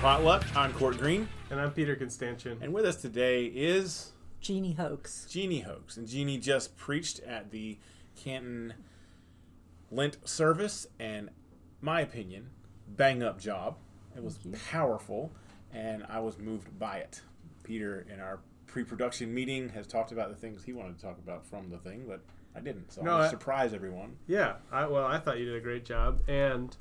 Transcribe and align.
Potluck. 0.00 0.44
I'm 0.56 0.72
Court 0.74 0.96
Green, 0.98 1.28
And 1.50 1.60
I'm 1.60 1.72
Peter 1.72 1.96
Constantian. 1.96 2.58
and 2.62 2.72
with 2.72 2.84
us 2.84 2.96
today 2.96 3.46
is 3.46 4.12
Jeannie 4.40 4.72
Hoax. 4.74 5.26
Jeannie 5.28 5.60
Hoax. 5.60 5.96
And 5.96 6.06
Jeannie 6.06 6.38
just 6.38 6.76
preached 6.76 7.18
at 7.20 7.50
the 7.50 7.78
Canton 8.16 8.74
Lent 9.90 10.16
service, 10.28 10.86
and 11.00 11.30
my 11.80 12.00
opinion, 12.00 12.50
bang 12.86 13.22
up 13.22 13.40
job. 13.40 13.76
It 14.16 14.22
was 14.22 14.38
powerful, 14.70 15.32
and 15.72 16.04
I 16.08 16.20
was 16.20 16.38
moved 16.38 16.78
by 16.78 16.98
it. 16.98 17.22
Peter, 17.64 18.06
in 18.12 18.20
our 18.20 18.38
pre-production 18.66 19.34
meeting, 19.34 19.68
has 19.70 19.86
talked 19.86 20.12
about 20.12 20.28
the 20.30 20.36
things 20.36 20.62
he 20.62 20.72
wanted 20.72 20.96
to 20.96 21.02
talk 21.02 21.18
about 21.18 21.44
from 21.44 21.70
the 21.70 21.78
thing, 21.78 22.04
but 22.06 22.20
I 22.54 22.60
didn't. 22.60 22.92
So 22.92 23.02
No, 23.02 23.10
I'm 23.12 23.16
gonna 23.16 23.26
I- 23.26 23.30
surprise 23.30 23.74
everyone. 23.74 24.16
Yeah, 24.28 24.56
I, 24.70 24.86
well, 24.86 25.04
I 25.06 25.18
thought 25.18 25.38
you 25.38 25.44
did 25.46 25.56
a 25.56 25.60
great 25.60 25.84
job. 25.84 26.20
And, 26.28 26.76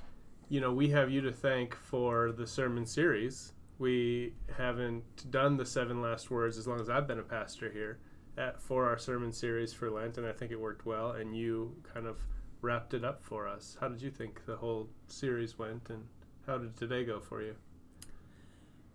you 0.49 0.61
know, 0.61 0.71
we 0.71 0.89
have 0.89 1.11
you 1.11 1.21
to 1.21 1.31
thank 1.31 1.75
for 1.75 2.31
the 2.31 2.47
sermon 2.47 2.85
series. 2.85 3.53
We 3.79 4.33
haven't 4.57 5.29
done 5.29 5.57
the 5.57 5.65
seven 5.65 6.01
last 6.01 6.31
words 6.31 6.57
as 6.57 6.67
long 6.67 6.79
as 6.79 6.89
I've 6.89 7.07
been 7.07 7.19
a 7.19 7.23
pastor 7.23 7.69
here 7.69 7.99
at, 8.37 8.61
for 8.61 8.87
our 8.87 8.97
sermon 8.97 9.31
series 9.31 9.73
for 9.73 9.91
Lent, 9.91 10.17
and 10.17 10.25
I 10.25 10.31
think 10.31 10.51
it 10.51 10.59
worked 10.59 10.85
well. 10.85 11.11
And 11.11 11.35
you 11.35 11.75
kind 11.93 12.07
of 12.07 12.19
wrapped 12.61 12.93
it 12.93 13.03
up 13.03 13.21
for 13.21 13.47
us. 13.47 13.77
How 13.79 13.87
did 13.87 14.01
you 14.01 14.09
think 14.09 14.45
the 14.45 14.55
whole 14.55 14.89
series 15.07 15.59
went, 15.59 15.89
and 15.89 16.05
how 16.45 16.57
did 16.57 16.77
today 16.77 17.03
go 17.03 17.19
for 17.19 17.41
you? 17.41 17.55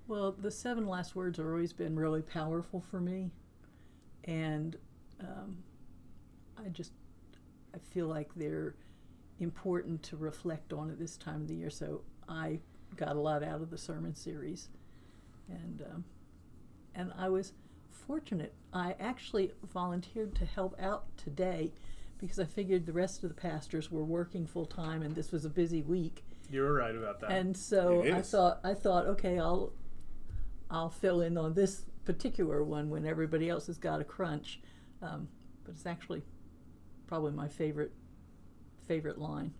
Well, 0.08 0.32
the 0.32 0.50
seven 0.50 0.86
last 0.86 1.14
words 1.14 1.38
have 1.38 1.46
always 1.46 1.72
been 1.72 1.96
really 1.96 2.22
powerful 2.22 2.80
for 2.80 3.00
me, 3.00 3.30
and 4.24 4.76
um, 5.20 5.58
I 6.56 6.68
just 6.70 6.92
I 7.74 7.78
feel 7.78 8.08
like 8.08 8.30
they're 8.34 8.74
important 9.42 10.02
to 10.04 10.16
reflect 10.16 10.72
on 10.72 10.90
at 10.90 10.98
this 10.98 11.16
time 11.16 11.42
of 11.42 11.48
the 11.48 11.54
year. 11.54 11.70
So 11.70 12.02
I 12.28 12.60
got 12.96 13.16
a 13.16 13.20
lot 13.20 13.42
out 13.42 13.60
of 13.60 13.70
the 13.70 13.78
sermon 13.78 14.14
series, 14.14 14.68
and 15.48 15.82
um, 15.82 16.04
and 16.94 17.12
I 17.18 17.28
was 17.28 17.52
fortunate. 17.90 18.54
I 18.72 18.94
actually 18.98 19.52
volunteered 19.72 20.34
to 20.36 20.44
help 20.44 20.74
out 20.80 21.04
today 21.16 21.72
because 22.18 22.38
I 22.38 22.44
figured 22.44 22.86
the 22.86 22.92
rest 22.92 23.22
of 23.24 23.28
the 23.28 23.34
pastors 23.34 23.90
were 23.90 24.04
working 24.04 24.46
full 24.46 24.66
time, 24.66 25.02
and 25.02 25.14
this 25.14 25.32
was 25.32 25.44
a 25.44 25.50
busy 25.50 25.82
week. 25.82 26.24
You 26.50 26.62
were 26.62 26.74
right 26.74 26.94
about 26.94 27.20
that. 27.20 27.30
And 27.30 27.56
so 27.56 28.04
I 28.04 28.22
thought 28.22 28.60
I 28.64 28.74
thought 28.74 29.06
okay, 29.06 29.38
I'll 29.38 29.72
I'll 30.70 30.90
fill 30.90 31.20
in 31.20 31.36
on 31.36 31.54
this 31.54 31.84
particular 32.04 32.64
one 32.64 32.90
when 32.90 33.06
everybody 33.06 33.48
else 33.48 33.66
has 33.66 33.78
got 33.78 34.00
a 34.00 34.04
crunch. 34.04 34.60
Um, 35.00 35.28
but 35.64 35.74
it's 35.74 35.86
actually 35.86 36.22
probably 37.06 37.32
my 37.32 37.48
favorite 37.48 37.92
favorite 38.86 39.18
line. 39.18 39.52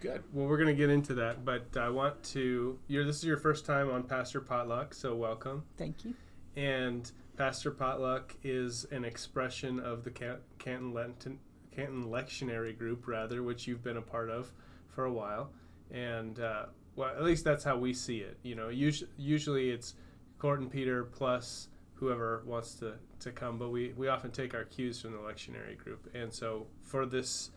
Good. 0.00 0.22
Well, 0.32 0.46
we're 0.46 0.58
going 0.58 0.68
to 0.68 0.74
get 0.74 0.90
into 0.90 1.14
that, 1.14 1.44
but 1.44 1.76
I 1.76 1.88
want 1.88 2.22
to. 2.24 2.78
You're, 2.88 3.04
this 3.04 3.16
is 3.16 3.24
your 3.24 3.38
first 3.38 3.64
time 3.64 3.90
on 3.90 4.02
Pastor 4.02 4.40
Potluck, 4.40 4.92
so 4.92 5.14
welcome. 5.14 5.64
Thank 5.78 6.04
you. 6.04 6.14
And 6.56 7.10
Pastor 7.36 7.70
Potluck 7.70 8.34
is 8.42 8.84
an 8.90 9.04
expression 9.04 9.80
of 9.80 10.04
the 10.04 10.10
Can- 10.10 10.40
Canton, 10.58 10.92
Lenten, 10.92 11.38
Canton 11.74 12.06
Lectionary 12.06 12.76
Group, 12.76 13.06
rather, 13.06 13.42
which 13.42 13.66
you've 13.66 13.82
been 13.82 13.96
a 13.96 14.02
part 14.02 14.28
of 14.30 14.52
for 14.88 15.06
a 15.06 15.12
while. 15.12 15.50
And 15.90 16.38
uh, 16.38 16.66
well, 16.96 17.08
at 17.08 17.24
least 17.24 17.44
that's 17.44 17.64
how 17.64 17.76
we 17.76 17.92
see 17.92 18.18
it. 18.18 18.38
You 18.42 18.54
know, 18.54 18.68
usually, 18.68 19.10
usually 19.16 19.70
it's 19.70 19.94
Court 20.38 20.60
and 20.60 20.70
Peter 20.70 21.04
plus 21.04 21.68
whoever 21.94 22.42
wants 22.44 22.74
to, 22.74 22.94
to 23.20 23.30
come, 23.30 23.56
but 23.56 23.70
we, 23.70 23.94
we 23.96 24.08
often 24.08 24.30
take 24.30 24.54
our 24.54 24.64
cues 24.64 25.00
from 25.00 25.12
the 25.12 25.18
lectionary 25.18 25.78
group. 25.78 26.10
And 26.14 26.32
so 26.32 26.66
for 26.82 27.06
this 27.06 27.50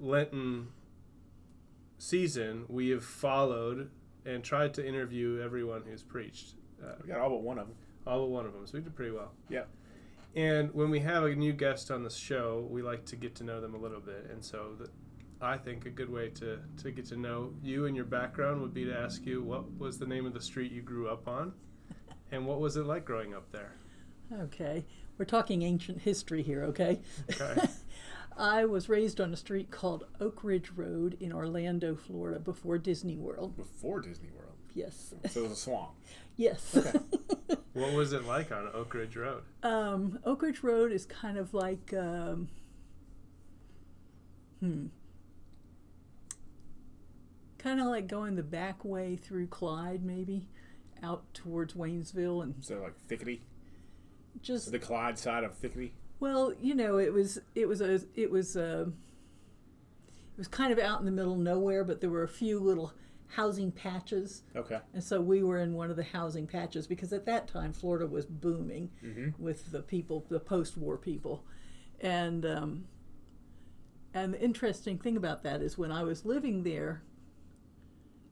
Lenten 0.00 0.68
season, 1.98 2.64
we 2.68 2.90
have 2.90 3.04
followed 3.04 3.90
and 4.24 4.42
tried 4.42 4.74
to 4.74 4.86
interview 4.86 5.40
everyone 5.42 5.82
who's 5.88 6.02
preached. 6.02 6.54
Uh, 6.82 6.94
We 7.02 7.08
got 7.08 7.20
all 7.20 7.30
but 7.30 7.42
one 7.42 7.58
of 7.58 7.68
them. 7.68 7.76
all 8.06 8.20
but 8.20 8.30
one 8.30 8.46
of 8.46 8.52
them. 8.52 8.66
So 8.66 8.74
we 8.74 8.80
did 8.80 8.94
pretty 8.94 9.12
well. 9.12 9.32
Yeah. 9.48 9.64
And 10.34 10.72
when 10.74 10.90
we 10.90 10.98
have 11.00 11.22
a 11.24 11.34
new 11.34 11.52
guest 11.52 11.90
on 11.90 12.02
the 12.02 12.10
show, 12.10 12.66
we 12.70 12.82
like 12.82 13.04
to 13.06 13.16
get 13.16 13.34
to 13.36 13.44
know 13.44 13.60
them 13.60 13.74
a 13.74 13.78
little 13.78 14.00
bit. 14.00 14.28
And 14.32 14.44
so 14.44 14.70
the, 14.78 14.88
I 15.40 15.56
think 15.56 15.86
a 15.86 15.90
good 15.90 16.10
way 16.10 16.28
to, 16.30 16.58
to 16.82 16.90
get 16.90 17.06
to 17.06 17.16
know 17.16 17.52
you 17.62 17.86
and 17.86 17.94
your 17.94 18.04
background 18.06 18.60
would 18.62 18.74
be 18.74 18.84
to 18.86 18.96
ask 18.98 19.24
you 19.24 19.42
what 19.42 19.78
was 19.78 19.98
the 19.98 20.06
name 20.06 20.26
of 20.26 20.34
the 20.34 20.40
street 20.40 20.72
you 20.72 20.82
grew 20.82 21.08
up 21.08 21.28
on? 21.28 21.52
And 22.32 22.46
what 22.46 22.58
was 22.58 22.76
it 22.76 22.84
like 22.84 23.04
growing 23.04 23.32
up 23.32 23.52
there? 23.52 23.70
Okay. 24.32 24.84
We're 25.18 25.24
talking 25.26 25.62
ancient 25.62 26.00
history 26.00 26.42
here, 26.42 26.64
okay? 26.64 27.00
Okay. 27.30 27.60
I 28.36 28.64
was 28.64 28.88
raised 28.88 29.20
on 29.20 29.32
a 29.32 29.36
street 29.36 29.70
called 29.70 30.04
Oak 30.20 30.42
Ridge 30.42 30.70
Road 30.74 31.16
in 31.20 31.32
Orlando, 31.32 31.94
Florida, 31.94 32.40
before 32.40 32.78
Disney 32.78 33.16
World. 33.16 33.56
Before 33.56 34.00
Disney 34.00 34.30
World. 34.36 34.54
Yes. 34.74 35.14
So 35.30 35.40
it 35.40 35.42
was 35.44 35.52
a 35.52 35.56
swamp. 35.56 35.90
yes. 36.36 36.76
what 37.74 37.92
was 37.92 38.12
it 38.12 38.24
like 38.24 38.50
on 38.50 38.68
Oak 38.74 38.92
Ridge 38.94 39.16
Road? 39.16 39.42
Um, 39.62 40.18
Oak 40.24 40.42
Ridge 40.42 40.62
Road 40.64 40.90
is 40.90 41.06
kind 41.06 41.38
of 41.38 41.54
like, 41.54 41.94
um, 41.96 42.48
hmm, 44.60 44.86
kind 47.58 47.80
of 47.80 47.86
like 47.86 48.08
going 48.08 48.34
the 48.34 48.42
back 48.42 48.84
way 48.84 49.16
through 49.16 49.46
Clyde, 49.46 50.04
maybe 50.04 50.48
out 51.02 51.22
towards 51.34 51.74
Waynesville, 51.74 52.42
and 52.42 52.54
So 52.60 52.80
like 52.82 52.94
thickety. 53.08 53.40
just 54.42 54.72
The 54.72 54.78
Clyde 54.80 55.18
side 55.18 55.44
of 55.44 55.60
thickety. 55.60 55.92
Well, 56.24 56.54
you 56.58 56.74
know, 56.74 56.96
it 56.96 57.12
was 57.12 57.38
it 57.54 57.68
was 57.68 57.82
a 57.82 58.00
it 58.14 58.30
was 58.30 58.56
a 58.56 58.90
it 60.08 60.38
was 60.38 60.48
kind 60.48 60.72
of 60.72 60.78
out 60.78 60.98
in 60.98 61.04
the 61.04 61.12
middle 61.12 61.34
of 61.34 61.38
nowhere, 61.38 61.84
but 61.84 62.00
there 62.00 62.08
were 62.08 62.22
a 62.22 62.28
few 62.28 62.58
little 62.58 62.94
housing 63.26 63.70
patches. 63.70 64.42
Okay. 64.56 64.78
And 64.94 65.04
so 65.04 65.20
we 65.20 65.42
were 65.42 65.58
in 65.58 65.74
one 65.74 65.90
of 65.90 65.96
the 65.96 66.02
housing 66.02 66.46
patches 66.46 66.86
because 66.86 67.12
at 67.12 67.26
that 67.26 67.46
time 67.46 67.74
Florida 67.74 68.06
was 68.06 68.24
booming 68.24 68.90
with 69.38 69.70
the 69.70 69.82
people, 69.82 70.24
the 70.30 70.40
post-war 70.40 70.96
people, 70.96 71.44
and 72.00 72.46
um, 72.46 72.86
and 74.14 74.32
the 74.32 74.40
interesting 74.40 74.96
thing 74.96 75.18
about 75.18 75.42
that 75.42 75.60
is 75.60 75.76
when 75.76 75.92
I 75.92 76.04
was 76.04 76.24
living 76.24 76.62
there, 76.62 77.02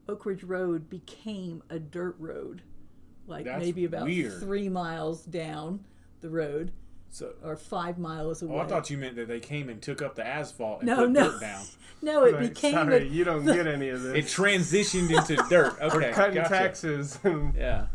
Oak 0.09 0.25
Ridge 0.25 0.43
Road 0.43 0.89
became 0.89 1.61
a 1.69 1.77
dirt 1.77 2.15
road, 2.17 2.63
like 3.27 3.45
That's 3.45 3.63
maybe 3.63 3.85
about 3.85 4.05
weird. 4.05 4.39
three 4.39 4.67
miles 4.67 5.25
down 5.25 5.85
the 6.21 6.31
road 6.31 6.71
So 7.13 7.31
or 7.43 7.55
five 7.55 7.99
miles 7.99 8.41
away. 8.41 8.55
Oh, 8.55 8.59
I 8.61 8.65
thought 8.65 8.89
you 8.89 8.97
meant 8.97 9.15
that 9.17 9.27
they 9.27 9.39
came 9.39 9.69
and 9.69 9.79
took 9.79 10.01
up 10.01 10.15
the 10.15 10.25
asphalt 10.25 10.79
and 10.79 10.87
no, 10.87 10.95
put 10.95 11.11
no, 11.11 11.29
dirt 11.29 11.41
down. 11.41 11.63
no, 12.01 12.25
it 12.25 12.33
Right, 12.33 12.49
became 12.49 12.73
Sorry, 12.73 12.97
a, 12.97 13.05
you 13.05 13.23
don't 13.23 13.45
get 13.45 13.67
any 13.67 13.89
of 13.89 14.01
this. 14.01 14.15
It 14.15 14.25
transitioned 14.25 15.15
into 15.15 15.35
dirt. 15.49 15.79
Okay, 15.79 15.95
We're 15.95 16.11
cutting 16.11 16.35
gotcha. 16.35 16.49
taxes. 16.49 17.19
Yeah. 17.55 17.85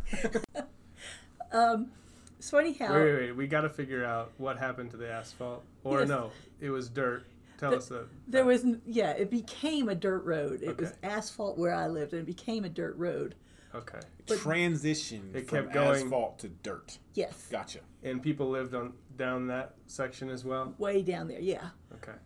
it's 2.38 2.50
funny 2.50 2.72
how 2.74 2.94
wait, 2.94 3.14
wait. 3.14 3.32
We 3.32 3.46
got 3.48 3.62
to 3.62 3.68
figure 3.70 4.04
out 4.04 4.30
what 4.36 4.56
happened 4.58 4.92
to 4.92 4.96
the 4.96 5.10
asphalt. 5.10 5.64
Or 5.82 6.00
Yes. 6.00 6.08
no, 6.08 6.30
it 6.60 6.70
was 6.70 6.88
dirt. 6.88 7.24
Tell 7.58 7.72
The- 7.72 7.76
us 7.78 7.88
that. 7.88 8.06
There 8.28 8.44
was 8.44 8.64
yeah, 8.86 9.10
it 9.12 9.30
became 9.30 9.88
a 9.88 9.94
dirt 9.96 10.24
road. 10.24 10.62
It 10.62 10.78
was 10.78 10.92
asphalt 11.02 11.58
where 11.58 11.74
I 11.74 11.88
lived, 11.88 12.12
and 12.12 12.22
it 12.22 12.26
became 12.26 12.64
a 12.64 12.68
dirt 12.68 12.96
road. 12.96 13.34
Okay. 13.74 13.98
But- 14.26 14.38
Transitioned 14.38 15.34
It 15.34 15.48
from 15.48 15.64
kept 15.64 15.72
going- 15.74 16.04
asphalt 16.04 16.38
to 16.40 16.48
dirt. 16.48 16.98
Yes, 17.14 17.48
Gotcha. 17.50 17.80
And 18.04 18.22
people 18.22 18.48
lived 18.48 18.74
on 18.76 18.92
down 19.18 19.48
that 19.48 19.74
section 19.86 20.30
as 20.30 20.44
well. 20.44 20.74
way 20.78 21.02
down 21.02 21.28
there. 21.28 21.40
Yeah, 21.40 21.68
Okay. 21.96 22.16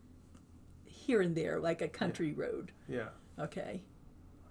here 0.85 1.21
and 1.23 1.35
there, 1.35 1.59
like 1.59 1.83
a 1.83 1.89
country 1.89 2.33
road. 2.33 2.71
Yeah. 2.89 3.09
Okay, 3.39 3.83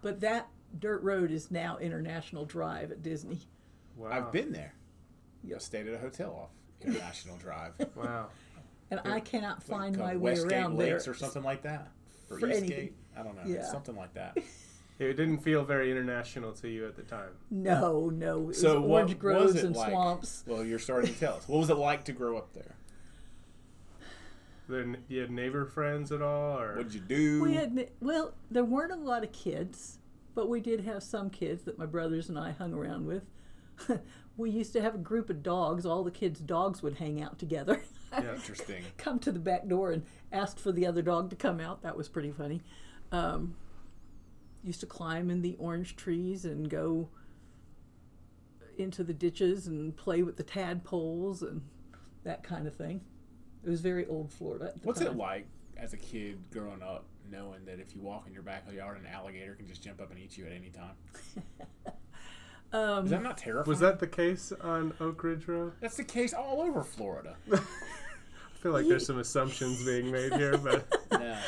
but 0.02 0.20
that 0.22 0.50
dirt 0.80 1.02
road 1.04 1.32
is 1.32 1.52
now 1.52 1.78
International 1.78 2.44
Drive 2.46 2.92
at 2.92 3.02
Disney. 3.02 3.40
Wow. 3.96 4.10
I've 4.12 4.32
been 4.32 4.52
there. 4.52 4.74
Yep. 5.44 5.56
I 5.56 5.60
stayed 5.60 5.88
at 5.88 5.94
a 5.94 5.98
hotel 6.00 6.34
off 6.36 6.50
International 6.86 7.38
Drive. 7.38 7.74
Wow. 7.96 8.28
and 8.90 9.00
I 9.06 9.20
cannot 9.20 9.62
find 9.64 9.96
Like, 9.96 10.14
my 10.14 10.18
way 10.18 10.32
Westgate 10.34 10.52
around 10.54 10.78
Lakes 10.78 11.06
there. 11.06 11.14
or 11.14 11.16
something 11.16 11.44
like 11.44 11.62
that. 11.64 11.92
Or 12.30 12.40
For 12.40 12.50
Eastgate. 12.50 12.72
anything. 12.72 12.94
I 13.18 13.24
don't 13.24 13.36
know. 13.36 13.44
Yeah. 13.46 13.64
Something 13.64 13.96
like 13.96 14.14
that. 14.16 14.38
It 15.02 15.18
didn't 15.18 15.40
feel 15.40 15.64
very 15.64 15.90
international 15.90 16.52
to 16.54 16.70
you 16.70 16.86
at 16.86 16.96
the 16.96 17.02
time. 17.02 17.32
No, 17.50 18.12
no, 18.12 18.40
it 18.40 18.46
was 18.46 18.62
So 18.62 18.80
what 18.80 19.02
orange 19.02 19.18
groves 19.18 19.54
was 19.54 19.64
it 19.64 19.66
and 19.66 19.76
like? 19.76 19.90
swamps. 19.90 20.44
Well, 20.46 20.64
you're 20.64 20.78
starting 20.78 21.12
to 21.12 21.20
tell 21.20 21.34
us. 21.38 21.48
What 21.48 21.58
was 21.58 21.72
it 21.72 21.78
like 21.78 22.06
to 22.06 22.12
grow 22.12 22.38
up 22.38 22.54
there? 22.54 22.76
Then 24.70 24.98
you 25.08 25.22
had 25.22 25.32
neighbor 25.32 25.66
friends 25.66 26.12
at 26.12 26.22
all, 26.22 26.60
or 26.60 26.76
What 26.76 26.84
did 26.84 26.94
you 26.94 27.00
do? 27.02 27.42
We 27.42 27.56
had 27.56 27.90
well, 28.00 28.36
there 28.52 28.64
weren't 28.64 28.92
a 28.92 28.96
lot 28.96 29.24
of 29.24 29.32
kids, 29.32 29.98
but 30.36 30.48
we 30.48 30.62
did 30.62 30.82
have 30.82 31.02
some 31.02 31.32
kids 31.32 31.64
that 31.64 31.80
my 31.80 31.88
brothers 31.88 32.30
and 32.30 32.38
I 32.38 32.52
hung 32.52 32.72
around 32.72 33.08
with. 33.08 33.24
we 34.38 34.52
used 34.52 34.72
to 34.74 34.82
have 34.84 34.94
a 34.94 35.00
group 35.00 35.32
of 35.32 35.42
dogs. 35.42 35.84
All 35.84 36.04
the 36.04 36.12
kids' 36.12 36.40
dogs 36.42 36.84
would 36.84 37.00
hang 37.00 37.24
out 37.24 37.40
together. 37.40 37.82
yeah. 38.14 38.34
Interesting. 38.36 38.84
come 38.98 39.18
to 39.20 39.32
the 39.32 39.40
back 39.40 39.68
door 39.68 39.92
and 39.92 40.04
asked 40.32 40.60
for 40.60 40.72
the 40.72 40.86
other 40.86 41.02
dog 41.02 41.32
to 41.32 41.36
come 41.36 41.60
out. 41.60 41.82
That 41.82 41.98
was 41.98 42.08
pretty 42.08 42.32
funny. 42.32 42.62
Um, 43.12 43.56
used 44.64 44.80
to 44.82 44.86
climb 44.86 45.30
in 45.30 45.42
the 45.42 45.56
orange 45.60 45.96
trees 45.96 46.46
and 46.46 46.70
go 46.70 47.10
into 48.78 49.04
the 49.04 49.14
ditches 49.14 49.68
and 49.68 49.96
play 49.96 50.24
with 50.24 50.38
the 50.38 50.44
tadpoles 50.44 51.42
and 51.42 51.62
that 52.24 52.44
kind 52.44 52.68
of 52.68 52.76
thing. 52.76 53.02
It 53.64 53.70
was 53.70 53.82
very 53.82 54.06
old 54.08 54.32
Florida. 54.32 54.74
What's 54.84 55.00
time. 55.00 55.10
it 55.10 55.18
like 55.18 55.48
as 55.78 55.94
a 55.94 55.98
kid 55.98 56.40
growing 56.52 56.82
up, 56.82 57.06
knowing 57.30 57.66
that 57.66 57.80
if 57.80 57.96
you 57.96 58.02
walk 58.02 58.26
in 58.28 58.34
your 58.34 58.44
backyard, 58.44 58.98
an 59.00 59.06
alligator 59.06 59.56
can 59.56 59.68
just 59.68 59.84
jump 59.84 60.02
up 60.02 60.10
and 60.12 60.20
eat 60.20 60.38
you 60.38 60.46
at 60.46 60.52
any 60.52 60.70
time? 60.70 60.96
Um, 62.74 63.04
Is 63.04 63.12
that 63.12 63.22
not 63.22 63.38
terrifying? 63.38 63.68
Was 63.68 63.80
that 63.80 64.00
the 64.00 64.08
case 64.08 64.54
on 64.62 64.94
Oak 65.02 65.22
Ridge 65.26 65.46
Road? 65.46 65.74
That's 65.82 65.98
the 65.98 66.06
case 66.06 66.34
all 66.34 66.62
over 66.62 66.84
Florida. 66.84 67.36
I 67.54 67.60
feel 68.62 68.72
like 68.72 68.88
there's 68.88 69.06
some 69.06 69.20
assumptions 69.20 69.84
being 69.84 70.10
made 70.10 70.32
here, 70.34 70.58
but 70.58 70.86
Yeah. 71.12 71.42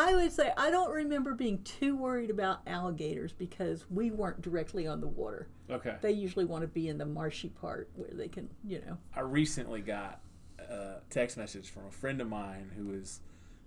I 0.00 0.14
would 0.14 0.32
say 0.32 0.50
I 0.56 0.70
don't 0.70 0.90
remember 0.90 1.34
being 1.34 1.62
too 1.62 1.94
worried 1.94 2.30
about 2.30 2.60
alligators 2.66 3.32
because 3.32 3.84
we 3.90 4.10
weren't 4.10 4.40
directly 4.40 4.86
on 4.86 5.00
the 5.00 5.08
water. 5.08 5.48
Okay. 5.70 5.96
They 6.00 6.12
usually 6.12 6.46
want 6.46 6.62
to 6.62 6.68
be 6.68 6.88
in 6.88 6.96
the 6.96 7.04
marshy 7.04 7.50
part 7.50 7.90
where 7.94 8.08
they 8.10 8.28
can, 8.28 8.48
you 8.64 8.80
know. 8.86 8.96
I 9.14 9.20
recently 9.20 9.82
got 9.82 10.20
a 10.58 10.96
text 11.10 11.36
message 11.36 11.70
from 11.70 11.86
a 11.86 11.90
friend 11.90 12.20
of 12.20 12.28
mine 12.28 12.70
who 12.74 12.94
is 12.94 13.20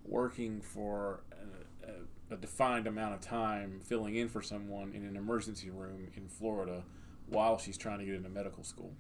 working 0.06 0.60
for 0.60 1.24
a, 1.84 1.90
a, 1.90 2.36
a 2.36 2.38
defined 2.38 2.88
amount 2.88 3.14
of 3.14 3.22
time 3.22 3.80
filling 3.84 4.16
in 4.16 4.28
for 4.28 4.42
someone 4.42 4.92
in 4.94 5.06
an 5.06 5.16
emergency 5.16 5.70
room 5.70 6.08
in 6.16 6.28
Florida 6.28 6.84
while 7.28 7.60
she's 7.60 7.78
trying 7.78 8.00
to 8.00 8.06
get 8.06 8.16
into 8.16 8.30
medical 8.30 8.64
school. 8.64 8.94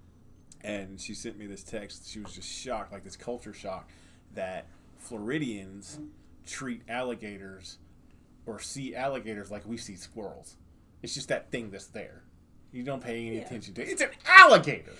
And 0.61 1.01
she 1.01 1.15
sent 1.15 1.37
me 1.39 1.47
this 1.47 1.63
text. 1.63 2.09
She 2.09 2.19
was 2.19 2.33
just 2.35 2.49
shocked, 2.49 2.93
like 2.93 3.03
this 3.03 3.17
culture 3.17 3.53
shock, 3.53 3.89
that 4.35 4.67
Floridians 4.97 5.99
treat 6.45 6.81
alligators 6.89 7.77
or 8.45 8.59
see 8.59 8.95
alligators 8.95 9.49
like 9.51 9.65
we 9.65 9.77
see 9.77 9.95
squirrels. 9.95 10.55
It's 11.01 11.13
just 11.13 11.29
that 11.29 11.51
thing 11.51 11.71
that's 11.71 11.87
there. 11.87 12.23
You 12.71 12.83
don't 12.83 13.03
pay 13.03 13.25
any 13.27 13.35
Yeah. 13.37 13.43
attention 13.43 13.73
to 13.75 13.81
it. 13.83 13.89
It's 13.89 14.01
an 14.01 14.09
alligator. 14.25 14.93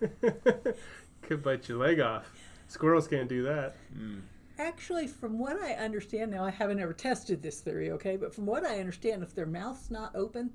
could 1.22 1.42
bite 1.42 1.68
your 1.68 1.78
leg 1.78 2.00
off. 2.00 2.30
Squirrels 2.68 3.08
can't 3.08 3.28
do 3.28 3.42
that. 3.44 3.74
Mm. 3.96 4.20
Actually, 4.58 5.06
from 5.06 5.38
what 5.38 5.60
I 5.62 5.72
understand 5.74 6.30
now, 6.30 6.44
I 6.44 6.50
haven't 6.50 6.80
ever 6.80 6.92
tested 6.92 7.42
this 7.42 7.60
theory, 7.60 7.90
okay? 7.92 8.16
But 8.16 8.34
from 8.34 8.46
what 8.46 8.64
I 8.64 8.80
understand, 8.80 9.22
if 9.22 9.34
their 9.34 9.46
mouth's 9.46 9.90
not 9.90 10.14
open, 10.16 10.50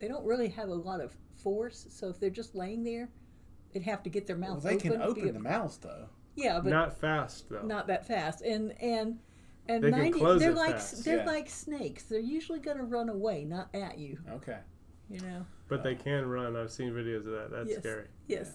they 0.00 0.08
don't 0.08 0.24
really 0.24 0.48
have 0.48 0.68
a 0.68 0.74
lot 0.74 1.00
of 1.00 1.14
force. 1.36 1.86
So 1.90 2.08
if 2.08 2.18
they're 2.18 2.30
just 2.30 2.54
laying 2.54 2.82
there, 2.82 3.08
they'd 3.72 3.84
have 3.84 4.02
to 4.02 4.10
get 4.10 4.26
their 4.26 4.36
Well, 4.36 4.54
mouth 4.54 4.62
they 4.64 4.74
open. 4.76 4.90
can 4.90 4.98
to 5.00 5.06
open 5.06 5.32
the 5.32 5.40
mouth, 5.40 5.78
though. 5.80 6.08
Yeah, 6.36 6.60
but 6.60 6.70
Not 6.70 6.98
fast 7.00 7.48
though. 7.48 7.62
not 7.62 7.86
that 7.86 8.06
fast. 8.06 8.42
And 8.42 8.72
and 8.82 9.18
and 9.68 9.82
They 9.82 9.90
can 9.90 10.00
90, 10.00 10.18
close 10.18 10.40
they're 10.40 10.50
it 10.50 10.56
like 10.56 10.74
fast. 10.74 11.04
they're 11.04 11.18
Yeah. 11.18 11.24
like 11.26 11.48
snakes. 11.48 12.02
They're 12.04 12.18
usually 12.20 12.58
going 12.60 12.76
to 12.76 12.84
run 12.84 13.08
away, 13.08 13.44
not 13.44 13.68
at 13.74 13.98
you. 13.98 14.18
Okay. 14.32 14.58
You 15.10 15.20
know. 15.20 15.46
but 15.68 15.82
they 15.82 15.94
uh. 15.94 15.98
can 15.98 16.26
run. 16.28 16.56
I've 16.56 16.70
seen 16.70 16.90
videos 16.92 17.26
of 17.26 17.32
that. 17.32 17.50
That's 17.50 17.70
yes. 17.70 17.78
scary. 17.78 18.06
Yes. 18.26 18.50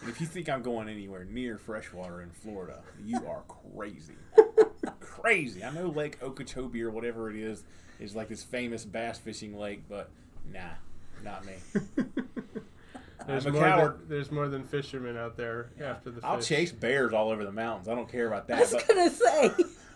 And 0.00 0.08
if 0.08 0.20
you 0.20 0.26
think 0.26 0.48
I'm 0.48 0.62
going 0.62 0.88
anywhere 0.88 1.24
near 1.24 1.58
freshwater 1.58 2.22
in 2.22 2.30
Florida, 2.30 2.80
you 3.04 3.16
are 3.28 3.42
crazy. 3.48 4.14
crazy. 5.00 5.64
I 5.64 5.70
know 5.70 5.88
Lake 5.88 6.22
Okeechobee 6.22 6.82
or 6.82 6.90
whatever 6.90 7.30
it 7.30 7.36
is 7.36 7.64
is 7.98 8.14
like 8.14 8.28
this 8.28 8.44
famous 8.44 8.84
bass 8.84 9.18
fishing 9.18 9.58
lake, 9.58 9.82
but 9.88 10.10
nah, 10.52 10.60
not 11.24 11.44
me. 11.44 11.54
There's 13.28 13.46
I'm 13.46 13.54
a 13.54 13.58
more 13.60 13.68
coward. 13.68 13.98
Than, 14.00 14.08
there's 14.08 14.30
more 14.32 14.48
than 14.48 14.64
fishermen 14.64 15.16
out 15.16 15.36
there 15.36 15.70
after 15.80 16.10
the 16.10 16.26
I'll 16.26 16.38
fish. 16.38 16.48
chase 16.48 16.72
bears 16.72 17.12
all 17.12 17.30
over 17.30 17.44
the 17.44 17.52
mountains. 17.52 17.86
I 17.88 17.94
don't 17.94 18.10
care 18.10 18.26
about 18.26 18.48
that. 18.48 18.56
I 18.56 18.60
was 18.62 18.70
that. 18.70 18.88
going 18.88 19.10
to 19.10 19.14
say. 19.14 19.50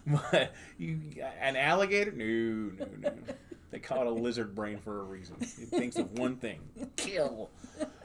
But, 0.07 0.23
but 0.33 0.53
you, 0.79 1.01
an 1.41 1.57
alligator? 1.57 2.13
No, 2.13 2.25
no, 2.25 2.87
no. 3.01 3.13
They 3.71 3.79
call 3.79 4.03
it 4.03 4.07
a 4.07 4.11
lizard 4.11 4.55
brain 4.55 4.79
for 4.79 5.01
a 5.01 5.03
reason. 5.05 5.37
It 5.41 5.49
thinks 5.71 5.97
of 5.97 6.13
one 6.19 6.37
thing: 6.37 6.61
kill. 6.97 7.49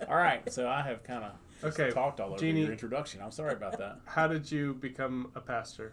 All 0.07 0.15
right, 0.15 0.50
so 0.51 0.69
I 0.69 0.81
have 0.83 1.03
kind 1.03 1.25
of 1.25 1.31
Okay, 1.62 1.89
talked 1.91 2.21
all 2.21 2.30
over 2.30 2.38
Jeannie- 2.39 2.62
your 2.62 2.71
introduction. 2.71 3.21
I'm 3.21 3.31
sorry 3.31 3.51
about 3.53 3.77
that. 3.80 4.00
How 4.06 4.27
did 4.27 4.50
you 4.50 4.75
become 4.75 5.30
a 5.35 5.41
pastor? 5.41 5.91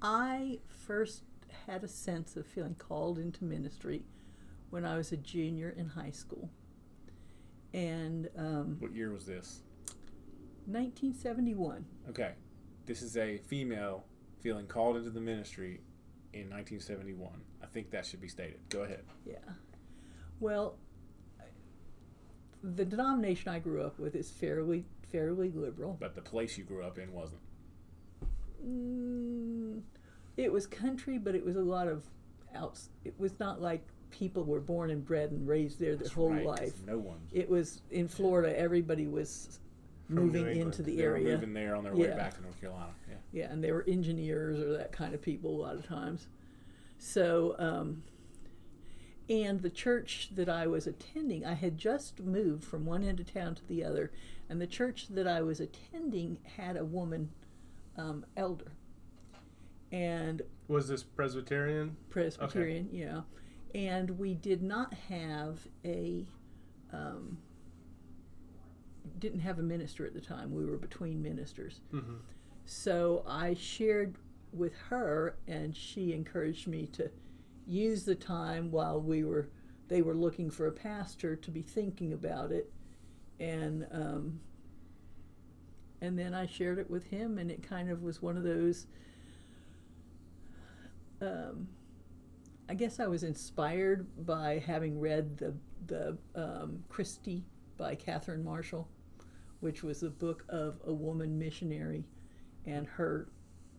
I 0.00 0.58
first 0.68 1.22
had 1.66 1.82
a 1.84 1.88
sense 1.88 2.36
of 2.36 2.46
feeling 2.46 2.74
called 2.74 3.18
into 3.18 3.44
ministry 3.44 4.02
when 4.74 4.84
I 4.84 4.96
was 4.96 5.12
a 5.12 5.16
junior 5.16 5.72
in 5.78 5.86
high 5.86 6.10
school. 6.10 6.50
And 7.72 8.28
um, 8.36 8.76
What 8.80 8.92
year 8.92 9.12
was 9.12 9.24
this? 9.24 9.60
1971. 10.66 11.84
Okay. 12.10 12.32
This 12.84 13.00
is 13.00 13.16
a 13.16 13.38
female 13.38 14.04
feeling 14.40 14.66
called 14.66 14.96
into 14.96 15.10
the 15.10 15.20
ministry 15.20 15.80
in 16.32 16.50
1971. 16.50 17.30
I 17.62 17.66
think 17.66 17.92
that 17.92 18.04
should 18.04 18.20
be 18.20 18.26
stated. 18.26 18.58
Go 18.68 18.80
ahead. 18.80 19.04
Yeah. 19.24 19.36
Well, 20.40 20.76
the 22.64 22.84
denomination 22.84 23.52
I 23.52 23.60
grew 23.60 23.84
up 23.84 24.00
with 24.00 24.16
is 24.16 24.28
fairly 24.28 24.86
fairly 25.12 25.52
liberal. 25.52 25.96
But 26.00 26.16
the 26.16 26.22
place 26.22 26.58
you 26.58 26.64
grew 26.64 26.82
up 26.82 26.98
in 26.98 27.12
wasn't. 27.12 27.42
Mm, 28.66 29.82
it 30.36 30.52
was 30.52 30.66
country, 30.66 31.18
but 31.18 31.36
it 31.36 31.44
was 31.44 31.54
a 31.54 31.62
lot 31.62 31.86
of 31.86 32.02
outs. 32.56 32.88
It 33.04 33.14
was 33.20 33.38
not 33.38 33.62
like 33.62 33.86
people 34.14 34.44
were 34.44 34.60
born 34.60 34.90
and 34.90 35.04
bred 35.04 35.32
and 35.32 35.46
raised 35.48 35.80
there 35.80 35.90
their 35.96 36.04
That's 36.04 36.12
whole 36.12 36.30
right, 36.30 36.44
'cause 36.46 36.60
life. 36.60 36.86
No 36.86 36.98
one's 36.98 37.28
It 37.32 37.48
was 37.48 37.82
in 37.90 38.06
Florida. 38.06 38.56
Everybody 38.56 39.08
was 39.08 39.58
From 40.06 40.14
moving 40.16 40.44
New 40.44 40.48
into 40.50 40.60
England. 40.60 40.74
the 40.86 40.96
they 40.96 41.02
were 41.08 41.14
area. 41.16 41.34
moving 41.34 41.52
there 41.52 41.74
on 41.74 41.82
their 41.84 41.94
way 41.96 42.06
Yeah. 42.08 42.16
back 42.16 42.34
to 42.36 42.42
North 42.42 42.60
Carolina. 42.60 42.94
Yeah. 43.08 43.16
Yeah, 43.32 43.52
and 43.52 43.62
they 43.64 43.72
were 43.72 43.82
engineers 43.88 44.60
or 44.60 44.76
that 44.76 44.92
kind 44.92 45.14
of 45.14 45.20
people 45.20 45.50
a 45.56 45.60
lot 45.60 45.74
of 45.74 45.84
times. 45.84 46.28
So, 46.98 47.56
um, 47.58 48.04
and 49.28 49.62
the 49.62 49.70
church 49.70 50.30
that 50.36 50.48
I 50.48 50.68
was 50.68 50.86
attending, 50.86 51.44
I 51.44 51.54
had 51.54 51.76
just 51.76 52.20
moved 52.20 52.62
from 52.62 52.86
one 52.86 53.02
end 53.02 53.18
of 53.18 53.32
town 53.32 53.56
to 53.56 53.66
the 53.66 53.82
other, 53.82 54.12
and 54.48 54.60
the 54.60 54.66
church 54.68 55.08
that 55.08 55.26
I 55.26 55.42
was 55.42 55.58
attending 55.60 56.38
had 56.44 56.76
a 56.76 56.84
woman 56.84 57.30
um, 57.96 58.24
elder 58.36 58.72
and 59.92 60.42
Was 60.68 60.88
this 60.88 61.02
Presbyterian? 61.04 61.96
Presbyterian, 62.10 62.88
yeah. 62.92 63.22
And 63.74 64.18
we 64.18 64.34
did 64.34 64.62
not 64.62 64.94
have 65.08 65.58
a, 65.84 66.26
um, 66.92 67.38
didn't 69.18 69.40
have 69.40 69.58
a 69.58 69.62
minister 69.62 70.06
at 70.06 70.14
the 70.14 70.20
time. 70.20 70.54
We 70.54 70.64
were 70.64 70.76
between 70.76 71.22
ministers. 71.22 71.80
Mm-hmm. 71.92 72.16
So 72.66 73.24
I 73.26 73.54
shared 73.54 74.16
with 74.52 74.74
her, 74.88 75.36
and 75.46 75.76
she 75.76 76.12
encouraged 76.12 76.66
me 76.66 76.86
to 76.92 77.10
use 77.66 78.04
the 78.04 78.14
time 78.14 78.70
while 78.70 79.00
we 79.00 79.24
were 79.24 79.48
they 79.88 80.00
were 80.00 80.14
looking 80.14 80.50
for 80.50 80.66
a 80.66 80.72
pastor 80.72 81.36
to 81.36 81.50
be 81.50 81.60
thinking 81.60 82.12
about 82.12 82.52
it, 82.52 82.72
and 83.38 83.86
um, 83.92 84.40
and 86.00 86.18
then 86.18 86.34
I 86.34 86.46
shared 86.46 86.78
it 86.78 86.90
with 86.90 87.08
him, 87.08 87.38
and 87.38 87.50
it 87.50 87.62
kind 87.62 87.90
of 87.90 88.02
was 88.02 88.22
one 88.22 88.36
of 88.36 88.44
those. 88.44 88.86
Um, 91.20 91.68
I 92.68 92.74
guess 92.74 92.98
I 93.00 93.06
was 93.06 93.22
inspired 93.24 94.06
by 94.26 94.58
having 94.66 94.98
read 94.98 95.36
the 95.38 95.54
the 95.86 96.16
um, 96.34 96.82
Christy 96.88 97.44
by 97.76 97.94
Catherine 97.94 98.42
Marshall, 98.42 98.88
which 99.60 99.82
was 99.82 100.00
the 100.00 100.08
book 100.10 100.44
of 100.48 100.80
a 100.86 100.92
woman 100.92 101.38
missionary, 101.38 102.04
and 102.64 102.86
her 102.86 103.28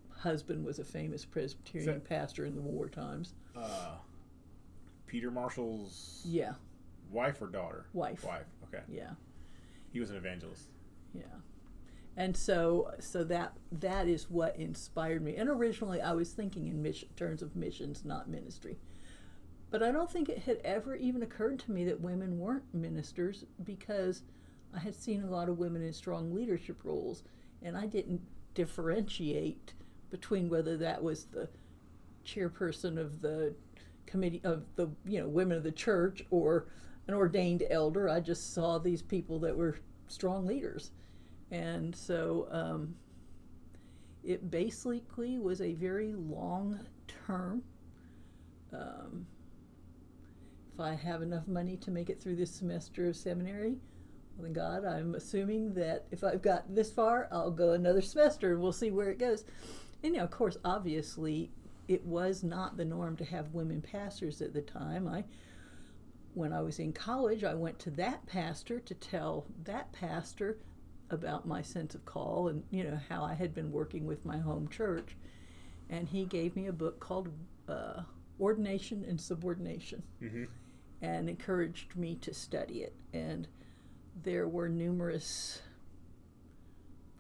husband 0.10 0.64
was 0.64 0.78
a 0.80 0.84
famous 0.84 1.26
Presbyterian 1.26 1.94
that- 1.96 2.04
pastor 2.06 2.46
in 2.46 2.56
the 2.56 2.62
war 2.62 2.88
times. 2.90 3.34
Uh, 3.56 3.96
Peter 5.08 5.32
Marshall's 5.32 6.22
Yeah, 6.28 6.54
wife 7.12 7.42
or 7.42 7.48
daughter? 7.48 7.86
wife. 7.94 8.24
Wife. 8.24 8.46
Okay. 8.66 8.84
Yeah, 8.88 9.12
He 9.92 10.00
was 10.00 10.10
an 10.12 10.18
evangelist. 10.18 10.70
yeah. 11.14 11.24
And 12.18 12.36
so, 12.36 12.92
so 13.00 13.24
that 13.26 13.58
that 13.72 14.08
is 14.08 14.30
what 14.30 14.56
inspired 14.56 15.22
me. 15.22 15.36
And 15.36 15.50
originally, 15.50 16.02
I 16.02 16.14
was 16.14 16.32
thinking 16.32 16.68
in 16.68 16.82
mission, 16.82 17.10
terms 17.16 17.42
of 17.42 17.56
missions, 17.56 18.06
not 18.06 18.30
ministry. 18.30 18.78
But 19.70 19.84
I 19.84 19.92
don't 19.92 20.10
think 20.10 20.30
it 20.30 20.44
had 20.44 20.60
ever 20.64 20.96
even 20.96 21.24
occurred 21.24 21.60
to 21.60 21.72
me 21.72 21.84
that 21.86 22.00
women 22.00 22.40
weren't 22.40 22.74
ministers 22.74 23.44
because 23.64 24.22
I 24.74 24.80
had 24.80 24.96
seen 24.96 25.24
a 25.24 25.30
lot 25.30 25.50
of 25.50 25.58
women 25.58 25.82
in 25.82 25.92
strong 25.92 26.34
leadership 26.34 26.78
roles, 26.84 27.24
and 27.62 27.76
I 27.76 27.86
didn't 27.86 28.22
differentiate 28.54 29.74
between 30.10 30.50
whether 30.50 30.78
that 30.78 31.04
was 31.04 31.26
the 31.26 31.50
chairperson 32.26 32.98
of 32.98 33.22
the 33.22 33.54
committee 34.06 34.42
of 34.44 34.64
the 34.76 34.88
you 35.06 35.20
know 35.20 35.28
women 35.28 35.58
of 35.58 35.64
the 35.64 35.72
church 35.72 36.24
or 36.30 36.68
an 37.08 37.14
ordained 37.14 37.64
elder. 37.70 38.10
I 38.10 38.20
just 38.20 38.54
saw 38.54 38.78
these 38.78 39.02
people 39.02 39.40
that 39.40 39.58
were 39.58 39.78
strong 40.08 40.46
leaders, 40.46 40.92
and 41.52 41.96
so 41.96 42.48
um, 42.52 42.96
it 44.24 44.50
basically 44.50 45.38
was 45.38 45.62
a 45.62 45.74
very 45.74 46.14
long 46.14 46.80
term. 47.08 47.64
Um, 48.74 49.28
if 50.74 50.80
I 50.80 50.94
have 50.96 51.22
enough 51.22 51.48
money 51.48 51.78
to 51.78 51.92
make 51.92 52.10
it 52.10 52.22
through 52.22 52.36
this 52.36 52.52
semester 52.52 53.08
of 53.08 53.16
seminary, 53.16 53.78
well, 54.36 54.44
then 54.44 54.54
God, 54.54 54.84
I'm 54.86 55.16
assuming 55.16 55.74
that 55.76 56.06
if 56.12 56.24
I've 56.24 56.42
got 56.42 56.74
this 56.74 56.92
far, 56.92 57.30
I'll 57.32 57.52
go 57.52 57.72
another 57.72 58.02
semester 58.02 58.52
and 58.52 58.62
we'll 58.62 58.74
see 58.74 58.92
where 58.92 59.10
it 59.10 59.20
goes. 59.20 59.46
And, 60.04 60.14
you 60.14 60.20
know, 60.20 60.26
of 60.26 60.32
course, 60.32 60.58
obviously, 60.66 61.52
it 61.88 62.04
was 62.04 62.44
not 62.44 62.76
the 62.76 62.84
norm 62.84 63.16
to 63.18 63.26
have 63.26 63.54
women 63.54 63.82
pastors 63.82 64.42
at 64.42 64.54
the 64.54 64.62
time. 64.62 65.08
I, 65.08 65.24
when 66.34 66.52
I 66.52 66.62
was 66.62 66.80
in 66.80 66.92
college, 66.92 67.44
I 67.46 67.54
went 67.54 67.80
to 67.80 67.92
that 67.92 68.26
pastor 68.26 68.80
to 68.82 68.94
tell 68.96 69.46
that 69.64 69.94
pastor 69.94 70.58
about 71.10 71.48
my 71.48 71.62
sense 71.62 71.96
of 71.96 72.06
call 72.06 72.48
and, 72.48 72.64
you 72.72 72.84
know, 72.84 73.00
how 73.10 73.24
I 73.24 73.34
had 73.34 73.54
been 73.54 73.72
working 73.72 74.06
with 74.06 74.26
my 74.26 74.38
home 74.38 74.68
church. 74.68 75.16
And 75.90 76.08
he 76.08 76.26
gave 76.26 76.56
me 76.56 76.68
a 76.68 76.74
book 76.74 77.00
called 77.00 77.30
uh, 77.70 78.02
ordination 78.40 79.06
and 79.08 79.20
subordination 79.22 80.04
Mm-hmm. 80.22 80.46
and 81.02 81.30
encouraged 81.30 81.96
me 81.96 82.16
to 82.16 82.34
study 82.34 82.80
it. 82.80 82.96
And 83.14 83.48
there 84.24 84.48
were 84.48 84.70
numerous 84.70 85.62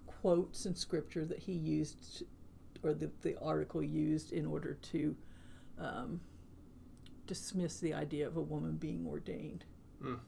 quotes 0.08 0.65
in 0.65 0.75
scripture 0.75 1.25
that 1.25 1.39
he 1.39 1.54
used, 1.54 2.24
or 2.82 2.94
the, 2.94 3.12
the 3.22 3.38
article 3.39 3.84
used, 3.84 4.32
in 4.32 4.46
order 4.46 4.74
to 4.74 5.15
um, 5.77 6.22
dismiss 7.27 7.80
the 7.80 7.94
idea 7.94 8.25
of 8.25 8.38
a 8.38 8.42
woman 8.42 8.77
being 8.77 9.06
ordained. 9.08 9.65
Mm. 10.04 10.20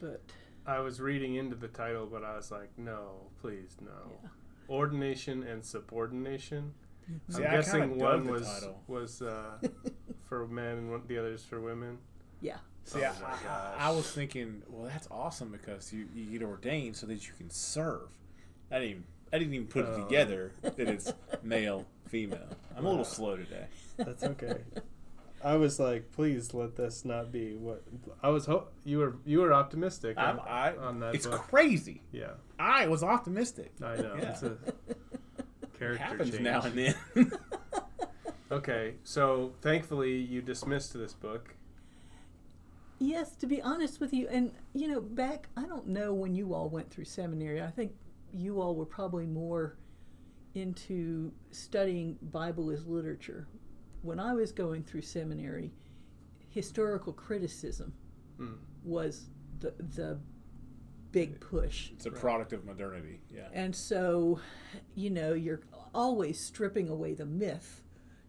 But 0.00 0.22
I 0.66 0.80
was 0.80 1.00
reading 1.00 1.34
into 1.34 1.56
the 1.56 1.68
title, 1.68 2.06
but 2.10 2.24
I 2.24 2.36
was 2.36 2.50
like, 2.50 2.70
no, 2.78 3.28
please, 3.40 3.76
no. 3.80 3.90
yeah. 4.22 4.28
Ordination 4.68 5.42
and 5.42 5.64
subordination. 5.64 6.72
See, 7.28 7.44
I'm 7.44 7.50
I 7.50 7.56
guessing 7.56 7.98
one 7.98 8.26
was 8.26 8.46
title. 8.48 8.80
was 8.86 9.20
uh, 9.20 9.58
for 10.28 10.46
men 10.48 10.78
and 10.78 10.90
one, 10.90 11.02
the 11.06 11.18
others 11.18 11.44
for 11.44 11.60
women. 11.60 11.98
yeah. 12.40 12.56
See, 12.86 13.00
Oh 13.02 13.12
I, 13.24 13.48
I- 13.48 13.88
I 13.88 13.90
was 13.92 14.10
thinking, 14.10 14.62
well, 14.68 14.84
that's 14.90 15.08
awesome 15.10 15.50
because 15.50 15.90
you, 15.92 16.06
you 16.14 16.26
get 16.38 16.42
ordained 16.46 16.96
so 16.96 17.06
that 17.06 17.26
you 17.26 17.32
can 17.38 17.48
serve. 17.50 18.08
I 18.70 18.74
didn't 18.78 18.90
even, 18.90 19.04
I 19.32 19.38
didn't 19.38 19.54
even 19.54 19.66
put 19.68 19.84
it 19.86 19.90
Oh. 19.94 20.02
together 20.04 20.52
that 20.62 20.78
it's 20.78 21.12
male, 21.42 21.86
female. 22.08 22.48
I'm 22.76 22.84
a 22.84 22.88
little 22.90 23.04
slow 23.06 23.36
today. 23.36 23.66
That's 23.96 24.22
okay. 24.24 24.56
I 25.44 25.56
was 25.56 25.78
like, 25.78 26.10
please 26.12 26.54
let 26.54 26.74
this 26.76 27.04
not 27.04 27.30
be 27.30 27.54
what 27.54 27.82
I 28.22 28.30
was. 28.30 28.46
Ho- 28.46 28.68
you 28.84 28.98
were 28.98 29.16
you 29.26 29.40
were 29.40 29.52
optimistic 29.52 30.16
on, 30.18 30.40
I, 30.40 30.74
on 30.76 31.00
that 31.00 31.14
it's 31.14 31.26
book. 31.26 31.40
crazy. 31.42 32.02
yeah, 32.12 32.30
I 32.58 32.86
was 32.88 33.02
optimistic. 33.02 33.72
I 33.82 33.96
know. 33.96 34.14
Yeah. 34.18 34.30
It's 34.30 34.42
a 34.42 34.52
It 34.88 34.98
character 35.78 36.02
happens 36.04 36.30
change. 36.30 36.42
now 36.42 36.62
and 36.62 36.74
then. 36.78 36.94
Okay, 38.52 38.94
so 39.04 39.52
thankfully 39.62 40.16
you 40.16 40.40
dismissed 40.40 40.92
this 40.92 41.12
book. 41.12 41.54
Yes, 43.00 43.34
to 43.36 43.46
be 43.46 43.60
honest 43.60 44.00
with 44.00 44.12
you, 44.12 44.28
and 44.28 44.52
you 44.74 44.86
know, 44.86 45.00
back 45.00 45.48
I 45.56 45.64
don't 45.64 45.88
know 45.88 46.14
when 46.14 46.34
you 46.34 46.54
all 46.54 46.68
went 46.68 46.90
through 46.90 47.06
seminary. 47.06 47.60
I 47.62 47.70
think 47.70 47.92
you 48.32 48.60
all 48.60 48.76
were 48.76 48.84
probably 48.86 49.26
more 49.26 49.76
into 50.54 51.32
studying 51.50 52.16
Bible 52.22 52.70
as 52.70 52.86
literature. 52.86 53.48
When 54.04 54.20
I 54.20 54.34
was 54.34 54.52
going 54.52 54.82
through 54.84 55.00
seminary, 55.02 55.72
historical 56.50 57.12
criticism 57.12 57.94
Mm. 58.38 58.58
was 58.84 59.30
the 59.60 59.72
the 59.96 60.18
big 61.12 61.38
push. 61.40 61.90
it's 61.92 62.06
a 62.06 62.10
product 62.10 62.52
of 62.52 62.64
modernity. 62.64 63.20
Yeah. 63.32 63.48
And 63.52 63.74
so, 63.74 64.40
you 64.96 65.10
know, 65.10 65.32
you're 65.32 65.60
always 65.94 66.38
stripping 66.40 66.88
away 66.88 67.14
the 67.14 67.24
myth 67.24 67.82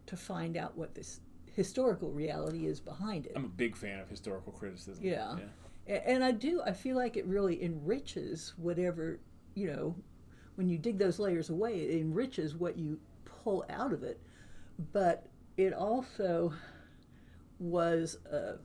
to 0.06 0.16
find 0.16 0.56
out 0.56 0.76
what 0.78 0.94
this 0.94 1.20
historical 1.52 2.12
reality 2.12 2.66
is 2.66 2.78
behind 2.80 3.26
it. 3.26 3.32
I'm 3.34 3.44
a 3.44 3.48
big 3.48 3.74
fan 3.76 3.98
of 3.98 4.08
historical 4.08 4.52
criticism. 4.52 5.04
Yeah. 5.04 5.36
A- 5.88 6.08
And 6.08 6.22
I 6.22 6.30
do, 6.30 6.62
I 6.64 6.72
feel 6.72 6.94
like 6.96 7.16
it 7.16 7.26
really 7.26 7.60
enriches 7.64 8.54
whatever, 8.56 9.18
you 9.54 9.66
know, 9.66 9.96
when 10.54 10.68
you 10.68 10.78
dig 10.78 10.96
those 10.96 11.18
layers 11.18 11.50
away, 11.50 11.80
it 11.80 12.00
enriches 12.00 12.54
what 12.54 12.76
you 12.78 13.00
pull 13.24 13.64
out 13.68 13.92
of 13.92 14.04
it. 14.04 14.20
But 14.92 15.26
it 15.56 15.72
also 15.72 16.52
was 17.58 18.18
uh, 18.30 18.56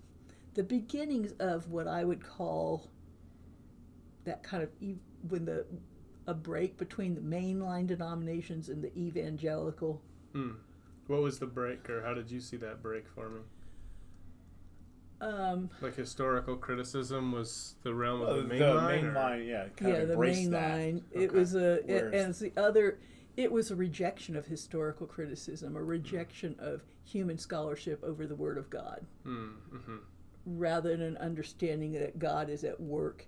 the 0.53 0.63
beginnings 0.63 1.31
of 1.39 1.69
what 1.69 1.88
I 1.88 2.03
would 2.03 2.24
call 2.24 2.89
that 4.25 4.43
kind 4.43 4.63
of 4.63 4.69
e- 4.81 4.95
when 5.29 5.45
the 5.45 5.65
a 6.27 6.33
break 6.33 6.77
between 6.77 7.15
the 7.15 7.21
mainline 7.21 7.88
denominations 7.88 8.69
and 8.69 8.83
the 8.83 8.95
evangelical. 8.98 10.01
Mm. 10.36 10.55
What 11.07 11.21
was 11.21 11.39
the 11.39 11.48
break, 11.48 11.89
or 11.89 12.03
how 12.03 12.13
did 12.13 12.29
you 12.29 12.39
see 12.39 12.57
that 12.57 12.83
break 12.83 13.07
forming? 13.10 13.43
Um, 15.19 15.69
Like 15.81 15.95
historical 15.95 16.55
criticism 16.55 17.31
was 17.31 17.75
the 17.83 17.93
realm 17.93 18.21
of 18.21 18.36
the 18.38 18.43
mainline. 18.43 18.60
the 18.60 18.81
main 18.88 18.88
main 19.05 19.13
line, 19.13 19.15
line. 19.15 19.39
or- 19.39 19.43
yeah, 19.43 19.67
kind 19.75 19.91
yeah, 19.93 19.98
of 20.00 20.07
the 20.07 20.13
embraced 20.13 20.39
main 20.41 20.51
that. 20.51 20.69
line. 20.77 21.03
It 21.12 21.29
Okay. 21.29 21.39
was 21.39 21.55
a, 21.55 21.74
it, 21.95 22.03
and 22.13 22.29
it's 22.29 22.39
the 22.39 22.53
other. 22.57 23.00
It 23.38 23.52
was 23.52 23.72
a 23.72 23.76
rejection 23.76 24.36
of 24.36 24.46
historical 24.46 25.08
criticism, 25.08 25.76
a 25.76 25.84
rejection 25.84 26.56
of 26.60 26.84
human 27.04 27.38
scholarship 27.38 28.04
over 28.04 28.28
the 28.28 28.36
Word 28.36 28.58
of 28.58 28.70
God, 28.70 29.06
Mm, 29.26 29.54
mhm. 29.74 30.00
rather 30.46 30.90
than 30.92 31.02
an 31.02 31.18
understanding 31.18 31.94
that 31.94 32.20
God 32.20 32.50
is 32.50 32.64
at 32.64 32.80
work 32.80 33.26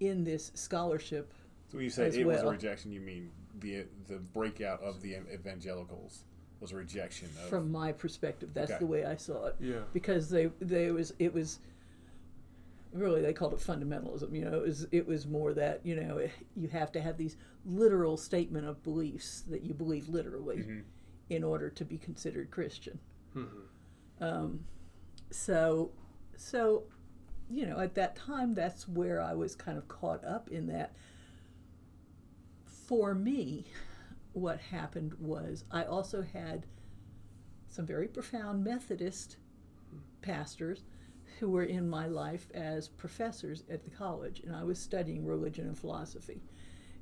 in 0.00 0.24
this 0.24 0.50
scholarship. 0.54 1.32
So 1.68 1.76
when 1.78 1.84
you 1.84 1.90
say 1.90 2.06
as 2.06 2.16
it 2.16 2.26
was 2.26 2.40
a 2.42 2.48
rejection, 2.50 2.92
you 2.92 3.00
mean 3.00 3.30
the 3.60 3.86
the 4.08 4.18
breakout 4.18 4.80
of 4.82 5.00
the 5.02 5.16
evangelicals 5.32 6.24
was 6.60 6.72
a 6.72 6.76
rejection 6.76 7.28
of 7.42 7.48
From 7.48 7.70
my 7.72 7.92
perspective, 7.92 8.50
that's 8.54 8.70
Okay. 8.72 8.78
the 8.78 8.86
way 8.86 9.04
I 9.04 9.16
saw 9.16 9.46
it. 9.46 9.56
Yeah. 9.60 9.82
because 9.92 10.28
they 10.30 10.46
they 10.60 10.90
was 10.90 11.12
it 11.18 11.32
was 11.32 11.58
really 12.92 13.22
they 13.22 13.32
called 13.32 13.52
it 13.54 13.58
fundamentalism 13.58 14.34
you 14.34 14.44
know 14.44 14.54
it 14.58 14.62
was 14.62 14.86
it 14.92 15.06
was 15.06 15.26
more 15.26 15.54
that 15.54 15.80
you 15.84 15.96
know 15.96 16.20
you 16.56 16.68
have 16.68 16.92
to 16.92 17.00
have 17.00 17.16
these 17.16 17.36
literal 17.64 18.16
statement 18.16 18.66
of 18.66 18.82
beliefs 18.82 19.42
that 19.48 19.62
you 19.62 19.72
believe 19.72 20.08
literally 20.08 20.58
Mhm. 20.58 20.82
in 21.30 21.42
order 21.44 21.70
to 21.70 21.84
be 21.84 21.96
considered 21.96 22.50
christian 22.50 22.98
Mhm. 23.34 23.48
um, 24.20 24.64
so 25.30 25.92
so 26.36 26.84
you 27.50 27.64
know 27.66 27.78
at 27.80 27.94
that 27.94 28.14
time 28.16 28.52
that's 28.54 28.86
where 28.88 29.20
i 29.22 29.32
was 29.34 29.54
kind 29.54 29.78
of 29.78 29.88
caught 29.88 30.22
up 30.24 30.48
in 30.50 30.66
that 30.66 30.94
for 32.64 33.14
me 33.14 33.66
what 34.32 34.58
happened 34.60 35.14
was 35.14 35.64
i 35.70 35.82
also 35.84 36.22
had 36.22 36.66
some 37.68 37.86
very 37.86 38.08
profound 38.08 38.62
methodist 38.64 39.36
pastors 40.20 40.82
who 41.42 41.50
were 41.50 41.64
in 41.64 41.88
my 41.88 42.06
life 42.06 42.46
as 42.54 42.86
professors 42.86 43.64
at 43.68 43.82
the 43.82 43.90
college 43.90 44.42
and 44.46 44.54
i 44.54 44.62
was 44.62 44.78
studying 44.78 45.26
religion 45.26 45.66
and 45.66 45.76
philosophy 45.76 46.40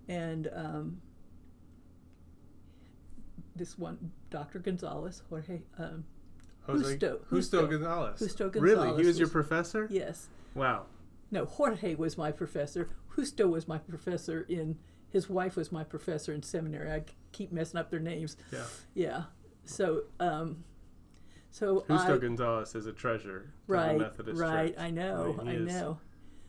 and 0.09 0.49
um, 0.55 0.99
this 3.55 3.79
one 3.79 4.11
dr 4.31 4.59
gonzalez 4.61 5.23
jorge 5.29 5.61
um, 5.79 6.03
Jose, 6.63 6.97
Justo- 6.97 7.19
Justo 7.29 7.37
Justo. 7.37 7.67
Gonzalez. 7.67 8.19
Justo 8.19 8.51
Really? 8.55 8.71
He 8.71 8.77
Gonzalez 8.77 9.07
was 9.07 9.19
your 9.19 9.29
professor? 9.29 9.87
yes 9.91 10.29
Wow. 10.55 10.87
No, 11.31 11.45
Jorge 11.45 11.95
was 11.95 12.19
my 12.19 12.33
professor. 12.33 12.89
Justo 13.15 13.47
was 13.47 13.69
my 13.69 13.79
professor 13.79 14.47
in. 14.49 14.77
His 15.11 15.29
wife 15.29 15.55
was 15.55 15.71
my 15.71 15.85
professor 15.85 16.33
in 16.33 16.43
seminary. 16.43 16.91
I 16.91 17.05
keep 17.33 17.53
messing 17.53 17.79
up 17.79 17.91
their 17.91 18.01
names. 18.01 18.37
Yeah. 18.53 18.65
Yeah. 18.95 19.23
So, 19.65 20.03
um, 20.19 20.65
so 21.51 21.85
Justo 21.89 22.15
I, 22.15 22.19
Gonzalez 22.19 22.75
is 22.75 22.87
a 22.87 22.93
treasure 22.93 23.41
to 23.41 23.47
the 23.67 23.73
right, 23.73 23.99
Methodist 23.99 24.41
right. 24.41 24.75
Church. 24.75 24.85
I 24.85 24.91
know, 24.91 25.37
I 25.41 25.45
mean, 25.45 25.49
I 25.49 25.55
is- 25.67 25.75
know. 25.75 25.99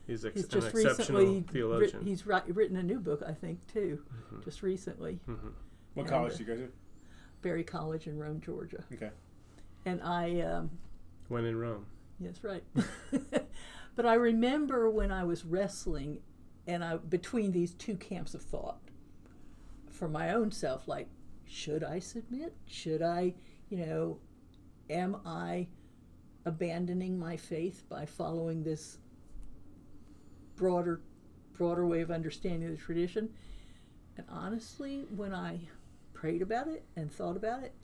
He's, 0.06 0.24
ex- 0.24 0.34
He's 0.34 0.44
an 0.44 0.50
just 0.50 0.66
exceptional 0.74 1.20
recently 1.20 1.36
writ, 1.42 1.50
theologian. 1.52 2.04
he's 2.04 2.26
ri- 2.26 2.40
written 2.48 2.76
a 2.76 2.82
new 2.82 2.98
book, 2.98 3.22
I 3.26 3.32
think, 3.32 3.64
too. 3.72 4.02
Mhm. 4.34 4.44
Just 4.44 4.62
recently, 4.64 5.20
Mhm. 5.28 5.52
what 5.94 6.02
and, 6.02 6.08
college 6.08 6.32
uh, 6.34 6.36
do 6.38 6.42
you 6.42 6.46
go 6.48 6.56
to? 6.56 6.72
Berry 7.40 7.62
College 7.62 8.08
in 8.08 8.18
Rome, 8.18 8.40
Georgia. 8.40 8.82
Okay. 8.92 9.10
And 9.86 10.02
I, 10.02 10.40
um, 10.40 10.70
When 11.28 11.44
in 11.44 11.56
Rome. 11.56 11.86
Yes, 12.18 12.42
right. 12.42 12.64
but 13.94 14.04
I 14.04 14.14
remember 14.14 14.90
when 14.90 15.12
I 15.12 15.22
was 15.24 15.44
wrestling 15.44 16.20
and 16.66 16.84
I 16.84 16.96
between 16.96 17.52
these 17.52 17.72
two 17.74 17.96
camps 17.96 18.34
of 18.34 18.42
thought 18.42 18.80
for 19.88 20.08
my 20.08 20.30
own 20.32 20.50
self 20.50 20.86
like 20.88 21.08
should 21.46 21.82
I 21.84 21.98
submit? 22.00 22.54
Should 22.66 23.02
I, 23.02 23.34
you 23.68 23.78
know, 23.86 24.18
am 24.92 25.16
I 25.24 25.66
abandoning 26.44 27.18
my 27.18 27.36
faith 27.36 27.84
by 27.88 28.04
following 28.04 28.62
this 28.62 28.98
broader 30.56 31.00
broader 31.54 31.86
way 31.86 32.00
of 32.00 32.10
understanding 32.10 32.70
the 32.70 32.76
tradition? 32.76 33.28
And 34.16 34.26
honestly, 34.28 35.06
when 35.16 35.34
I 35.34 35.60
prayed 36.12 36.42
about 36.42 36.68
it 36.68 36.84
and 36.96 37.10
thought 37.10 37.36
about 37.36 37.62
it, 37.62 37.74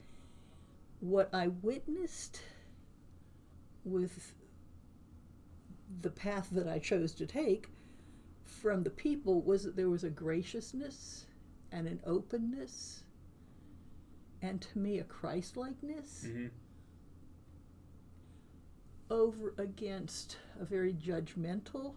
what 0.99 1.29
I 1.33 1.47
witnessed 1.47 2.41
with 3.83 4.33
the 6.01 6.09
path 6.09 6.49
that 6.51 6.67
I 6.67 6.79
chose 6.79 7.13
to 7.13 7.25
take 7.25 7.69
from 8.43 8.83
the 8.83 8.89
people 8.89 9.41
was 9.41 9.63
that 9.63 9.75
there 9.75 9.89
was 9.89 10.03
a 10.03 10.09
graciousness 10.09 11.25
and 11.71 11.87
an 11.87 11.99
openness 12.05 13.03
and 14.41 14.61
to 14.61 14.79
me 14.79 14.99
a 14.99 15.03
Christ-likeness 15.03 16.25
Mm-hmm. 16.27 16.47
Over 19.09 19.53
against 19.57 20.37
a 20.59 20.65
very 20.65 20.93
judgmental, 20.93 21.93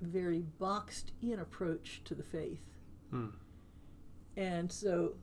very 0.00 0.44
boxed 0.58 1.12
in 1.22 1.38
approach 1.38 2.02
to 2.04 2.14
the 2.14 2.22
faith. 2.22 2.60
Hmm. 3.10 3.28
And 4.36 4.70
so 4.70 5.14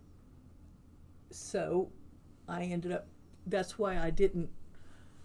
so 1.30 1.90
I 2.48 2.64
ended 2.64 2.92
up 2.92 3.08
that's 3.46 3.78
why 3.78 3.98
I 3.98 4.10
didn't 4.10 4.50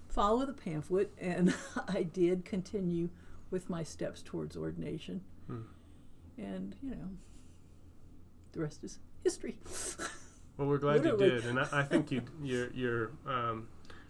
follow 0.09 0.47
the 0.47 0.53
pamphlet 0.53 1.13
and 1.19 1.55
I 1.89 2.03
did 2.03 2.45
continue 2.45 3.11
with 3.51 3.69
my 3.71 3.83
steps 3.83 4.23
towards 4.23 4.57
ordination. 4.57 5.21
Hmm. 5.47 5.63
And, 6.39 6.75
you 6.83 6.91
know, 6.91 7.09
the 8.53 8.61
rest 8.61 8.85
is 8.85 8.99
history. 9.23 9.59
Well, 10.57 10.69
we're 10.69 10.79
glad 10.79 10.97
Literally. 11.05 11.25
you 11.27 11.31
did, 11.33 11.45
and 11.47 11.61
I, 11.61 11.69
I 11.73 11.83
think 11.83 12.11
you 12.11 12.23
you're 12.43 12.73
you're. 12.73 13.11
Um, 13.27 13.69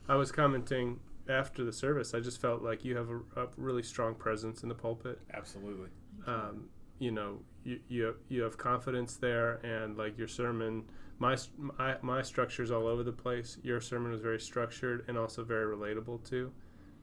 I 0.09 0.15
was 0.15 0.31
commenting 0.31 1.01
after 1.29 1.65
the 1.65 1.73
service. 1.73 2.15
I 2.15 2.21
just 2.21 2.41
felt 2.41 2.63
like 2.63 2.85
you 2.85 2.97
have 2.97 3.09
a, 3.11 3.43
a 3.43 3.49
really 3.57 3.83
strong 3.83 4.15
presence 4.15 4.63
in 4.63 4.69
the 4.69 4.75
pulpit. 4.75 5.21
Absolutely. 5.33 5.89
Um, 6.27 6.69
you 6.99 7.11
know, 7.11 7.39
you 7.65 7.81
you 7.89 8.15
you 8.29 8.43
have 8.43 8.57
confidence 8.57 9.17
there, 9.17 9.55
and 9.65 9.97
like 9.97 10.17
your 10.17 10.29
sermon, 10.29 10.85
my 11.19 11.37
my 11.59 11.97
my 12.03 12.23
structure's 12.23 12.71
all 12.71 12.87
over 12.87 13.03
the 13.03 13.13
place. 13.13 13.59
Your 13.63 13.81
sermon 13.81 14.13
was 14.13 14.21
very 14.21 14.41
structured 14.41 15.05
and 15.09 15.19
also 15.19 15.45
very 15.45 15.77
relatable 15.77 16.25
too, 16.29 16.53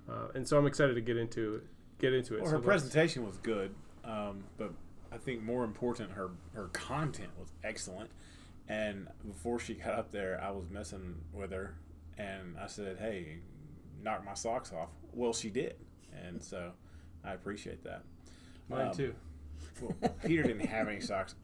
uh, 0.10 0.30
and 0.34 0.48
so 0.48 0.58
I'm 0.58 0.66
excited 0.68 0.96
to 0.96 1.02
get 1.02 1.18
into 1.18 1.62
get 2.00 2.14
into 2.14 2.36
it. 2.36 2.42
Well, 2.42 2.52
her 2.52 2.58
let's- 2.58 2.66
presentation 2.66 3.26
was 3.26 3.38
good, 3.38 3.74
um, 4.04 4.44
but 4.58 4.72
I 5.12 5.18
think 5.18 5.44
more 5.44 5.64
important, 5.64 6.12
her 6.12 6.32
her 6.54 6.68
content 6.74 7.30
was 7.40 7.52
excellent. 7.64 8.10
And 8.68 9.10
before 9.28 9.60
she 9.60 9.74
got 9.74 9.94
up 9.94 10.12
there, 10.12 10.42
I 10.42 10.50
was 10.52 10.70
messing 10.70 11.16
with 11.34 11.52
her, 11.52 11.76
and 12.18 12.58
I 12.58 12.68
said, 12.68 12.98
"Hey, 12.98 13.40
knock 14.04 14.26
my 14.26 14.34
socks 14.34 14.72
off." 14.74 14.90
Well, 15.14 15.34
she 15.34 15.50
did, 15.50 15.76
and 16.26 16.42
so 16.44 16.72
I 17.24 17.34
appreciate 17.34 17.84
that. 17.84 18.04
Mine 18.70 18.88
um, 18.88 18.94
too. 18.94 19.16
Well, 19.82 19.96
Peter 20.26 20.44
didn't 20.44 20.66
have 20.68 20.88
any 20.88 21.00
socks 21.02 21.36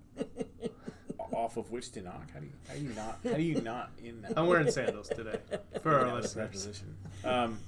off 1.34 1.58
of 1.58 1.72
which 1.72 1.92
to 1.92 2.01
knock. 2.01 2.32
How 2.34 2.39
do 2.39 2.46
you 2.46 2.51
how 2.68 2.74
do 2.75 2.82
you 2.82 2.89
not 2.96 3.20
how 3.24 3.34
do 3.34 3.42
you 3.42 3.62
not 3.62 3.92
in 4.04 4.22
that? 4.22 4.34
I'm 4.38 4.48
wearing 4.48 4.72
sandals 4.72 5.10
today 5.10 5.39
for 5.82 6.00
our 6.00 6.16
listeners. 6.16 6.51
position. 6.51 6.96
Um, 7.24 7.60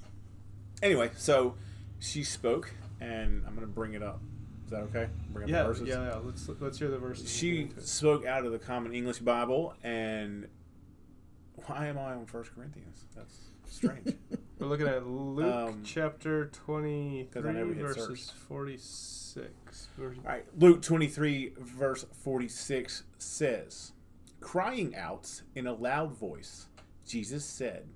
anyway, 0.81 1.11
so 1.17 1.55
she 1.99 2.23
spoke, 2.23 2.71
and 2.99 3.43
I'm 3.45 3.55
going 3.55 3.67
to 3.67 3.73
bring 3.73 3.93
it 3.93 4.03
up. 4.03 4.21
Is 4.65 4.71
that 4.71 4.81
okay? 4.83 5.07
Bring 5.31 5.43
up 5.43 5.47
the 5.49 5.53
Yeah, 5.57 5.63
verses? 5.63 5.87
yeah, 5.87 6.05
yeah. 6.09 6.19
Let's 6.23 6.49
let's 6.59 6.79
hear 6.79 6.89
the 6.89 6.97
verses. 6.97 7.31
She 7.31 7.69
spoke 7.79 8.25
out 8.25 8.45
of 8.45 8.51
the 8.51 8.59
Common 8.59 8.93
English 8.93 9.19
Bible, 9.19 9.73
and 9.83 10.47
why 11.65 11.87
am 11.87 11.97
I 11.97 12.13
on 12.13 12.25
First 12.25 12.55
Corinthians? 12.55 13.05
That's 13.15 13.37
strange. 13.67 14.15
We're 14.61 14.67
looking 14.67 14.87
at 14.87 15.07
Luke 15.07 15.51
Um, 15.51 15.81
chapter 15.83 16.45
23, 16.45 17.25
'cause 17.31 17.45
I 17.47 17.51
never 17.51 17.73
hit 17.73 17.81
verses 17.81 18.25
search. 18.25 18.37
46. 18.37 19.89
All 19.97 20.05
right, 20.23 20.45
Luke 20.55 20.83
23, 20.83 21.55
verse 21.57 22.05
46 22.11 23.03
says, 23.17 23.93
Crying 24.39 24.95
out 24.95 25.41
in 25.55 25.65
a 25.65 25.73
loud 25.73 26.13
voice, 26.13 26.67
Jesus 27.07 27.43
said, 27.43 27.89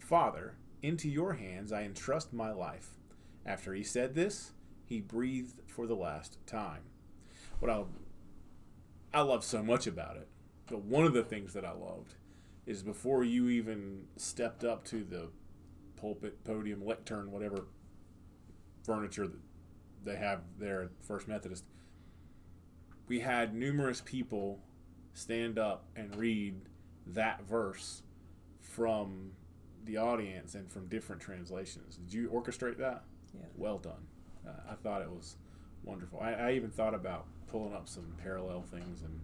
Father, 0.00 0.56
into 0.82 1.08
your 1.08 1.34
hands 1.34 1.70
I 1.70 1.84
entrust 1.84 2.32
my 2.32 2.50
life. 2.50 2.98
After 3.46 3.72
he 3.72 3.84
said 3.84 4.16
this, 4.16 4.54
he 4.84 5.00
breathed 5.00 5.60
for 5.68 5.86
the 5.86 5.94
last 5.94 6.44
time. 6.48 6.82
What 7.60 7.70
I, 7.70 7.84
I 9.14 9.20
love 9.20 9.44
so 9.44 9.62
much 9.62 9.86
about 9.86 10.16
it, 10.16 10.26
but 10.66 10.82
one 10.82 11.04
of 11.04 11.12
the 11.12 11.22
things 11.22 11.52
that 11.52 11.64
I 11.64 11.70
loved 11.70 12.16
is 12.66 12.82
before 12.82 13.22
you 13.22 13.48
even 13.48 14.08
stepped 14.16 14.64
up 14.64 14.84
to 14.86 15.04
the 15.04 15.30
pulpit, 16.00 16.42
podium, 16.44 16.84
lectern, 16.84 17.30
whatever 17.30 17.66
furniture 18.84 19.26
that 19.26 19.40
they 20.04 20.16
have 20.16 20.40
there 20.58 20.82
at 20.82 20.90
First 21.02 21.28
Methodist, 21.28 21.64
we 23.06 23.20
had 23.20 23.54
numerous 23.54 24.00
people 24.00 24.60
stand 25.14 25.58
up 25.58 25.84
and 25.96 26.14
read 26.16 26.54
that 27.06 27.42
verse 27.48 28.02
from 28.60 29.32
the 29.84 29.96
audience 29.96 30.54
and 30.54 30.70
from 30.70 30.86
different 30.88 31.20
translations. 31.20 31.96
Did 31.96 32.12
you 32.12 32.28
orchestrate 32.28 32.78
that? 32.78 33.04
Yeah. 33.34 33.46
Well 33.56 33.78
done. 33.78 34.06
Uh, 34.46 34.52
I 34.70 34.74
thought 34.74 35.02
it 35.02 35.10
was 35.10 35.36
wonderful. 35.82 36.20
I, 36.20 36.32
I 36.32 36.52
even 36.52 36.70
thought 36.70 36.94
about 36.94 37.26
pulling 37.50 37.74
up 37.74 37.88
some 37.88 38.14
parallel 38.22 38.62
things 38.62 39.02
and 39.02 39.18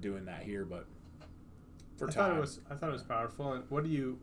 doing 0.00 0.24
that 0.26 0.42
here, 0.42 0.64
but 0.64 0.86
for 1.96 2.08
I 2.08 2.12
time, 2.12 2.30
thought 2.30 2.36
it 2.36 2.40
was 2.40 2.60
I 2.70 2.74
thought 2.74 2.90
it 2.90 2.92
was 2.92 3.02
powerful. 3.02 3.52
And 3.52 3.64
what 3.70 3.84
do 3.84 3.90
you 3.90 4.18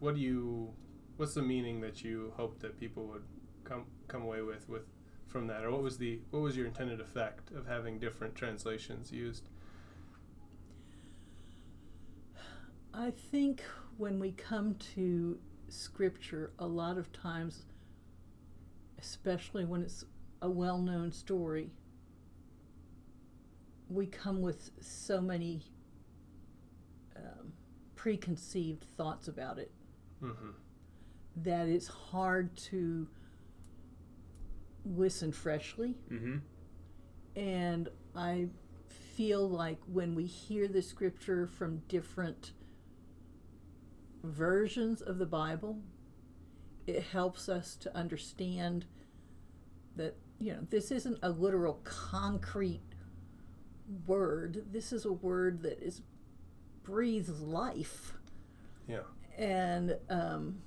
what 0.00 0.14
do 0.14 0.20
you 0.20 0.70
what's 1.18 1.34
the 1.34 1.42
meaning 1.42 1.80
that 1.80 2.02
you 2.02 2.32
hope 2.36 2.58
that 2.60 2.78
people 2.78 3.04
would 3.04 3.24
come 3.64 3.84
come 4.06 4.22
away 4.22 4.40
with 4.40 4.68
with 4.68 4.82
from 5.26 5.46
that 5.46 5.64
or 5.64 5.70
what 5.70 5.82
was 5.82 5.98
the 5.98 6.20
what 6.30 6.40
was 6.40 6.56
your 6.56 6.66
intended 6.66 7.00
effect 7.00 7.50
of 7.52 7.66
having 7.66 7.98
different 7.98 8.34
translations 8.34 9.12
used? 9.12 9.48
I 12.94 13.12
think 13.30 13.62
when 13.98 14.18
we 14.18 14.32
come 14.32 14.74
to 14.94 15.38
scripture, 15.68 16.50
a 16.58 16.66
lot 16.66 16.96
of 16.96 17.12
times, 17.12 17.66
especially 18.98 19.64
when 19.64 19.82
it's 19.82 20.04
a 20.40 20.48
well 20.48 20.78
known 20.78 21.12
story, 21.12 21.70
we 23.90 24.06
come 24.06 24.40
with 24.40 24.70
so 24.80 25.20
many 25.20 25.60
um, 27.16 27.52
preconceived 27.94 28.84
thoughts 28.96 29.28
about 29.28 29.58
it 29.58 29.70
Mm-hmm. 30.22 30.50
That 31.44 31.68
it's 31.68 31.88
hard 31.88 32.56
to 32.56 33.06
listen 34.84 35.32
freshly. 35.32 35.94
mm-hmm. 36.10 36.36
And 37.36 37.88
I 38.16 38.48
feel 39.14 39.48
like 39.48 39.78
when 39.86 40.14
we 40.14 40.26
hear 40.26 40.66
the 40.66 40.82
scripture 40.82 41.46
from 41.46 41.82
different 41.88 42.52
versions 44.24 45.00
of 45.00 45.18
the 45.18 45.26
Bible, 45.26 45.78
it 46.86 47.02
helps 47.02 47.48
us 47.48 47.76
to 47.76 47.96
understand 47.96 48.86
that, 49.96 50.16
you 50.38 50.52
know, 50.52 50.66
this 50.70 50.90
isn't 50.90 51.18
a 51.22 51.30
literal 51.30 51.80
concrete 51.84 52.80
word. 54.06 54.64
This 54.72 54.92
is 54.92 55.04
a 55.04 55.12
word 55.12 55.62
that 55.62 55.82
is 55.82 56.02
breathes 56.82 57.40
life. 57.40 58.14
Yeah. 58.86 59.00
And 59.36 59.96
um, 60.08 60.62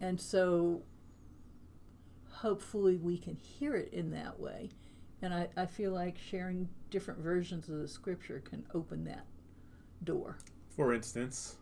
and 0.00 0.20
so 0.20 0.82
hopefully 2.30 2.96
we 2.96 3.18
can 3.18 3.36
hear 3.36 3.74
it 3.74 3.92
in 3.92 4.10
that 4.10 4.38
way. 4.40 4.70
And 5.22 5.34
I, 5.34 5.48
I 5.56 5.66
feel 5.66 5.92
like 5.92 6.16
sharing 6.18 6.68
different 6.88 7.20
versions 7.20 7.68
of 7.68 7.78
the 7.78 7.88
scripture 7.88 8.40
can 8.40 8.64
open 8.74 9.04
that 9.04 9.26
door. 10.02 10.38
For 10.74 10.94
instance, 10.94 11.56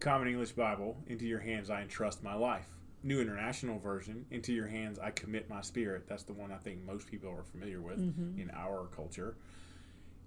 Common 0.00 0.28
English 0.28 0.52
Bible, 0.52 0.96
into 1.06 1.26
your 1.26 1.38
hands 1.38 1.70
I 1.70 1.80
entrust 1.80 2.22
my 2.22 2.34
life. 2.34 2.66
New 3.04 3.20
International 3.20 3.78
Version, 3.78 4.26
into 4.30 4.52
your 4.52 4.66
hands 4.66 4.98
I 4.98 5.10
commit 5.10 5.48
my 5.48 5.60
spirit. 5.60 6.06
That's 6.08 6.22
the 6.24 6.34
one 6.34 6.52
I 6.52 6.56
think 6.56 6.84
most 6.84 7.10
people 7.10 7.30
are 7.30 7.42
familiar 7.42 7.80
with 7.80 7.98
mm-hmm. 7.98 8.40
in 8.40 8.50
our 8.50 8.86
culture. 8.94 9.36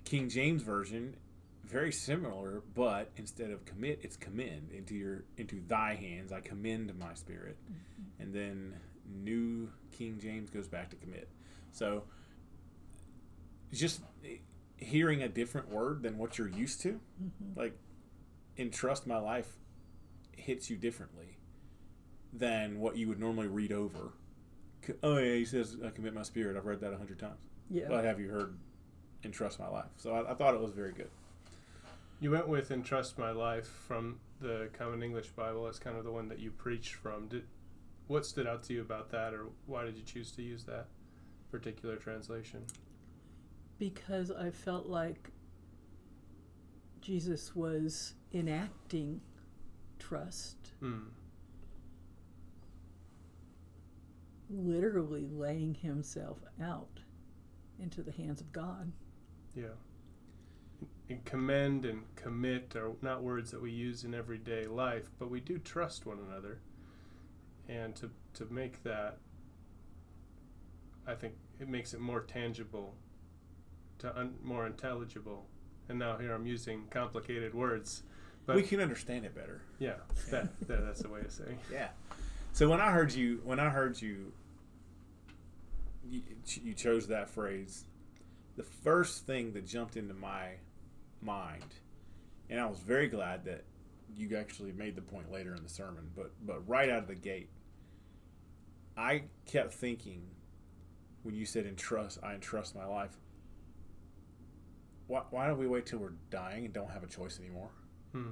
King 0.03 0.29
James 0.29 0.61
Version, 0.61 1.15
very 1.65 1.91
similar, 1.91 2.63
but 2.73 3.12
instead 3.17 3.51
of 3.51 3.65
commit, 3.65 3.99
it's 4.04 4.15
commend. 4.15 4.71
Into 4.71 4.95
your 4.95 5.23
into 5.38 5.62
thy 5.67 5.95
hands 5.95 6.32
I 6.32 6.41
commend 6.41 6.97
my 6.97 7.13
spirit. 7.13 7.58
Mm-hmm. 7.63 8.21
And 8.21 8.34
then 8.34 8.73
New 9.08 9.69
King 9.91 10.19
James 10.21 10.49
goes 10.49 10.67
back 10.67 10.89
to 10.91 10.95
commit. 10.95 11.30
So 11.71 12.04
just 13.73 14.01
hearing 14.78 15.23
a 15.23 15.28
different 15.28 15.69
word 15.69 16.04
than 16.04 16.17
what 16.17 16.38
you're 16.38 16.49
used 16.49 16.82
to, 16.82 16.99
mm-hmm. 17.21 17.60
like 17.60 17.78
entrust 18.58 19.06
my 19.08 19.17
life 19.17 19.47
hits 20.38 20.69
you 20.69 20.78
differently 20.78 21.38
than 22.32 22.80
what 22.80 22.97
you 22.97 23.08
would 23.08 23.19
normally 23.19 23.47
read 23.47 23.71
over. 23.71 24.13
Oh 25.01 25.17
yeah, 25.17 25.36
he 25.36 25.45
says 25.45 25.78
I 25.86 25.89
commit 25.89 26.13
my 26.13 26.23
spirit. 26.23 26.56
I've 26.58 26.65
read 26.65 26.82
that 26.82 26.93
a 26.93 26.97
hundred 26.97 27.19
times. 27.19 27.39
Yeah. 27.69 27.86
But 27.89 28.06
have 28.06 28.19
you 28.19 28.30
heard 28.30 28.58
entrust 29.23 29.60
my 29.60 29.67
life? 29.67 29.89
So 29.97 30.13
I, 30.13 30.32
I 30.32 30.36
thought 30.36 30.54
it 30.54 30.62
was 30.62 30.71
very 30.71 30.91
good. 30.91 31.10
You 32.19 32.32
went 32.32 32.47
with 32.47 32.71
"Entrust 32.71 33.17
My 33.17 33.32
Life" 33.32 33.67
from 33.67 34.19
the 34.39 34.69
Common 34.73 35.04
English 35.04 35.30
Bible 35.30 35.67
as 35.67 35.80
kind 35.80 35.97
of 35.97 36.04
the 36.04 36.12
one 36.12 36.28
that 36.30 36.39
you 36.39 36.51
preached 36.51 36.95
from. 36.95 37.28
Did 37.28 37.43
what 38.08 38.25
stood 38.25 38.47
out 38.47 38.63
to 38.63 38.73
you 38.73 38.82
about 38.82 39.10
that, 39.12 39.34
or 39.34 39.47
why 39.65 39.84
did 39.86 39.97
you 39.97 40.04
choose 40.04 40.32
to 40.34 40.41
use 40.41 40.63
that 40.65 40.88
particular 41.51 41.95
translation? 41.97 42.65
because 43.78 44.32
I 44.32 44.51
felt 44.51 44.86
like 44.86 45.32
Jesus 47.01 47.54
was 47.54 48.13
enacting 48.34 49.19
trust, 49.99 50.71
Hmm. 50.80 51.08
literally 54.49 55.28
laying 55.28 55.73
himself 55.73 56.38
out 56.62 57.01
into 57.78 58.01
the 58.01 58.13
hands 58.13 58.39
of 58.39 58.54
God. 58.54 58.93
Yeah. 59.54 59.73
And 61.07 61.23
commend 61.23 61.85
and 61.85 62.03
commit 62.15 62.75
are 62.75 62.91
not 63.01 63.21
words 63.21 63.51
that 63.51 63.61
we 63.61 63.71
use 63.71 64.03
in 64.03 64.15
everyday 64.15 64.65
life, 64.65 65.11
but 65.19 65.29
we 65.29 65.39
do 65.39 65.59
trust 65.59 66.05
one 66.05 66.17
another. 66.27 66.59
And 67.69 67.95
to, 67.97 68.09
to 68.35 68.45
make 68.51 68.83
that, 68.83 69.19
I 71.07 71.13
think 71.13 71.35
it 71.59 71.69
makes 71.69 71.93
it 71.93 71.99
more 71.99 72.21
tangible, 72.21 72.95
to 73.99 74.17
un, 74.17 74.33
more 74.43 74.65
intelligible. 74.65 75.45
And 75.89 75.99
now 75.99 76.17
here 76.17 76.33
I'm 76.33 76.47
using 76.47 76.85
complicated 76.89 77.53
words, 77.53 78.01
but 78.47 78.55
we 78.55 78.63
can 78.63 78.79
understand 78.79 79.25
it 79.25 79.35
better. 79.35 79.61
yeah, 79.79 79.95
that, 80.31 80.49
that 80.67 80.83
that's 80.85 81.01
the 81.01 81.09
way 81.09 81.21
of 81.21 81.31
saying. 81.31 81.59
it. 81.69 81.73
Yeah. 81.73 81.87
So 82.51 82.67
when 82.67 82.81
I 82.81 82.91
heard 82.91 83.13
you, 83.13 83.41
when 83.43 83.59
I 83.59 83.69
heard 83.69 84.01
you, 84.01 84.31
you, 86.09 86.21
you 86.63 86.73
chose 86.73 87.07
that 87.07 87.29
phrase. 87.29 87.85
The 88.55 88.63
first 88.63 89.27
thing 89.27 89.53
that 89.53 89.67
jumped 89.67 89.97
into 89.97 90.13
my 90.13 90.53
mind 91.25 91.75
and 92.49 92.59
I 92.59 92.65
was 92.65 92.79
very 92.79 93.07
glad 93.07 93.45
that 93.45 93.63
you 94.15 94.35
actually 94.38 94.71
made 94.71 94.95
the 94.95 95.01
point 95.01 95.31
later 95.31 95.55
in 95.55 95.63
the 95.63 95.69
sermon. 95.69 96.09
But 96.15 96.31
but 96.45 96.67
right 96.67 96.89
out 96.89 96.99
of 96.99 97.07
the 97.07 97.15
gate, 97.15 97.49
I 98.95 99.23
kept 99.45 99.73
thinking 99.73 100.23
when 101.23 101.35
you 101.35 101.45
said 101.45 101.65
entrust, 101.65 102.19
I 102.23 102.33
entrust 102.33 102.75
my 102.75 102.85
life. 102.85 103.17
Why, 105.07 105.21
why 105.29 105.47
don't 105.47 105.57
we 105.57 105.67
wait 105.67 105.85
till 105.85 105.99
we're 105.99 106.13
dying 106.29 106.65
and 106.65 106.73
don't 106.73 106.89
have 106.89 107.03
a 107.03 107.07
choice 107.07 107.39
anymore? 107.39 107.69
Hmm. 108.11 108.31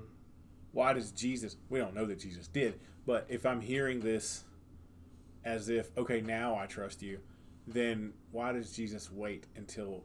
Why 0.72 0.94
does 0.94 1.12
Jesus? 1.12 1.58
We 1.70 1.80
don't 1.80 1.96
know 1.96 2.06
that 2.06 2.20
Jesus 2.20 2.48
did, 2.48 2.80
but 3.06 3.26
if 3.30 3.46
I'm 3.46 3.62
hearing 3.62 4.00
this 4.00 4.44
as 5.44 5.70
if 5.70 5.96
okay, 5.98 6.22
now 6.22 6.56
I 6.56 6.68
trust 6.68 7.02
you, 7.02 7.20
then 7.68 8.14
why 8.32 8.54
does 8.54 8.72
Jesus 8.72 9.12
wait 9.12 9.48
until 9.56 10.04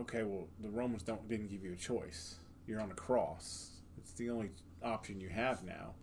okay, 0.00 0.22
well 0.22 0.46
the 0.60 0.70
Romans 0.70 1.02
don't 1.02 1.28
didn't 1.28 1.48
give 1.48 1.64
you 1.64 1.72
a 1.72 1.76
choice. 1.76 2.36
You're 2.66 2.80
on 2.80 2.90
a 2.90 2.94
cross. 2.94 3.70
It's 3.98 4.12
the 4.12 4.30
only 4.30 4.50
option 4.82 5.20
you 5.20 5.28
have 5.28 5.64
now. 5.64 5.94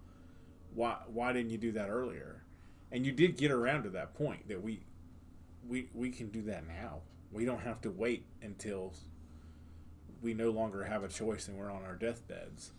Why 0.74 0.98
why 1.08 1.34
didn't 1.34 1.52
you 1.52 1.58
do 1.58 1.72
that 1.74 1.90
earlier? 1.90 2.44
And 2.92 3.06
you 3.06 3.12
did 3.12 3.38
get 3.38 3.52
around 3.52 3.84
to 3.84 3.90
that 3.92 4.14
point 4.14 4.48
that 4.48 4.62
we 4.62 4.82
we 5.68 5.88
we 5.94 6.10
can 6.10 6.30
do 6.30 6.42
that 6.44 6.68
now. 6.68 7.02
We 7.32 7.46
don't 7.46 7.62
have 7.62 7.82
to 7.82 7.90
wait 7.90 8.26
until 8.42 8.94
we 10.22 10.34
no 10.34 10.52
longer 10.52 10.84
have 10.84 11.04
a 11.04 11.08
choice 11.08 11.48
and 11.48 11.58
we're 11.58 11.72
on 11.72 11.84
our 11.84 11.96
deathbeds 11.96 12.72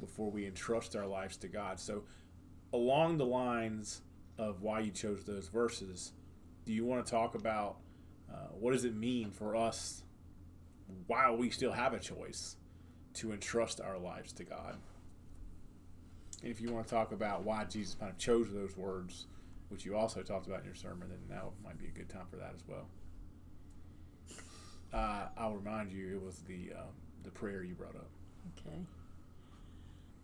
before 0.00 0.30
we 0.30 0.46
entrust 0.46 0.94
our 0.94 1.06
lives 1.06 1.36
to 1.38 1.48
God. 1.48 1.80
So 1.80 2.04
along 2.72 3.18
the 3.18 3.26
lines 3.26 4.02
of 4.38 4.62
why 4.62 4.80
you 4.80 4.90
chose 4.90 5.24
those 5.24 5.48
verses, 5.48 6.12
do 6.66 6.72
you 6.72 6.84
want 6.84 7.04
to 7.04 7.10
talk 7.10 7.34
about 7.34 7.76
uh, 8.32 8.48
what 8.58 8.72
does 8.72 8.84
it 8.84 8.94
mean 8.94 9.30
for 9.30 9.56
us 9.56 10.02
while 11.06 11.36
we 11.36 11.50
still 11.50 11.72
have 11.72 11.92
a 11.92 11.98
choice 11.98 12.56
to 13.14 13.32
entrust 13.32 13.80
our 13.80 13.98
lives 13.98 14.32
to 14.34 14.44
God? 14.44 14.76
And 16.42 16.50
if 16.50 16.60
you 16.60 16.72
want 16.72 16.86
to 16.86 16.94
talk 16.94 17.12
about 17.12 17.42
why 17.44 17.64
Jesus 17.64 17.94
kind 17.94 18.10
of 18.10 18.18
chose 18.18 18.52
those 18.52 18.76
words, 18.76 19.26
which 19.68 19.84
you 19.84 19.96
also 19.96 20.22
talked 20.22 20.46
about 20.46 20.60
in 20.60 20.66
your 20.66 20.74
sermon, 20.74 21.08
then 21.08 21.36
now 21.36 21.52
might 21.64 21.78
be 21.78 21.86
a 21.86 21.90
good 21.90 22.08
time 22.08 22.26
for 22.30 22.36
that 22.36 22.52
as 22.54 22.62
well. 22.66 22.86
Uh, 24.92 25.26
I'll 25.36 25.54
remind 25.54 25.92
you, 25.92 26.14
it 26.14 26.22
was 26.22 26.40
the 26.46 26.72
uh, 26.76 26.82
the 27.24 27.30
prayer 27.30 27.64
you 27.64 27.74
brought 27.74 27.96
up. 27.96 28.08
Okay. 28.58 28.76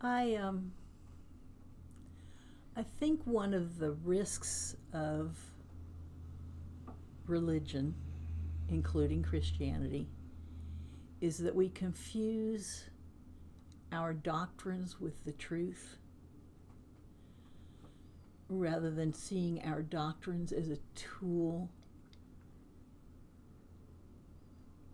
I 0.03 0.35
um 0.37 0.73
I 2.77 2.85
think 3.01 3.21
one 3.25 3.53
of 3.53 3.79
the 3.79 3.93
risks 4.05 4.77
of 4.93 5.37
religion, 7.27 7.95
including 8.69 9.23
Christianity, 9.23 10.07
is 11.21 11.39
that 11.39 11.55
we 11.55 11.69
confuse 11.69 12.85
our 13.93 14.13
doctrines 14.13 15.01
with 15.01 15.25
the 15.25 15.33
truth 15.33 15.97
rather 18.49 18.91
than 18.91 19.13
seeing 19.13 19.63
our 19.65 19.83
doctrines 19.83 20.53
as 20.53 20.69
a 20.71 20.79
tool 20.95 21.71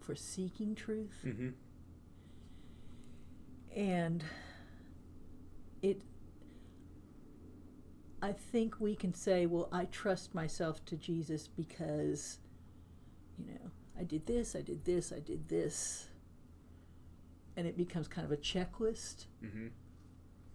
for 0.01 0.15
seeking 0.15 0.75
truth. 0.75 1.25
Mm-hmm. 1.25 1.49
And 3.75 4.25
it, 5.83 6.03
I 8.23 8.33
think 8.33 8.81
we 8.81 8.95
can 8.95 9.13
say, 9.15 9.47
well, 9.47 9.69
I 9.73 9.87
trust 9.87 10.35
myself 10.35 10.85
to 10.87 10.97
Jesus 10.97 11.49
because, 11.49 12.39
you 13.39 13.47
know, 13.53 13.71
I 13.99 14.05
did 14.05 14.27
this, 14.27 14.55
I 14.55 14.61
did 14.61 14.85
this, 14.85 15.13
I 15.13 15.21
did 15.21 15.49
this. 15.49 16.06
And 17.57 17.67
it 17.67 17.77
becomes 17.77 18.07
kind 18.09 18.25
of 18.25 18.33
a 18.33 18.37
checklist 18.37 19.27
Mm-hmm. 19.45 19.69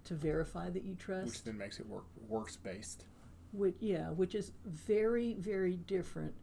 to 0.05 0.13
verify 0.15 0.69
that 0.69 0.83
you 0.83 0.95
trust. 0.95 1.27
Which 1.27 1.43
then 1.43 1.57
makes 1.57 1.79
it 1.79 1.87
work 1.87 2.05
works 2.27 2.55
based. 2.55 3.05
Which, 3.53 3.75
yeah, 3.79 4.09
which 4.09 4.33
is 4.35 4.51
very, 4.65 5.33
very 5.33 5.75
different. 5.75 6.33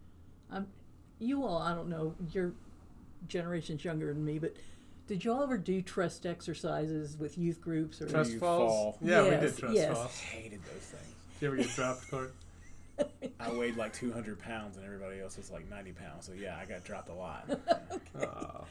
Um, 0.50 0.66
you 1.18 1.44
all, 1.44 1.58
I 1.58 1.74
don't 1.74 1.88
know, 1.88 2.14
your 2.32 2.52
generation's 3.28 3.84
younger 3.84 4.12
than 4.12 4.24
me, 4.24 4.38
but 4.38 4.54
did 5.06 5.24
y'all 5.24 5.42
ever 5.42 5.56
do 5.58 5.80
trust 5.80 6.26
exercises 6.26 7.16
with 7.16 7.38
youth 7.38 7.60
groups 7.60 8.02
or? 8.02 8.08
Trust 8.08 8.32
you 8.32 8.38
falls. 8.38 8.70
fall. 8.70 8.98
Yeah, 9.02 9.22
we 9.22 9.30
Yes, 9.30 9.40
did 9.42 9.58
trust 9.58 9.74
yes. 9.74 9.96
falls. 9.96 10.18
Hated 10.20 10.60
those 10.64 10.82
things. 10.82 11.14
Did 11.40 11.42
you 11.42 11.48
ever 11.48 11.56
get 11.56 11.68
dropped, 11.74 12.10
Court? 12.10 12.34
I 13.40 13.52
weighed 13.52 13.76
like 13.76 13.92
200 13.92 14.38
pounds 14.40 14.76
and 14.76 14.84
everybody 14.84 15.20
else 15.20 15.36
was 15.36 15.50
like 15.50 15.68
90 15.70 15.92
pounds. 15.92 16.26
So 16.26 16.32
yeah, 16.32 16.58
I 16.60 16.64
got 16.66 16.84
dropped 16.84 17.08
a 17.10 17.14
lot. 17.14 17.48
Oh. 18.20 18.64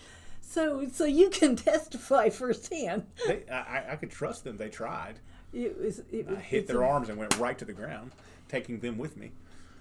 So, 0.57 0.87
so 0.91 1.05
you 1.05 1.29
can 1.29 1.55
testify 1.71 2.29
firsthand. 2.29 3.05
they, 3.27 3.43
I, 3.47 3.91
I- 3.91 3.95
could 3.95 4.09
trust 4.09 4.43
them. 4.43 4.57
They 4.57 4.69
tried. 4.69 5.19
It 5.53 5.79
was. 5.79 5.99
It, 6.11 6.27
I 6.27 6.39
hit 6.39 6.65
their 6.65 6.81
a- 6.81 6.87
arms 6.87 7.09
and 7.09 7.17
went 7.19 7.37
right 7.37 7.55
to 7.59 7.63
the 7.65 7.73
ground, 7.73 8.13
taking 8.49 8.79
them 8.79 8.97
with 8.97 9.17
me. 9.17 9.33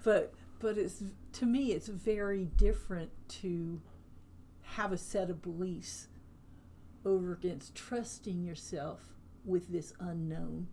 But 0.05 0.35
but 0.61 0.77
it's 0.77 1.03
to 1.33 1.47
me 1.47 1.73
it's 1.73 1.89
very 1.89 2.45
different 2.59 3.09
to 3.41 3.81
have 4.65 4.93
a 4.93 4.99
set 4.99 5.31
of 5.31 5.41
beliefs 5.41 6.09
over 7.07 7.33
against 7.33 7.75
trusting 7.75 8.45
yourself 8.45 9.01
with 9.47 9.69
this 9.69 9.95
unknown 9.99 10.67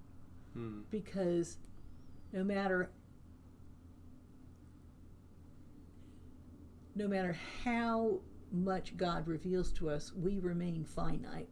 Hmm. 0.53 0.81
because 0.91 1.57
no 2.33 2.43
matter 2.43 2.91
no 6.93 7.07
matter 7.07 7.37
how 7.63 8.19
much 8.53 8.95
God 8.95 9.27
reveals 9.27 9.71
to 9.73 9.89
us, 9.89 10.13
we 10.15 10.39
remain 10.39 10.85
finite. 10.85 11.49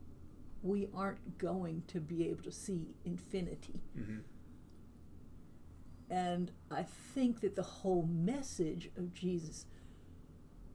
We 0.62 0.88
aren't 0.94 1.38
going 1.40 1.84
to 1.88 2.00
be 2.00 2.30
able 2.30 2.44
to 2.44 2.52
see 2.52 2.94
infinity. 3.04 3.82
Mm-hmm. 3.98 4.20
And 6.10 6.52
I 6.70 6.84
think 7.14 7.40
that 7.42 7.56
the 7.56 7.64
whole 7.64 8.04
message 8.12 8.90
of 8.98 9.14
Jesus 9.14 9.66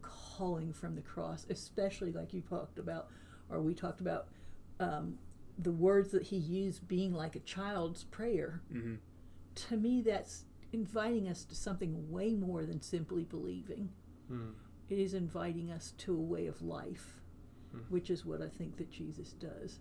calling 0.02 0.72
from 0.72 0.94
the 0.94 1.02
cross, 1.02 1.46
especially 1.50 2.12
like 2.12 2.32
you 2.32 2.40
talked 2.40 2.78
about, 2.78 3.08
or 3.48 3.60
we 3.60 3.74
talked 3.74 4.00
about, 4.00 4.28
um, 4.80 5.18
the 5.58 5.70
words 5.72 6.10
that 6.12 6.24
he 6.24 6.36
used 6.36 6.86
being 6.88 7.12
like 7.14 7.36
a 7.36 7.40
child's 7.40 8.04
prayer, 8.04 8.62
Mm-hmm. 8.72 8.94
to 9.54 9.76
me, 9.76 10.02
that's 10.02 10.44
inviting 10.72 11.28
us 11.28 11.44
to 11.44 11.54
something 11.54 12.10
way 12.10 12.34
more 12.34 12.64
than 12.64 12.82
simply 12.82 13.24
believing. 13.24 13.90
Hmm. 14.28 14.50
It 14.88 14.98
is 14.98 15.14
inviting 15.14 15.70
us 15.70 15.92
to 15.98 16.14
a 16.14 16.20
way 16.20 16.46
of 16.46 16.62
life, 16.62 17.20
Hmm. 17.72 17.80
which 17.88 18.10
is 18.10 18.24
what 18.24 18.40
I 18.40 18.48
think 18.48 18.76
that 18.76 18.90
Jesus 18.90 19.32
does. 19.32 19.80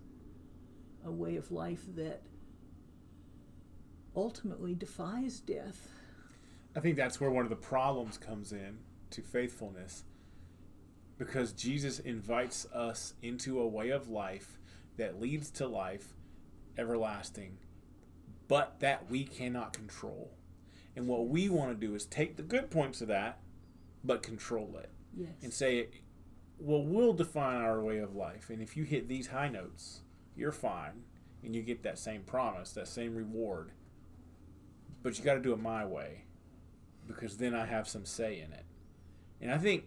A 1.04 1.12
way 1.12 1.36
of 1.36 1.52
life 1.52 1.86
that 1.94 2.22
ultimately 4.14 4.74
defies 4.74 5.40
death. 5.40 5.92
I 6.74 6.80
think 6.80 6.96
that's 6.96 7.20
where 7.20 7.30
one 7.30 7.44
of 7.44 7.50
the 7.50 7.56
problems 7.56 8.18
comes 8.18 8.52
in 8.52 8.78
to 9.10 9.22
faithfulness 9.22 10.04
because 11.18 11.52
Jesus 11.52 11.98
invites 12.00 12.66
us 12.72 13.14
into 13.22 13.60
a 13.60 13.66
way 13.66 13.90
of 13.90 14.08
life 14.08 14.58
that 14.96 15.20
leads 15.20 15.50
to 15.52 15.66
life 15.66 16.14
everlasting, 16.76 17.58
but 18.48 18.80
that 18.80 19.08
we 19.08 19.24
cannot 19.24 19.72
control. 19.72 20.32
And 20.94 21.06
what 21.06 21.28
we 21.28 21.48
want 21.48 21.78
to 21.78 21.86
do 21.86 21.94
is 21.94 22.04
take 22.04 22.36
the 22.36 22.42
good 22.42 22.70
points 22.70 23.00
of 23.00 23.08
that, 23.08 23.38
but 24.04 24.22
control 24.22 24.76
it 24.76 24.90
Yes. 25.16 25.30
and 25.42 25.52
say, 25.52 25.88
well, 26.58 26.82
we'll 26.82 27.12
define 27.12 27.62
our 27.62 27.80
way 27.80 27.98
of 27.98 28.14
life. 28.14 28.50
And 28.50 28.60
if 28.60 28.76
you 28.76 28.84
hit 28.84 29.08
these 29.08 29.28
high 29.28 29.48
notes, 29.48 30.02
you're 30.36 30.52
fine. 30.52 31.04
And 31.42 31.54
you 31.54 31.62
get 31.62 31.82
that 31.84 31.98
same 31.98 32.22
promise, 32.22 32.72
that 32.72 32.88
same 32.88 33.14
reward. 33.14 33.70
But 35.02 35.18
you 35.18 35.24
got 35.24 35.34
to 35.34 35.40
do 35.40 35.52
it 35.52 35.60
my 35.60 35.84
way 35.84 36.24
because 37.06 37.36
then 37.36 37.54
I 37.54 37.66
have 37.66 37.88
some 37.88 38.04
say 38.04 38.40
in 38.40 38.52
it. 38.52 38.64
And 39.40 39.52
I 39.52 39.58
think 39.58 39.84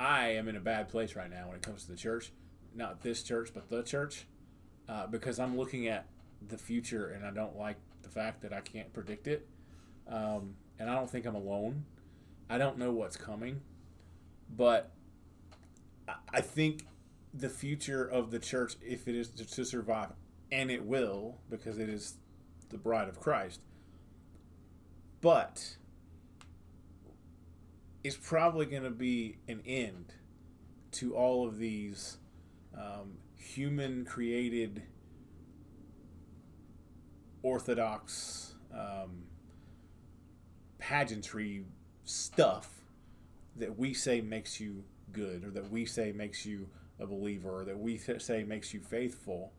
I 0.00 0.28
am 0.30 0.48
in 0.48 0.56
a 0.56 0.60
bad 0.60 0.88
place 0.88 1.14
right 1.14 1.30
now 1.30 1.48
when 1.48 1.56
it 1.56 1.62
comes 1.62 1.84
to 1.84 1.90
the 1.90 1.96
church. 1.96 2.32
Not 2.74 3.02
this 3.02 3.22
church, 3.22 3.50
but 3.52 3.68
the 3.68 3.82
church. 3.82 4.26
Uh, 4.88 5.06
because 5.06 5.38
I'm 5.38 5.56
looking 5.56 5.88
at 5.88 6.06
the 6.46 6.58
future 6.58 7.08
and 7.08 7.24
I 7.24 7.30
don't 7.30 7.56
like 7.56 7.76
the 8.02 8.08
fact 8.08 8.42
that 8.42 8.52
I 8.52 8.60
can't 8.60 8.92
predict 8.92 9.26
it. 9.26 9.46
Um, 10.08 10.54
and 10.78 10.88
I 10.88 10.94
don't 10.94 11.10
think 11.10 11.26
I'm 11.26 11.34
alone. 11.34 11.84
I 12.48 12.58
don't 12.58 12.78
know 12.78 12.92
what's 12.92 13.16
coming, 13.16 13.60
but 14.54 14.92
I- 16.32 16.40
think 16.40 16.86
the 17.34 17.48
future 17.48 18.04
of 18.04 18.30
the 18.30 18.38
church, 18.38 18.76
if 18.80 19.08
it 19.08 19.14
is 19.14 19.30
to, 19.30 19.44
to 19.44 19.64
survive, 19.64 20.12
and 20.52 20.70
it 20.70 20.84
will, 20.84 21.40
because 21.50 21.78
it 21.78 21.88
is 21.88 22.14
the 22.70 22.78
bride 22.78 23.08
of 23.08 23.20
Christ, 23.20 23.60
but 25.20 25.76
it's 28.04 28.16
probably 28.16 28.66
going 28.66 28.84
to 28.84 28.90
be 28.90 29.38
an 29.48 29.60
end 29.66 30.14
to 30.92 31.16
all 31.16 31.46
of 31.46 31.58
these 31.58 32.18
um, 32.74 33.18
human 33.34 34.04
created 34.04 34.82
orthodox 37.42 38.54
um, 38.72 39.24
pageantry 40.78 41.64
stuff 42.06 42.70
that 43.56 43.78
we 43.78 43.92
say 43.92 44.20
makes 44.20 44.60
you 44.60 44.84
good 45.12 45.44
or 45.44 45.50
that 45.50 45.70
we 45.70 45.84
say 45.84 46.12
makes 46.12 46.46
you 46.46 46.68
a 46.98 47.06
believer 47.06 47.60
or 47.60 47.64
that 47.64 47.78
we 47.78 47.98
say 47.98 48.44
makes 48.44 48.72
you 48.72 48.80
faithful 48.80 49.52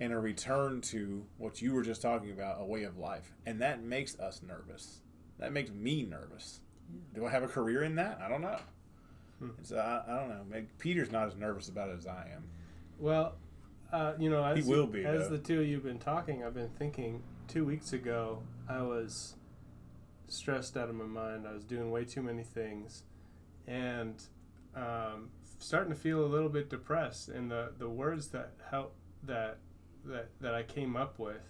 and 0.00 0.12
a 0.12 0.18
return 0.18 0.80
to 0.80 1.24
what 1.38 1.60
you 1.60 1.74
were 1.74 1.82
just 1.82 2.00
talking 2.00 2.30
about 2.32 2.60
a 2.60 2.64
way 2.64 2.84
of 2.84 2.98
life. 2.98 3.34
And 3.46 3.60
that 3.60 3.82
makes 3.82 4.18
us 4.18 4.40
nervous. 4.46 5.02
That 5.38 5.52
makes 5.52 5.70
me 5.70 6.02
nervous. 6.02 6.60
Do 7.14 7.26
i 7.26 7.30
have 7.30 7.42
a 7.42 7.48
career 7.48 7.84
in 7.84 7.94
that? 7.96 8.20
I 8.24 8.28
don't 8.28 8.42
know. 8.42 8.58
Hmm. 9.38 9.50
so 9.62 9.76
I, 9.76 10.02
I 10.12 10.18
don't 10.18 10.28
know. 10.28 10.62
Peter's 10.78 11.10
not 11.10 11.26
as 11.26 11.36
nervous 11.36 11.68
about 11.68 11.88
it 11.90 11.98
as 11.98 12.06
i 12.06 12.28
am. 12.34 12.44
Well, 12.98 13.34
uh, 13.92 14.14
you 14.18 14.30
know, 14.30 14.44
as 14.44 14.64
He 14.64 14.70
will 14.70 14.86
be, 14.86 15.04
As 15.04 15.28
though. 15.28 15.36
the 15.36 15.38
two 15.38 15.60
of 15.60 15.66
you've 15.66 15.84
been 15.84 15.98
talking, 15.98 16.44
I've 16.44 16.54
been 16.54 16.70
thinking. 16.78 17.22
Two 17.48 17.64
weeks 17.64 17.92
ago, 17.92 18.42
I 18.68 18.82
was 18.82 19.34
stressed 20.32 20.76
out 20.76 20.88
of 20.88 20.94
my 20.94 21.04
mind. 21.04 21.46
I 21.46 21.52
was 21.52 21.64
doing 21.64 21.90
way 21.90 22.04
too 22.04 22.22
many 22.22 22.42
things, 22.42 23.04
and 23.66 24.22
um, 24.74 25.28
starting 25.58 25.92
to 25.92 25.98
feel 25.98 26.24
a 26.24 26.26
little 26.26 26.48
bit 26.48 26.70
depressed. 26.70 27.28
And 27.28 27.50
the 27.50 27.72
the 27.78 27.88
words 27.88 28.28
that 28.28 28.52
help 28.70 28.94
that 29.22 29.58
that 30.04 30.30
that 30.40 30.54
I 30.54 30.62
came 30.62 30.96
up 30.96 31.18
with 31.18 31.42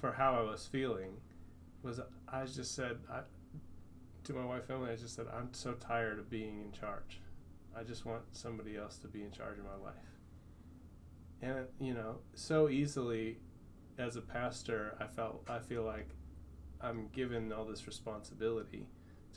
for 0.00 0.12
how 0.12 0.34
I 0.34 0.42
was 0.42 0.66
feeling 0.66 1.16
was 1.82 2.00
I 2.28 2.44
just 2.44 2.74
said 2.74 2.98
I, 3.10 3.20
to 4.24 4.32
my 4.32 4.44
wife 4.44 4.70
Emily. 4.70 4.92
I 4.92 4.96
just 4.96 5.14
said 5.14 5.26
I'm 5.32 5.52
so 5.52 5.72
tired 5.72 6.18
of 6.18 6.30
being 6.30 6.60
in 6.62 6.72
charge. 6.72 7.20
I 7.76 7.82
just 7.84 8.04
want 8.04 8.22
somebody 8.32 8.76
else 8.76 8.98
to 8.98 9.08
be 9.08 9.22
in 9.22 9.30
charge 9.30 9.58
of 9.58 9.64
my 9.64 9.82
life. 9.82 9.94
And 11.40 11.66
you 11.80 11.94
know, 11.94 12.16
so 12.34 12.68
easily 12.68 13.38
as 13.98 14.16
a 14.16 14.20
pastor, 14.20 14.94
I 15.00 15.06
felt 15.06 15.44
I 15.48 15.58
feel 15.58 15.82
like 15.82 16.08
I'm 16.82 17.08
given 17.12 17.52
all 17.52 17.64
this 17.64 17.86
responsibility 17.86 18.86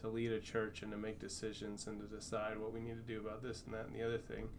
to 0.02 0.08
lead 0.08 0.32
a 0.32 0.40
church 0.40 0.82
and 0.82 0.92
to 0.92 0.98
make 0.98 1.20
decisions 1.20 1.88
and 1.88 2.00
to 2.00 2.16
decide 2.16 2.58
what 2.58 2.74
we 2.74 2.80
need 2.80 2.96
to 2.96 3.14
do 3.14 3.20
about 3.20 3.44
this 3.44 3.64
and 3.66 3.74
that 3.74 3.86
and 3.86 3.96
the 3.96 4.04
other 4.04 4.18
thing. 4.18 4.50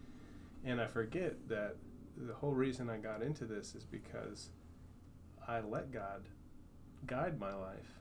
And 0.64 0.80
I 0.80 0.86
forget 0.86 1.48
that 1.48 1.76
the 2.16 2.34
whole 2.34 2.52
reason 2.52 2.88
I 2.88 2.96
got 2.96 3.22
into 3.22 3.44
this 3.44 3.74
is 3.74 3.84
because 3.84 4.50
I 5.46 5.60
let 5.60 5.92
God 5.92 6.28
guide 7.06 7.38
my 7.38 7.54
life. 7.54 8.00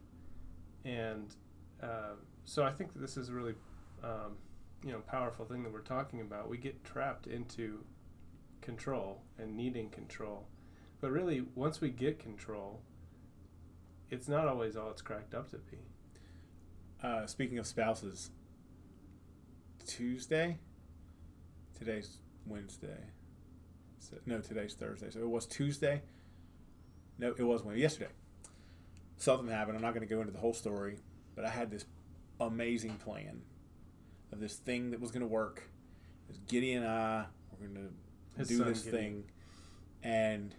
And 0.84 1.36
uh, 1.82 2.15
so 2.45 2.63
I 2.63 2.71
think 2.71 2.93
that 2.93 3.00
this 3.00 3.17
is 3.17 3.30
a 3.30 3.34
really, 3.34 3.56
um, 4.04 4.38
you 4.84 4.91
know, 4.91 5.00
powerful 5.00 5.45
thing 5.45 5.63
that 5.63 5.74
we're 5.74 5.82
talking 5.82 6.21
about. 6.21 6.50
We 6.50 6.58
get 6.58 6.84
trapped 6.84 7.28
into 7.28 7.84
control 8.62 9.21
and 9.38 9.56
needing 9.56 9.89
control. 9.89 10.48
But 11.02 11.12
really, 11.12 11.43
once 11.56 11.82
we 11.82 11.89
get 11.89 12.19
control, 12.19 12.82
it's 14.09 14.27
not 14.27 14.47
always 14.47 14.75
all 14.75 14.89
it's 14.91 15.01
cracked 15.01 15.33
up 15.33 15.49
to 15.51 15.57
be. 15.57 15.77
uh, 17.03 17.25
speaking 17.25 17.57
of 17.59 17.67
spouses 17.67 18.31
tuesday? 19.85 20.57
Today's 21.77 22.17
wednesday. 22.45 22.97
So, 23.99 24.17
no 24.25 24.39
today's 24.39 24.73
thursday. 24.75 25.09
So 25.09 25.19
it 25.19 25.29
was 25.29 25.45
tuesday? 25.45 26.01
No 27.17 27.33
it 27.37 27.43
was 27.43 27.63
Wednesday. 27.63 27.81
yesterday. 27.81 28.11
Something 29.17 29.47
happened. 29.49 29.77
I'm 29.77 29.81
not 29.83 29.93
going 29.93 30.07
to 30.07 30.13
go 30.13 30.19
into 30.21 30.31
the 30.33 30.39
whole 30.39 30.53
story 30.53 30.97
but 31.35 31.43
i 31.43 31.49
had 31.49 31.69
this 31.69 31.85
amazing 32.39 32.95
plan 32.95 33.41
of 34.31 34.39
this 34.39 34.55
thing 34.55 34.91
that 34.91 34.99
was 35.01 35.11
going 35.11 35.21
to 35.21 35.27
work. 35.27 35.63
It 36.27 36.29
was 36.29 36.37
gideon 36.47 36.83
and 36.83 36.91
i 36.91 37.25
were 37.59 37.67
going 37.67 37.89
to 38.37 38.45
do 38.45 38.63
this 38.63 38.81
Gideon. 38.83 39.03
thing 39.03 39.23
and 40.03 40.55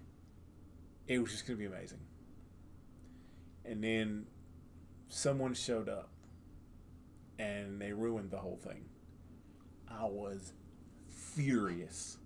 it 1.06 1.18
was 1.18 1.30
just 1.32 1.46
going 1.46 1.59
to 1.59 1.68
be 1.68 1.74
amazing 1.74 1.98
and 3.68 3.83
then 3.83 4.26
someone 5.09 5.55
showed 5.55 5.88
up 5.88 6.11
and 7.38 7.81
they 7.81 7.92
ruined 7.92 8.31
the 8.31 8.38
whole 8.38 8.57
thing. 8.57 8.85
I 9.88 10.05
was 10.05 10.52
furious. 11.09 12.18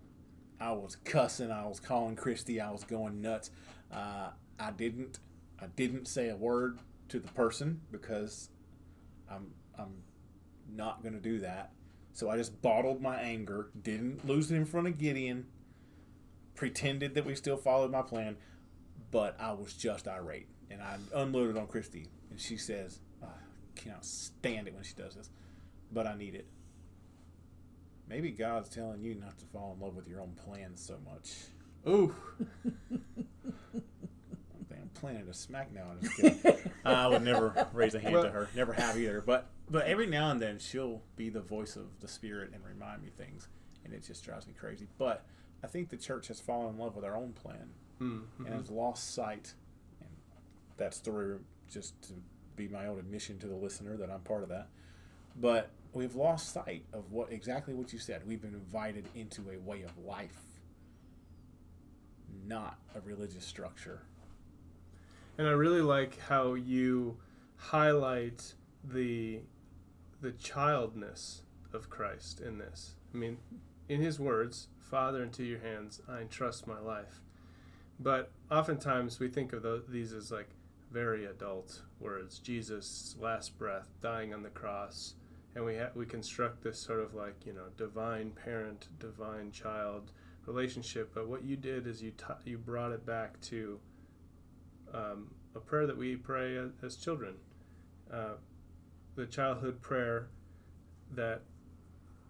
I 0.61 0.72
was 0.72 0.96
cussing. 0.96 1.50
I 1.50 1.66
was 1.66 1.81
calling 1.81 2.16
christy. 2.16 2.61
I 2.61 2.70
was 2.70 2.85
going 2.85 3.20
nuts. 3.20 3.50
Uh, 3.92 4.31
i 4.61 4.70
didn't 4.70 5.18
i 5.61 5.66
didn't 5.74 6.07
say 6.07 6.29
a 6.29 6.37
word 6.37 6.79
to 7.09 7.18
the 7.18 7.29
person 7.29 7.81
because 7.90 8.50
i'm 9.31 9.50
i'm 9.79 10.03
not 10.72 11.03
going 11.03 11.14
to 11.14 11.20
do 11.20 11.40
that. 11.40 11.72
So 12.12 12.29
i 12.29 12.37
just 12.37 12.61
bottled 12.61 13.00
my 13.00 13.16
anger 13.16 13.70
didn't 13.83 14.26
lose 14.26 14.50
it 14.53 14.57
in 14.57 14.66
front 14.66 14.87
of 14.87 14.98
gideon 14.98 15.46
pretended 16.55 17.14
that 17.14 17.24
we 17.24 17.35
still 17.35 17.57
followed 17.57 17.90
my 17.90 18.03
plan 18.03 18.37
but 19.11 19.35
i 19.40 19.50
was 19.53 19.72
just 19.72 20.07
irate 20.07 20.46
and 20.70 20.80
i 20.83 20.96
unloaded 21.14 21.56
on 21.56 21.66
christy 21.66 22.06
and 22.30 22.40
she 22.40 22.56
says 22.56 23.00
"Ah, 23.22 23.26
I 23.26 23.80
cannot 23.80 24.04
stand 24.04 24.68
it 24.68 24.74
when 24.74 24.83
she 24.85 24.94
does 24.94 25.14
this 25.14 25.30
but 25.92 26.06
i 26.06 26.14
need 26.16 26.35
it 26.35 26.46
maybe 28.09 28.30
god's 28.30 28.68
telling 28.68 29.02
you 29.02 29.14
not 29.14 29.38
to 29.38 29.44
fall 29.46 29.74
in 29.78 29.85
love 29.85 29.96
with 29.96 30.09
your 30.09 30.20
own 30.20 30.33
plans 30.44 30.80
so 30.85 30.96
much 31.11 31.33
Ooh, 31.88 32.14
I'm 33.72 34.90
planning 34.94 35.26
to 35.26 35.33
smack 35.35 35.70
now. 35.72 35.87
I 36.85 37.06
would 37.06 37.22
never 37.22 37.66
raise 37.72 37.94
a 37.94 38.00
hand 38.00 38.14
Well- 38.14 38.24
to 38.24 38.30
her. 38.30 38.48
Never 38.54 38.72
have 38.74 38.98
either. 38.98 39.20
But 39.20 39.46
but 39.70 39.87
every 39.87 40.06
now 40.06 40.30
and 40.30 40.40
then 40.42 40.59
she'll 40.59 41.00
be 41.16 41.28
the 41.30 41.40
voice 41.40 41.76
of 41.76 42.00
the 42.00 42.09
spirit 42.09 42.50
and 42.52 42.62
remind 42.64 43.02
me 43.02 43.09
things, 43.16 43.48
and 43.85 43.94
it 43.94 44.04
just 44.06 44.24
drives 44.24 44.46
me 44.46 44.52
crazy. 44.52 44.88
But 44.98 45.24
I 45.62 45.68
think 45.68 45.88
the 45.88 45.96
church 45.96 46.28
has 46.28 46.38
fallen 46.40 46.74
in 46.74 46.78
love 46.78 46.96
with 46.96 47.04
our 47.04 47.16
own 47.16 47.33
plan 47.33 47.70
mm, 48.00 48.22
and 48.44 48.54
has 48.54 48.70
lost 48.70 49.14
sight. 49.14 49.54
That 50.81 50.95
story, 50.95 51.37
just 51.71 52.01
to 52.09 52.14
be 52.57 52.66
my 52.69 52.87
own 52.87 52.99
admission 52.99 53.38
to 53.40 53.47
the 53.47 53.55
listener 53.55 53.97
that 53.99 54.11
I'm 54.11 54.21
part 54.23 54.43
of 54.43 54.49
that. 54.49 54.69
But 55.40 55.71
we've 55.93 56.14
lost 56.16 56.53
sight 56.53 56.85
of 56.93 57.12
what 57.12 57.31
exactly 57.33 57.75
what 57.75 57.93
you 57.93 57.99
said. 57.99 58.23
We've 58.27 58.40
been 58.43 58.55
invited 58.55 59.07
into 59.14 59.43
a 59.51 59.59
way 59.59 59.83
of 59.83 59.97
life, 59.99 60.40
not 62.47 62.79
a 62.95 63.01
religious 63.01 63.45
structure. 63.45 64.03
and 65.38 65.47
I 65.49 65.53
really 65.53 65.81
like 65.81 66.19
how 66.21 66.55
you 66.55 67.16
highlight 67.57 68.55
the 68.85 69.40
the 70.21 70.33
childness 70.33 71.43
of 71.73 71.88
Christ 71.88 72.40
in 72.40 72.59
this. 72.59 72.95
I 73.14 73.16
mean, 73.16 73.38
in 73.88 74.01
His 74.03 74.19
words, 74.21 74.69
"Father, 74.79 75.23
into 75.23 75.45
Your 75.45 75.61
hands 75.61 76.01
I 76.09 76.21
entrust 76.21 76.66
my 76.66 76.79
life." 76.81 77.21
But 77.99 78.31
oftentimes 78.51 79.19
we 79.21 79.29
think 79.29 79.53
of 79.53 79.62
tho- 79.62 79.83
these 79.88 80.12
as 80.12 80.31
like 80.31 80.49
very 80.90 81.24
adult 81.24 81.83
words. 81.98 82.38
Jesus' 82.38 83.14
last 83.18 83.59
breath, 83.59 83.88
dying 84.00 84.35
on 84.35 84.42
the 84.42 84.50
cross, 84.50 85.14
and 85.55 85.64
we 85.64 85.76
ha- 85.76 85.90
we 85.94 86.07
construct 86.07 86.62
this 86.62 86.79
sort 86.79 87.00
of 87.00 87.14
like 87.14 87.46
you 87.46 87.53
know 87.53 87.66
divine 87.76 88.31
parent, 88.31 88.88
divine 88.98 89.53
child 89.53 90.12
relationship. 90.46 91.12
But 91.14 91.29
what 91.29 91.44
you 91.44 91.57
did 91.57 91.87
is 91.87 92.03
you 92.03 92.12
t- 92.12 92.50
you 92.50 92.59
brought 92.59 92.92
it 92.92 93.07
back 93.07 93.40
to 93.42 93.79
um, 94.92 95.31
a 95.55 95.61
prayer 95.61 95.87
that 95.87 95.96
we 95.96 96.16
pray 96.16 96.57
as, 96.57 96.70
as 96.83 96.96
children, 96.96 97.35
uh, 98.12 98.35
the 99.14 99.26
childhood 99.26 99.81
prayer 99.81 100.29
that 101.14 101.42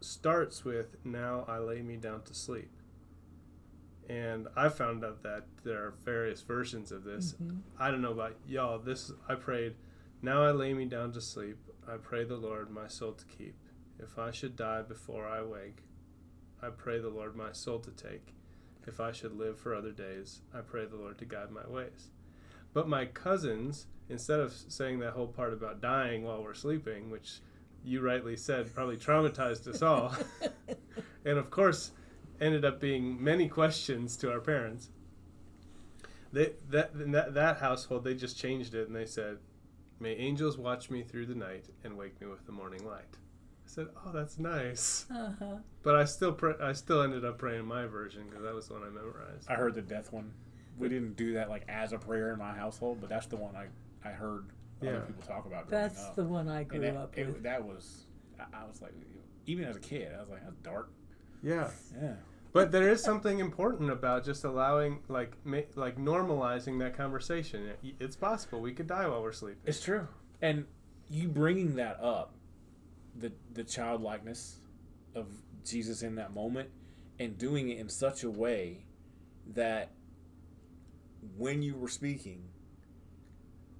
starts 0.00 0.64
with 0.64 0.96
"Now 1.04 1.44
I 1.48 1.58
lay 1.58 1.82
me 1.82 1.96
down 1.96 2.22
to 2.22 2.34
sleep." 2.34 2.70
And 4.10 4.48
I 4.56 4.68
found 4.70 5.04
out 5.04 5.22
that 5.22 5.44
there 5.62 5.84
are 5.86 5.92
various 6.04 6.42
versions 6.42 6.90
of 6.90 7.04
this. 7.04 7.34
Mhm. 7.34 7.60
I 7.78 7.92
don't 7.92 8.02
know 8.02 8.10
about 8.10 8.34
y'all. 8.44 8.80
This 8.80 9.12
I 9.28 9.36
prayed. 9.36 9.76
Now 10.20 10.42
I 10.42 10.50
lay 10.50 10.74
me 10.74 10.86
down 10.86 11.12
to 11.12 11.20
sleep. 11.20 11.58
I 11.86 11.96
pray 11.96 12.24
the 12.24 12.36
Lord 12.36 12.70
my 12.70 12.88
soul 12.88 13.12
to 13.12 13.24
keep. 13.26 13.54
If 14.00 14.18
I 14.18 14.32
should 14.32 14.56
die 14.56 14.82
before 14.82 15.28
I 15.28 15.42
wake, 15.42 15.84
I 16.60 16.70
pray 16.70 16.98
the 16.98 17.08
Lord 17.08 17.36
my 17.36 17.52
soul 17.52 17.78
to 17.78 17.92
take. 17.92 18.34
If 18.84 18.98
I 18.98 19.12
should 19.12 19.38
live 19.38 19.60
for 19.60 19.76
other 19.76 19.92
days, 19.92 20.42
I 20.52 20.60
pray 20.60 20.86
the 20.86 20.96
Lord 20.96 21.16
to 21.18 21.24
guide 21.24 21.52
my 21.52 21.66
ways. 21.68 22.10
But 22.72 22.88
my 22.88 23.06
cousins, 23.06 23.86
instead 24.08 24.40
of 24.40 24.52
saying 24.52 24.98
that 24.98 25.12
whole 25.12 25.28
part 25.28 25.52
about 25.52 25.80
dying 25.80 26.24
while 26.24 26.42
we're 26.42 26.54
sleeping, 26.54 27.10
which 27.10 27.42
you 27.84 28.00
rightly 28.00 28.36
said 28.36 28.74
probably 28.74 28.96
traumatized 28.96 29.68
us 29.68 29.82
all, 29.82 30.16
and 31.24 31.38
of 31.38 31.48
course 31.50 31.92
ended 32.40 32.64
up 32.64 32.80
being 32.80 33.22
many 33.22 33.48
questions 33.48 34.16
to 34.18 34.32
our 34.32 34.40
parents. 34.40 34.90
They 36.32 36.52
that 36.70 36.92
in 36.94 37.10
that 37.12 37.34
that 37.34 37.58
household 37.58 38.04
they 38.04 38.14
just 38.14 38.38
changed 38.38 38.74
it 38.74 38.86
and 38.86 38.94
they 38.96 39.06
said, 39.06 39.38
"May 39.98 40.12
angels 40.14 40.56
watch 40.58 40.90
me 40.90 41.02
through 41.02 41.26
the 41.26 41.34
night 41.34 41.66
and 41.84 41.96
wake 41.96 42.20
me 42.20 42.26
with 42.28 42.46
the 42.46 42.52
morning 42.52 42.86
light." 42.86 43.16
I 43.66 43.66
said, 43.68 43.88
"Oh, 44.06 44.12
that's 44.12 44.38
nice." 44.38 45.06
Uh-huh. 45.10 45.56
But 45.82 45.96
I 45.96 46.04
still 46.04 46.32
pray, 46.32 46.54
I 46.62 46.72
still 46.72 47.02
ended 47.02 47.24
up 47.24 47.38
praying 47.38 47.64
my 47.66 47.86
version 47.86 48.24
because 48.28 48.44
that 48.44 48.54
was 48.54 48.68
the 48.68 48.74
one 48.74 48.82
I 48.84 48.90
memorized. 48.90 49.50
I 49.50 49.54
heard 49.54 49.74
the 49.74 49.82
death 49.82 50.12
one. 50.12 50.32
We 50.78 50.88
didn't 50.88 51.16
do 51.16 51.34
that 51.34 51.48
like 51.50 51.64
as 51.68 51.92
a 51.92 51.98
prayer 51.98 52.32
in 52.32 52.38
my 52.38 52.54
household, 52.54 52.98
but 53.00 53.10
that's 53.10 53.26
the 53.26 53.36
one 53.36 53.54
I, 53.56 53.66
I 54.08 54.12
heard 54.12 54.46
other 54.82 55.00
people 55.00 55.22
talk 55.26 55.44
about 55.46 55.68
growing 55.68 55.82
That's 55.84 56.02
up. 56.04 56.14
the 56.16 56.24
one 56.24 56.48
I 56.48 56.62
grew 56.62 56.80
that, 56.80 56.96
up 56.96 57.18
it- 57.18 57.26
with. 57.26 57.42
that 57.42 57.62
was, 57.62 58.06
I, 58.38 58.44
I 58.62 58.64
was 58.66 58.80
like, 58.80 58.94
even 59.46 59.64
as 59.66 59.76
a 59.76 59.80
kid, 59.80 60.10
I 60.16 60.20
was 60.20 60.30
like, 60.30 60.42
that's 60.42 60.56
dark. 60.62 60.90
Yeah. 61.42 61.68
Yeah. 62.00 62.14
But 62.52 62.72
there 62.72 62.88
is 62.90 63.02
something 63.02 63.38
important 63.38 63.90
about 63.90 64.24
just 64.24 64.44
allowing, 64.44 65.02
like, 65.08 65.36
ma- 65.44 65.60
like 65.76 65.96
normalizing 65.96 66.78
that 66.80 66.96
conversation. 66.96 67.66
It- 67.82 67.94
It's 68.00 68.16
possible 68.16 68.60
we 68.60 68.72
could 68.74 68.88
die 68.88 69.06
while 69.06 69.22
we're 69.22 69.32
sleeping. 69.32 69.62
It's 69.66 69.80
true. 69.82 70.08
And 70.42 70.66
you 71.08 71.28
bringing 71.28 71.76
that 71.76 72.00
up, 72.00 72.34
the 73.16 73.32
the 73.52 73.64
childlikeness 73.64 74.60
of 75.14 75.26
Jesus 75.64 76.02
in 76.02 76.14
that 76.16 76.32
moment, 76.32 76.70
and 77.18 77.36
doing 77.38 77.68
it 77.68 77.78
in 77.78 77.88
such 77.88 78.24
a 78.24 78.30
way 78.30 78.86
that 79.46 79.90
when 81.36 81.62
you 81.62 81.74
were 81.76 81.88
speaking 81.88 82.48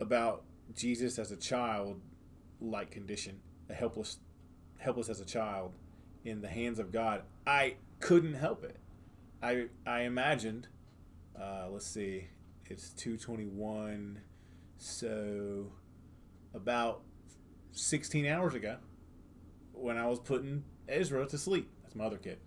about 0.01 0.45
Jesus 0.75 1.19
as 1.19 1.31
a 1.31 1.37
child 1.37 2.01
like 2.61 2.91
condition, 2.91 3.41
a 3.69 3.75
helpless 3.75 4.19
helpless 4.79 5.09
as 5.09 5.21
a 5.21 5.25
child 5.25 5.73
in 6.25 6.41
the 6.41 6.49
hands 6.49 6.79
of 6.79 6.91
God, 6.93 7.23
I 7.47 7.77
couldn't 8.01 8.35
help 8.35 8.65
it. 8.65 8.77
I 9.43 9.67
I 9.87 10.03
imagined 10.03 10.69
uh, 11.41 11.69
let's 11.71 11.87
see, 11.87 12.29
it's 12.67 12.91
221 12.91 14.21
so 14.77 15.73
about 16.55 17.03
16 17.73 18.27
hours 18.27 18.55
ago 18.55 18.77
when 19.73 19.97
I 19.97 20.07
was 20.07 20.19
putting 20.19 20.65
Ezra 20.89 21.27
to 21.27 21.39
sleep. 21.39 21.71
That's 21.83 21.95
my 21.95 22.05
other 22.05 22.19
kid. 22.19 22.39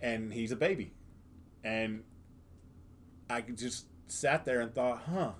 And 0.00 0.32
he's 0.32 0.50
a 0.50 0.56
baby. 0.56 0.92
And 1.62 2.02
I 3.30 3.40
just 3.42 3.86
sat 4.08 4.44
there 4.44 4.60
and 4.60 4.74
thought, 4.74 5.02
huh, 5.08 5.32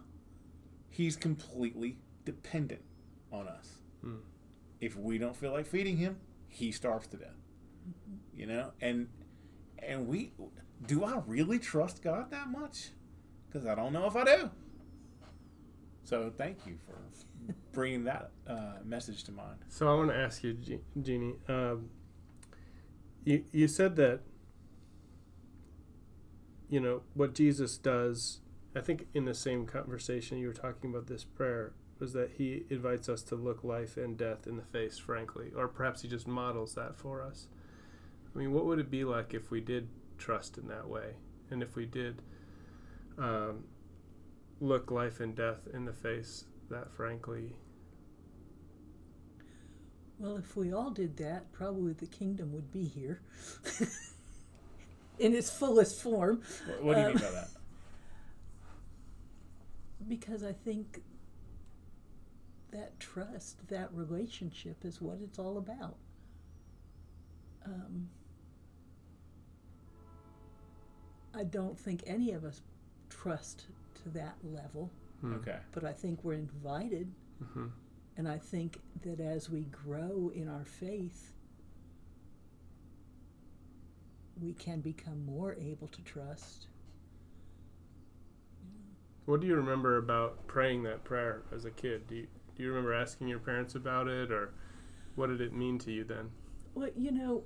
he's 0.89 1.17
completely 1.17 1.99
dependent 2.25 2.83
on 3.33 3.49
us. 3.49 3.69
Hmm. 4.01 4.17
If 4.81 4.97
we 4.97 5.19
don't 5.19 5.37
feel 5.37 5.53
like 5.53 5.67
feeding 5.67 5.97
him, 5.97 6.19
he 6.49 6.71
starves 6.71 7.09
to 7.09 7.17
death. 7.17 7.42
You 8.35 8.47
know? 8.47 8.73
And 8.81 9.09
and 9.79 10.07
we 10.07 10.33
do 10.87 11.05
I 11.05 11.21
really 11.27 11.59
trust 11.59 12.03
God 12.03 12.31
that 12.31 12.49
much? 12.49 12.91
Because 13.47 13.67
I 13.67 13.75
don't 13.75 13.93
know 13.93 14.07
if 14.07 14.17
I 14.17 14.25
do. 14.25 14.51
So 16.05 16.33
thank 16.37 16.67
you 16.67 16.77
for 16.87 16.99
bringing 17.73 18.05
that 18.05 18.31
uh, 18.47 18.75
message 18.85 19.25
to 19.25 19.33
mind. 19.33 19.59
So 19.69 19.91
I 19.91 19.95
want 19.95 20.11
to 20.11 20.17
ask 20.17 20.43
you, 20.45 20.55
Je- 20.55 20.81
Jeannie. 21.01 21.37
Um, 21.49 21.91
you 23.25 23.45
you 23.53 23.69
said 23.69 23.97
that 23.97 24.21
you 26.69 26.81
know 26.81 27.03
what 27.15 27.35
Jesus 27.35 27.79
does. 27.79 28.41
I 28.75 28.81
think 28.81 29.07
in 29.13 29.27
the 29.27 29.35
same 29.35 29.67
conversation 29.67 30.39
you 30.39 30.47
were 30.47 30.55
talking 30.55 30.91
about 30.91 31.07
this 31.07 31.25
prayer 31.25 31.73
was 31.99 32.15
that 32.15 32.33
he 32.39 32.65
invites 32.71 33.09
us 33.09 33.23
to 33.23 33.37
look 33.37 33.63
life 33.63 33.97
and 33.97 34.17
death 34.17 34.47
in 34.47 34.57
the 34.57 34.63
face, 34.63 34.99
frankly, 34.99 35.53
or 35.55 35.69
perhaps 35.69 36.03
he 36.03 36.09
just 36.09 36.27
models 36.27 36.75
that 36.75 36.97
for 36.97 37.23
us. 37.23 37.47
I 38.35 38.39
mean, 38.39 38.53
what 38.53 38.65
would 38.67 38.79
it 38.79 38.91
be 38.91 39.05
like 39.05 39.35
if 39.35 39.51
we 39.51 39.61
did 39.61 39.89
trust 40.19 40.59
in 40.59 40.69
that 40.69 40.89
way, 40.89 41.15
and 41.51 41.63
if 41.63 41.77
we 41.77 41.87
did 41.87 42.23
um, 43.19 43.65
look 44.61 44.91
life 44.91 45.21
and 45.21 45.35
death 45.35 45.69
in 45.73 45.85
the 45.85 45.93
face 45.93 46.45
that 46.71 46.93
frankly? 46.93 47.57
Well, 50.19 50.37
if 50.37 50.57
we 50.57 50.73
all 50.73 50.91
did 50.91 51.17
that, 51.19 51.53
probably 51.53 51.93
the 51.95 52.07
kingdom 52.07 52.53
would 52.53 52.71
be 52.73 52.85
here 52.85 53.21
in 55.19 55.35
its 55.35 55.51
fullest 55.51 56.01
form. 56.01 56.43
What, 56.65 56.83
what 56.83 56.95
do 56.95 57.01
you 57.01 57.07
Um, 57.07 57.09
mean 57.09 57.19
by 57.19 57.31
that? 57.31 57.51
Because 60.09 60.43
I 60.45 60.53
think 60.53 61.03
that 62.73 62.99
trust, 62.99 63.69
that 63.69 63.93
relationship 63.93 64.85
is 64.85 65.01
what 65.01 65.19
it's 65.23 65.39
all 65.39 65.59
about. 65.59 65.97
Um, 67.65 68.09
I 71.35 71.45
don't 71.45 71.79
think 71.79 72.03
any 72.07 72.33
of 72.33 72.45
us 72.45 72.61
trust 73.09 73.67
to 74.03 74.09
that 74.11 74.37
level, 74.43 74.91
Hmm. 75.21 75.35
Okay. 75.35 75.59
but 75.73 75.85
I 75.85 75.93
think 75.93 76.23
we're 76.25 76.35
invited. 76.35 77.13
hmm 77.53 77.69
And 78.17 78.29
I 78.29 78.39
think 78.39 78.79
that 79.03 79.21
as 79.21 79.49
we 79.49 79.63
grow 79.65 80.31
in 80.35 80.49
our 80.49 80.65
faith, 80.65 81.33
we 84.41 84.53
can 84.53 84.81
become 84.81 85.25
more 85.25 85.55
able 85.55 85.89
to 85.89 86.03
trust. 86.03 86.67
What 89.27 89.41
do 89.41 89.47
you 89.47 89.55
remember 89.57 89.99
about 89.99 90.47
praying 90.47 90.83
that 90.83 91.05
prayer 91.05 91.43
as 91.55 91.65
a 91.65 91.71
kid? 91.71 92.07
Do 92.09 92.17
you, 92.17 92.27
do 92.57 92.63
you 92.63 92.69
remember 92.71 92.93
asking 92.93 93.29
your 93.29 93.39
parents 93.39 93.75
about 93.77 94.09
it, 94.09 94.33
or 94.33 94.53
what 95.15 95.29
did 95.29 95.41
it 95.41 95.53
mean 95.53 95.79
to 95.81 95.93
you 95.93 96.05
then? 96.05 96.31
Well, 96.75 96.91
you 96.97 97.13
know, 97.13 97.45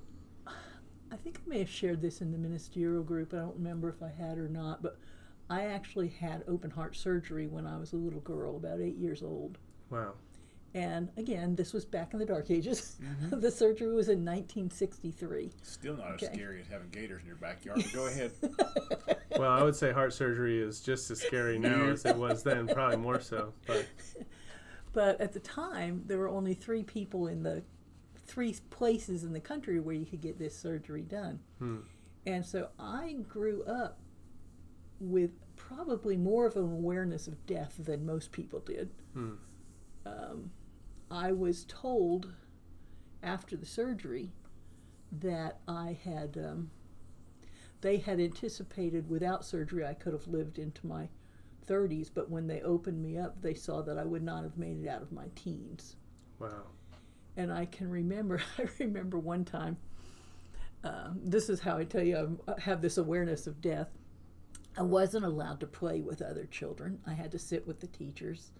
I 1.13 1.17
think 1.17 1.39
I 1.45 1.49
may 1.49 1.59
have 1.61 1.69
shared 1.71 2.01
this 2.03 2.21
in 2.21 2.33
the 2.33 2.39
ministerial 2.39 3.03
group. 3.03 3.33
I 3.33 3.39
don't 3.39 3.57
remember 3.57 3.89
if 3.89 4.03
I 4.03 4.09
had 4.11 4.39
or 4.39 4.49
not, 4.49 4.83
but 4.83 4.99
I 5.49 5.67
actually 5.67 6.09
had 6.09 6.43
open 6.49 6.71
heart 6.71 6.97
surgery 6.97 7.47
when 7.47 7.67
I 7.67 7.79
was 7.79 7.93
a 7.93 7.97
little 7.97 8.21
girl, 8.21 8.57
about 8.57 8.81
eight 8.81 8.97
years 8.97 9.23
old. 9.23 9.59
Wow. 9.91 10.15
And 10.75 11.09
again, 11.17 11.55
this 11.55 11.73
was 11.73 11.85
back 11.87 12.13
in 12.13 12.19
the 12.19 12.27
dark 12.27 12.51
ages. 12.51 12.97
Mhm. 13.03 13.41
the 13.41 13.51
surgery 13.51 13.95
was 13.95 14.09
in 14.09 14.25
1963. 14.25 15.51
Still 15.63 15.97
not 15.97 16.13
Okay. 16.15 16.27
as 16.27 16.33
scary 16.35 16.61
as 16.61 16.67
having 16.67 16.89
gators 16.91 17.21
in 17.23 17.27
your 17.29 17.37
backyard. 17.37 17.81
But 17.83 17.93
go 17.95 18.07
ahead. 18.09 18.33
Well, 19.39 19.51
I 19.51 19.63
would 19.63 19.77
say 19.77 19.93
heart 19.93 20.13
surgery 20.13 20.61
is 20.61 20.81
just 20.81 21.11
as 21.11 21.21
scary 21.21 21.59
now 21.61 21.85
as 21.85 22.05
it 22.05 22.17
was 22.17 22.43
then, 22.43 22.67
probably 22.67 22.97
more 22.99 23.21
so. 23.21 23.55
But 23.67 23.87
But 24.93 25.21
at 25.21 25.33
the 25.33 25.41
time, 25.41 26.03
there 26.07 26.19
were 26.19 26.29
only 26.29 26.55
three 26.55 26.83
people 26.83 27.29
in 27.29 27.43
the 27.43 27.63
three 28.27 28.55
places 28.71 29.25
in 29.25 29.33
the 29.33 29.41
country 29.41 29.79
where 29.81 29.95
you 29.95 30.07
could 30.07 30.21
get 30.21 30.39
this 30.39 30.57
surgery 30.57 31.03
done. 31.03 31.41
hmm, 31.59 31.79
And 32.27 32.45
so 32.45 32.69
I 32.79 33.17
grew 33.29 33.63
up 33.65 33.99
with 35.01 35.31
probably 35.57 36.17
more 36.17 36.47
of 36.47 36.57
an 36.57 36.63
awareness 36.65 37.27
of 37.29 37.47
death 37.47 37.75
than 37.79 38.05
most 38.07 38.33
people 38.33 38.61
did. 38.61 38.91
hmm, 39.13 39.35
Um, 40.05 40.51
I 41.11 41.33
was 41.33 41.65
told 41.67 42.33
after 43.23 43.57
the 43.57 43.67
surgery 43.67 44.33
that 45.13 45.61
I 45.69 45.93
had, 46.05 46.37
um, 46.39 46.71
they 47.81 47.99
had 47.99 48.21
anticipated 48.21 49.09
without 49.09 49.45
surgery 49.45 49.85
I 49.85 49.95
could 49.95 50.13
have 50.13 50.27
lived 50.29 50.59
into 50.59 50.87
my 50.87 51.09
30s, 51.67 52.11
but 52.13 52.31
when 52.31 52.47
they 52.47 52.61
opened 52.63 53.03
me 53.03 53.19
up, 53.19 53.41
they 53.43 53.55
saw 53.55 53.83
that 53.83 53.99
I 53.99 54.05
would 54.05 54.23
not 54.23 54.43
have 54.45 54.57
made 54.57 54.83
it 54.85 54.89
out 54.89 55.03
of 55.03 55.13
my 55.13 55.27
teens. 55.35 55.97
wow. 56.39 56.65
And 57.37 57.53
I 57.53 57.67
can 57.67 57.91
remember, 57.91 58.41
I 58.59 58.67
remember 58.79 59.19
one 59.19 59.45
time, 59.45 59.77
um, 60.85 61.21
this 61.25 61.49
is 61.49 61.61
how 61.61 61.77
I 61.79 61.85
tell 61.85 62.03
you 62.03 62.17
I'm- 62.17 62.41
have 62.59 62.81
this 62.81 62.97
awareness 62.99 63.47
of 63.47 63.61
death. 63.61 63.89
I 64.79 64.83
wasn't 64.83 65.25
allowed 65.25 65.61
to 65.61 65.67
play 65.67 66.01
with 66.01 66.21
other 66.23 66.45
children. 66.47 67.01
I 67.07 67.15
had 67.15 67.33
to 67.33 67.39
sit 67.39 67.67
with 67.67 67.81
the 67.81 67.87
teachers. 67.87 68.51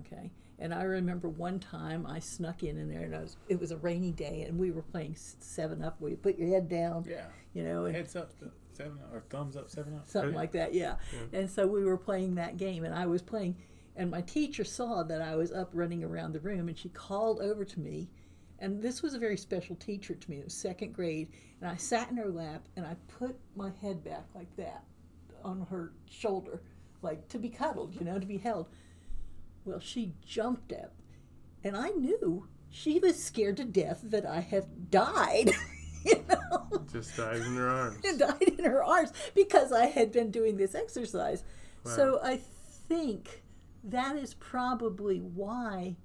Okay. 0.00 0.30
And 0.58 0.72
I 0.72 0.82
remember 0.84 1.28
one 1.28 1.58
time 1.58 2.06
I 2.06 2.20
snuck 2.20 2.62
in 2.62 2.76
in 2.78 2.88
there, 2.88 3.00
and 3.02 3.16
I 3.16 3.20
was, 3.20 3.36
it 3.48 3.58
was 3.58 3.72
a 3.72 3.76
rainy 3.78 4.12
day, 4.12 4.42
and 4.42 4.56
we 4.58 4.70
were 4.70 4.82
playing 4.82 5.16
Seven 5.16 5.82
Up, 5.82 6.00
where 6.00 6.10
you 6.10 6.16
put 6.16 6.38
your 6.38 6.48
head 6.48 6.68
down, 6.68 7.04
Yeah. 7.08 7.26
you 7.54 7.64
know, 7.64 7.86
and 7.86 7.96
Heads 7.96 8.14
up, 8.14 8.30
seven 8.70 8.98
up, 9.02 9.12
or 9.12 9.22
thumbs 9.30 9.56
up, 9.56 9.68
seven 9.70 9.96
up. 9.96 10.06
something 10.06 10.32
like 10.34 10.52
that, 10.52 10.72
yeah. 10.72 10.96
And 11.32 11.50
so 11.50 11.66
we 11.66 11.84
were 11.84 11.96
playing 11.96 12.36
that 12.36 12.56
game, 12.56 12.84
and 12.84 12.94
I 12.94 13.06
was 13.06 13.20
playing, 13.20 13.56
and 13.96 14.10
my 14.10 14.20
teacher 14.22 14.64
saw 14.64 15.02
that 15.04 15.22
I 15.22 15.36
was 15.36 15.52
up 15.52 15.70
running 15.72 16.02
around 16.02 16.32
the 16.32 16.40
room, 16.40 16.68
and 16.68 16.76
she 16.76 16.88
called 16.88 17.40
over 17.40 17.64
to 17.64 17.80
me. 17.80 18.10
And 18.58 18.80
this 18.82 19.02
was 19.02 19.14
a 19.14 19.18
very 19.18 19.36
special 19.36 19.76
teacher 19.76 20.14
to 20.14 20.30
me. 20.30 20.38
It 20.38 20.44
was 20.44 20.54
second 20.54 20.94
grade, 20.94 21.28
and 21.60 21.68
I 21.70 21.76
sat 21.76 22.10
in 22.10 22.16
her 22.16 22.30
lap, 22.30 22.62
and 22.76 22.86
I 22.86 22.96
put 23.08 23.36
my 23.56 23.70
head 23.82 24.02
back 24.04 24.24
like 24.34 24.54
that 24.56 24.84
on 25.44 25.66
her 25.70 25.92
shoulder, 26.08 26.62
like 27.02 27.28
to 27.28 27.38
be 27.38 27.48
cuddled, 27.48 27.94
you 27.94 28.04
know, 28.04 28.18
to 28.18 28.26
be 28.26 28.38
held. 28.38 28.68
Well, 29.64 29.80
she 29.80 30.12
jumped 30.26 30.72
up, 30.72 30.92
and 31.62 31.76
I 31.76 31.90
knew 31.90 32.48
she 32.70 32.98
was 32.98 33.22
scared 33.22 33.56
to 33.58 33.64
death 33.64 34.00
that 34.04 34.26
I 34.26 34.40
had 34.40 34.90
died, 34.90 35.50
you 36.04 36.24
know 36.28 36.84
Just 36.92 37.16
died 37.16 37.36
in 37.42 37.56
her 37.56 37.68
arms. 37.68 37.98
and 38.04 38.18
died 38.18 38.42
in 38.58 38.64
her 38.64 38.82
arms 38.82 39.12
because 39.34 39.72
I 39.72 39.86
had 39.86 40.10
been 40.12 40.30
doing 40.30 40.56
this 40.56 40.74
exercise. 40.74 41.44
So 41.84 42.18
I 42.22 42.40
think 42.88 43.42
that 43.84 44.16
is 44.16 44.34
probably 44.34 45.18
why 45.20 45.96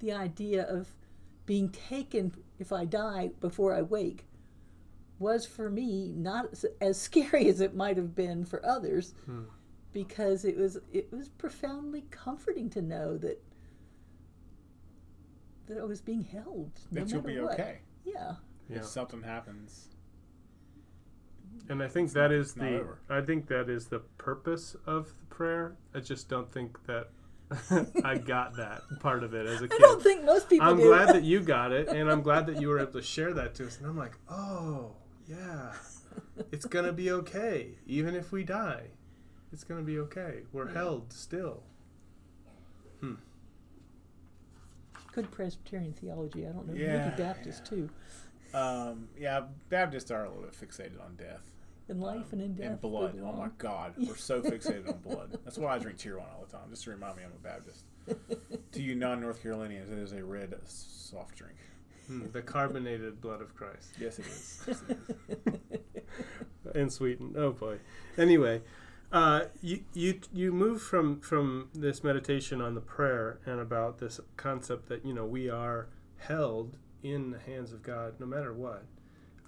the 0.00 0.12
idea 0.12 0.66
of 0.68 0.94
being 1.46 1.70
taken 1.70 2.32
if 2.58 2.72
I 2.72 2.84
die 2.84 3.30
before 3.40 3.74
I 3.74 3.82
wake 3.82 4.26
was 5.18 5.44
for 5.46 5.68
me 5.70 6.12
not 6.16 6.50
as- 6.52 6.66
as 6.80 7.00
scary 7.00 7.48
as 7.52 7.60
it 7.60 7.74
might 7.74 7.96
have 7.96 8.14
been 8.14 8.44
for 8.44 8.64
others 8.64 9.14
Hmm. 9.26 9.44
because 9.92 10.44
it 10.44 10.56
was 10.56 10.78
it 10.92 11.10
was 11.12 11.28
profoundly 11.28 12.04
comforting 12.10 12.70
to 12.70 12.82
know 12.82 13.16
that 13.18 13.42
that 15.66 15.78
I 15.78 15.84
was 15.84 16.00
being 16.00 16.22
held 16.22 16.70
no 16.90 17.00
That 17.04 17.10
you'll 17.12 17.22
be 17.22 17.38
what. 17.40 17.52
okay. 17.54 17.78
Yeah. 18.04 18.34
Yeah. 18.68 18.78
If 18.78 18.86
something 18.86 19.22
happens. 19.22 19.88
And 21.70 21.82
I 21.82 21.88
think 21.88 22.12
that 22.12 22.32
is 22.32 22.48
it's 22.48 22.56
not 22.56 22.70
the 22.70 22.80
over. 22.80 22.98
I 23.08 23.20
think 23.20 23.46
that 23.46 23.70
is 23.70 23.86
the 23.86 24.00
purpose 24.18 24.76
of 24.86 25.14
the 25.20 25.34
prayer. 25.34 25.76
I 25.94 26.00
just 26.00 26.28
don't 26.28 26.52
think 26.52 26.84
that 26.86 27.08
I 28.04 28.18
got 28.18 28.56
that 28.56 28.82
part 29.00 29.24
of 29.24 29.34
it 29.34 29.46
as 29.46 29.62
a 29.62 29.64
I 29.64 29.68
kid. 29.68 29.78
don't 29.78 30.02
think 30.02 30.24
most 30.24 30.48
people 30.50 30.66
I'm 30.68 30.76
do. 30.76 30.82
glad 30.84 31.08
that 31.14 31.22
you 31.22 31.40
got 31.40 31.72
it, 31.72 31.88
and 31.88 32.10
I'm 32.10 32.22
glad 32.22 32.46
that 32.46 32.60
you 32.60 32.68
were 32.68 32.80
able 32.80 32.92
to 32.92 33.02
share 33.02 33.32
that 33.34 33.54
to 33.54 33.66
us. 33.66 33.78
And 33.78 33.86
I'm 33.86 33.96
like, 33.96 34.18
oh 34.28 34.92
yeah, 35.28 35.72
it's 36.52 36.66
gonna 36.66 36.92
be 36.92 37.10
okay, 37.12 37.78
even 37.86 38.14
if 38.14 38.32
we 38.32 38.44
die. 38.44 38.88
It's 39.52 39.64
gonna 39.64 39.82
be 39.82 39.98
okay. 40.00 40.40
We're 40.52 40.68
held 40.68 41.12
still. 41.12 41.62
good 45.12 45.30
Presbyterian 45.30 45.92
theology. 45.92 46.46
I 46.46 46.52
don't 46.52 46.68
know. 46.68 46.74
Yeah, 46.74 47.04
Maybe 47.10 47.22
Baptist 47.22 47.66
too. 47.66 47.90
Um, 48.54 49.08
yeah, 49.18 49.42
Baptists 49.68 50.10
are 50.10 50.24
a 50.24 50.28
little 50.28 50.44
bit 50.44 50.52
fixated 50.52 51.04
on 51.04 51.16
death. 51.16 51.59
In 51.88 52.00
life 52.00 52.32
and 52.32 52.40
in 52.40 52.54
death. 52.54 52.66
And 52.66 52.80
blood. 52.80 53.20
Oh 53.22 53.32
my. 53.32 53.48
God, 53.58 53.94
we're 53.98 54.16
so 54.16 54.40
fixated 54.40 54.88
on 54.88 54.98
blood. 54.98 55.38
That's 55.44 55.58
why 55.58 55.74
I 55.74 55.78
drink 55.78 55.98
Cheerwine 55.98 56.32
all 56.32 56.46
the 56.48 56.56
time, 56.56 56.70
just 56.70 56.84
to 56.84 56.90
remind 56.90 57.16
me 57.16 57.24
I'm 57.24 57.32
a 57.32 57.42
Baptist. 57.42 57.84
to 58.72 58.82
you 58.82 58.94
non-North 58.94 59.42
Carolinians, 59.42 59.90
it 59.90 59.98
is 59.98 60.12
a 60.12 60.24
red 60.24 60.54
soft 60.66 61.36
drink. 61.36 61.56
Hmm, 62.06 62.26
the 62.32 62.42
carbonated 62.42 63.20
blood 63.20 63.40
of 63.40 63.54
Christ. 63.54 63.94
Yes, 63.98 64.18
it 64.18 64.26
is. 64.26 64.62
Yes, 64.66 64.82
it 64.88 64.98
is. 65.70 66.74
and 66.74 66.92
sweetened. 66.92 67.36
Oh 67.36 67.52
boy. 67.52 67.78
Anyway, 68.18 68.62
uh, 69.12 69.42
you 69.60 69.84
you 69.92 70.20
you 70.32 70.52
move 70.52 70.82
from 70.82 71.20
from 71.20 71.68
this 71.74 72.02
meditation 72.04 72.60
on 72.60 72.74
the 72.74 72.80
prayer 72.80 73.40
and 73.46 73.60
about 73.60 73.98
this 73.98 74.20
concept 74.36 74.88
that 74.88 75.04
you 75.04 75.12
know 75.12 75.24
we 75.24 75.48
are 75.48 75.88
held 76.18 76.76
in 77.02 77.30
the 77.30 77.38
hands 77.38 77.72
of 77.72 77.82
God 77.82 78.14
no 78.18 78.26
matter 78.26 78.52
what. 78.52 78.84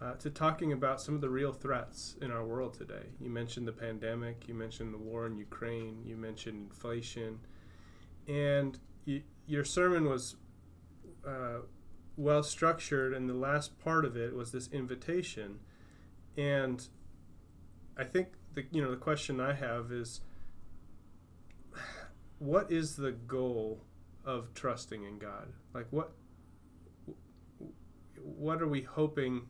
Uh, 0.03 0.15
to 0.15 0.31
talking 0.31 0.73
about 0.73 1.01
some 1.01 1.15
of 1.15 1.21
the 1.21 1.29
real 1.29 1.53
threats 1.53 2.17
in 2.21 2.33
our 2.33 2.45
world 2.45 2.75
today. 2.75 3.07
You 3.21 3.31
mentioned 3.31 3.69
the 3.69 3.73
pandemic, 3.73 4.49
you 4.49 4.55
mentioned 4.55 4.93
the 4.93 4.99
war 4.99 5.27
in 5.27 5.37
Ukraine, 5.37 6.03
you 6.05 6.17
mentioned 6.17 6.71
inflation, 6.71 7.39
and 8.27 8.81
you, 9.05 9.23
your 9.47 9.65
sermon 9.65 10.09
was 10.09 10.35
uh, 11.25 11.59
well 12.17 12.43
structured, 12.43 13.15
and 13.15 13.31
the 13.31 13.35
last 13.35 13.79
part 13.79 14.05
of 14.05 14.17
it 14.17 14.35
was 14.35 14.51
this 14.51 14.69
invitation. 14.73 15.61
And 16.37 16.85
I 17.97 18.03
think 18.03 18.31
the 18.55 18.65
you 18.73 18.83
know 18.83 18.91
the 18.91 18.97
question 18.97 19.41
I 19.41 19.53
have 19.53 19.93
is 19.93 20.21
what 22.41 22.73
is 22.73 22.97
the 22.97 23.13
goal 23.13 23.85
of 24.25 24.53
trusting 24.53 25.05
in 25.05 25.19
God? 25.19 25.53
Like 25.73 25.87
what 25.91 26.11
what 28.17 28.61
are 28.61 28.69
we 28.69 28.83
hoping 28.83 29.43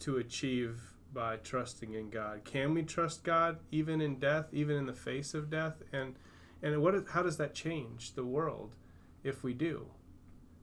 to 0.00 0.16
achieve 0.18 0.80
by 1.12 1.36
trusting 1.36 1.94
in 1.94 2.10
God? 2.10 2.44
Can 2.44 2.74
we 2.74 2.82
trust 2.82 3.24
God 3.24 3.58
even 3.70 4.00
in 4.00 4.18
death, 4.18 4.46
even 4.52 4.76
in 4.76 4.86
the 4.86 4.92
face 4.92 5.34
of 5.34 5.50
death? 5.50 5.82
And 5.92 6.14
and 6.62 6.82
what 6.82 6.94
is, 6.94 7.02
how 7.10 7.22
does 7.22 7.36
that 7.36 7.54
change 7.54 8.14
the 8.14 8.24
world 8.24 8.76
if 9.22 9.42
we 9.42 9.52
do? 9.52 9.86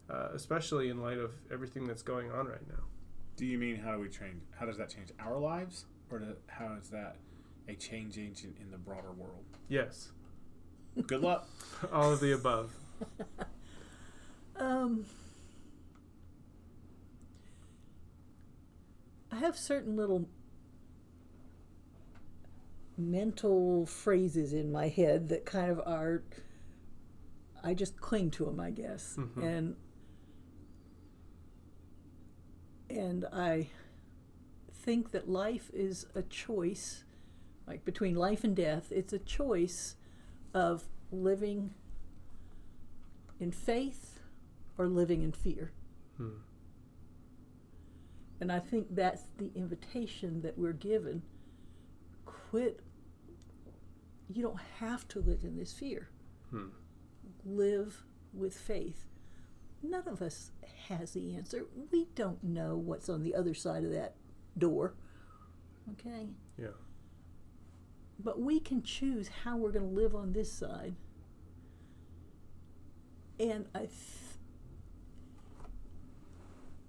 Uh, 0.09 0.29
especially 0.33 0.89
in 0.89 1.01
light 1.01 1.17
of 1.17 1.31
everything 1.51 1.87
that's 1.87 2.01
going 2.01 2.31
on 2.31 2.47
right 2.47 2.67
now. 2.67 2.83
Do 3.37 3.45
you 3.45 3.57
mean 3.57 3.77
how 3.77 3.93
do 3.93 3.99
we 3.99 4.09
change? 4.09 4.41
How 4.59 4.65
does 4.65 4.77
that 4.77 4.89
change 4.89 5.09
our 5.19 5.39
lives, 5.39 5.85
or 6.11 6.19
do, 6.19 6.35
how 6.47 6.75
is 6.81 6.89
that 6.89 7.15
a 7.67 7.75
change 7.75 8.17
agent 8.17 8.57
in 8.61 8.69
the 8.69 8.77
broader 8.77 9.11
world? 9.11 9.45
Yes, 9.69 10.11
Good 11.07 11.21
luck. 11.21 11.47
all 11.91 12.11
of 12.11 12.19
the 12.19 12.33
above. 12.33 12.73
Um, 14.55 15.05
I 19.33 19.37
have 19.37 19.57
certain 19.57 19.95
little 19.95 20.29
mental 22.95 23.87
phrases 23.87 24.53
in 24.53 24.71
my 24.71 24.89
head 24.89 25.29
that 25.29 25.43
kind 25.43 25.71
of 25.71 25.79
are. 25.87 26.21
I 27.63 27.73
just 27.73 27.99
cling 27.99 28.29
to 28.31 28.45
them, 28.45 28.59
I 28.59 28.69
guess, 28.69 29.15
Mhm. 29.17 29.43
and 29.43 29.75
and 32.91 33.25
I 33.33 33.69
think 34.71 35.09
that 35.11 35.27
life 35.27 35.71
is 35.73 36.05
a 36.13 36.21
choice, 36.21 37.03
like 37.65 37.83
between 37.83 38.13
life 38.15 38.43
and 38.43 38.55
death. 38.55 38.91
It's 38.91 39.13
a 39.13 39.19
choice 39.19 39.95
of 40.53 40.87
living 41.11 41.73
in 43.39 43.51
faith 43.51 44.19
or 44.77 44.87
living 44.87 45.23
in 45.23 45.31
fear. 45.31 45.71
Hmm. 46.17 46.35
And 48.43 48.51
I 48.51 48.59
think 48.59 48.87
that's 48.89 49.23
the 49.37 49.49
invitation 49.55 50.41
that 50.41 50.57
we're 50.57 50.73
given. 50.73 51.21
Quit. 52.25 52.81
You 54.27 54.43
don't 54.43 54.59
have 54.79 55.07
to 55.07 55.21
live 55.21 55.45
in 55.45 55.55
this 55.55 55.71
fear. 55.71 56.09
Hmm. 56.49 56.67
Live 57.45 58.03
with 58.33 58.53
faith. 58.53 59.05
None 59.81 60.09
of 60.09 60.21
us 60.21 60.51
has 60.89 61.11
the 61.11 61.37
answer. 61.37 61.67
We 61.89 62.09
don't 62.15 62.43
know 62.43 62.75
what's 62.75 63.07
on 63.07 63.23
the 63.23 63.33
other 63.33 63.53
side 63.53 63.85
of 63.85 63.91
that 63.91 64.15
door. 64.57 64.93
Okay? 65.93 66.27
Yeah. 66.57 66.75
But 68.19 68.41
we 68.41 68.59
can 68.59 68.83
choose 68.83 69.29
how 69.45 69.55
we're 69.55 69.71
going 69.71 69.87
to 69.87 69.95
live 69.95 70.15
on 70.15 70.33
this 70.33 70.51
side. 70.51 70.95
And 73.39 73.67
I, 73.73 73.87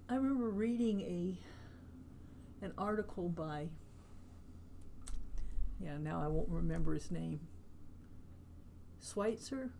I 0.09 0.15
remember 0.15 0.49
reading 0.49 1.01
a, 1.01 1.37
an 2.63 2.73
article 2.77 3.29
by, 3.29 3.69
yeah, 5.79 5.97
now 5.97 6.21
I 6.21 6.27
won't 6.27 6.49
remember 6.49 6.93
his 6.93 7.09
name. 7.09 7.39
Schweitzer, 9.01 9.71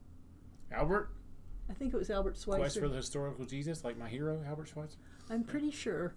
Albert, 0.72 1.12
I 1.70 1.74
think 1.74 1.94
it 1.94 1.98
was 1.98 2.10
Albert 2.10 2.38
Schweitzer 2.38 2.60
quest 2.62 2.80
for 2.80 2.88
the 2.90 2.98
historical 2.98 3.46
Jesus, 3.46 3.84
like 3.84 3.98
my 3.98 4.08
hero, 4.08 4.44
Albert 4.48 4.68
Schweitzer. 4.68 4.98
I'm 5.30 5.44
pretty 5.44 5.72
sure, 5.72 6.16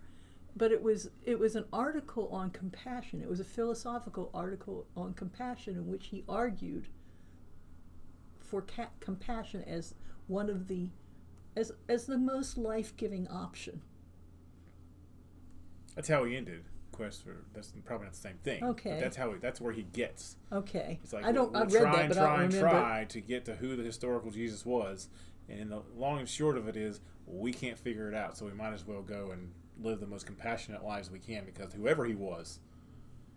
but 0.57 0.73
it 0.73 0.83
was 0.83 1.11
it 1.25 1.39
was 1.39 1.57
an 1.57 1.65
article 1.73 2.29
on 2.29 2.51
compassion. 2.51 3.23
It 3.23 3.29
was 3.29 3.41
a 3.41 3.45
philosophical 3.45 4.31
article 4.35 4.87
on 4.97 5.15
compassion 5.15 5.75
in 5.75 5.87
which 5.87 6.09
he 6.09 6.25
argued 6.29 6.89
for 8.41 8.63
ca- 8.63 8.91
compassion 9.01 9.63
as 9.67 9.95
one 10.27 10.51
of 10.51 10.69
the 10.69 10.89
as 11.57 11.73
as 11.89 12.05
the 12.07 12.19
most 12.19 12.59
life-giving 12.59 13.27
option. 13.29 13.81
That's 15.95 16.09
how 16.09 16.25
he 16.25 16.37
ended. 16.37 16.65
Quest 16.93 17.23
for 17.23 17.37
that's 17.55 17.73
probably 17.85 18.07
not 18.07 18.15
the 18.15 18.19
same 18.19 18.39
thing. 18.43 18.61
but 18.61 18.71
Okay. 18.71 18.99
that's 19.01 19.17
how 19.17 19.33
he, 19.33 19.39
that's 19.39 19.61
where 19.61 19.73
he 19.73 19.83
gets. 19.83 20.37
Okay, 20.53 20.99
It's 21.05 21.13
like 21.13 21.25
I 21.25 21.31
don't. 21.33 21.53
We'll, 21.53 21.63
I 21.63 21.65
we'll 21.67 21.75
read 21.75 21.83
try 21.83 21.93
that, 21.93 22.01
and 22.01 22.09
but 22.09 22.15
try 22.17 22.27
I 22.37 22.43
and 22.43 22.53
remember. 22.55 22.71
try 22.71 23.05
to 23.05 23.21
get 23.21 23.45
to 23.45 23.55
who 23.55 23.77
the 23.77 23.85
historical 23.85 24.31
Jesus 24.33 24.67
was, 24.67 25.09
and 25.49 25.71
the 25.71 25.83
long 25.97 26.19
and 26.19 26.29
short 26.29 26.57
of 26.57 26.67
it 26.67 26.77
is 26.77 27.01
we 27.27 27.53
can't 27.53 27.79
figure 27.79 28.09
it 28.09 28.15
out. 28.17 28.37
So 28.37 28.47
we 28.47 28.53
might 28.53 28.73
as 28.73 28.85
well 28.85 29.03
go 29.03 29.31
and 29.31 29.53
live 29.81 30.01
the 30.01 30.07
most 30.09 30.27
compassionate 30.27 30.83
lives 30.85 31.09
we 31.09 31.21
can 31.21 31.45
because 31.45 31.73
whoever 31.73 32.05
he 32.05 32.17
was, 32.17 32.59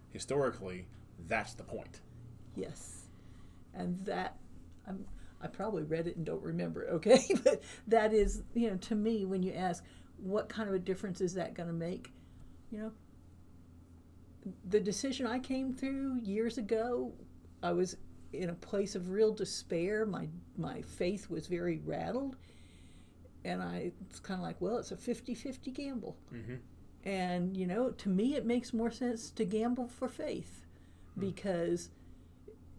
historically, 0.09 0.87
that's 1.27 1.53
the 1.53 1.63
point. 1.63 1.99
Yes, 2.55 3.05
and 3.73 3.95
that 4.05 4.37
I'm, 4.87 5.05
I 5.41 5.47
probably 5.47 5.83
read 5.83 6.07
it 6.07 6.15
and 6.17 6.25
don't 6.25 6.41
remember 6.43 6.83
it. 6.83 6.89
Okay, 6.93 7.23
but 7.43 7.61
that 7.87 8.13
is 8.13 8.41
you 8.53 8.69
know 8.71 8.77
to 8.77 8.95
me 8.95 9.25
when 9.25 9.43
you 9.43 9.53
ask 9.53 9.83
what 10.17 10.49
kind 10.49 10.67
of 10.69 10.75
a 10.75 10.79
difference 10.79 11.21
is 11.21 11.33
that 11.35 11.53
going 11.53 11.67
to 11.67 11.73
make, 11.73 12.11
you 12.71 12.79
know, 12.79 12.91
the 14.67 14.79
decision 14.79 15.27
I 15.27 15.39
came 15.39 15.73
through 15.73 16.19
years 16.23 16.57
ago, 16.57 17.13
I 17.61 17.71
was 17.71 17.97
in 18.33 18.49
a 18.49 18.53
place 18.55 18.95
of 18.95 19.09
real 19.09 19.33
despair. 19.33 20.05
My 20.05 20.27
my 20.57 20.81
faith 20.81 21.29
was 21.29 21.47
very 21.47 21.79
rattled, 21.85 22.37
and 23.45 23.61
I 23.61 23.91
it's 24.09 24.19
kind 24.19 24.39
of 24.39 24.43
like 24.43 24.59
well 24.59 24.77
it's 24.77 24.91
a 24.91 24.95
50-50 24.95 25.73
gamble. 25.73 26.17
Mm-hmm. 26.33 26.55
And, 27.03 27.57
you 27.57 27.65
know, 27.65 27.89
to 27.89 28.09
me, 28.09 28.35
it 28.35 28.45
makes 28.45 28.73
more 28.73 28.91
sense 28.91 29.31
to 29.31 29.45
gamble 29.45 29.87
for 29.87 30.07
faith 30.07 30.65
because 31.17 31.89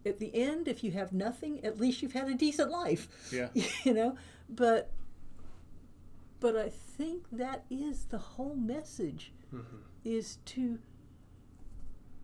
at 0.05 0.19
the 0.19 0.33
end, 0.33 0.67
if 0.67 0.83
you 0.83 0.91
have 0.91 1.11
nothing, 1.11 1.63
at 1.63 1.79
least 1.79 2.01
you've 2.01 2.13
had 2.13 2.29
a 2.29 2.33
decent 2.33 2.71
life, 2.71 3.07
Yeah. 3.31 3.49
you 3.83 3.93
know? 3.93 4.15
But, 4.49 4.91
but 6.39 6.55
I 6.55 6.69
think 6.69 7.25
that 7.31 7.65
is 7.69 8.05
the 8.05 8.17
whole 8.17 8.55
message 8.55 9.33
Mm-hmm. 9.53 9.77
is 10.03 10.37
to, 10.45 10.79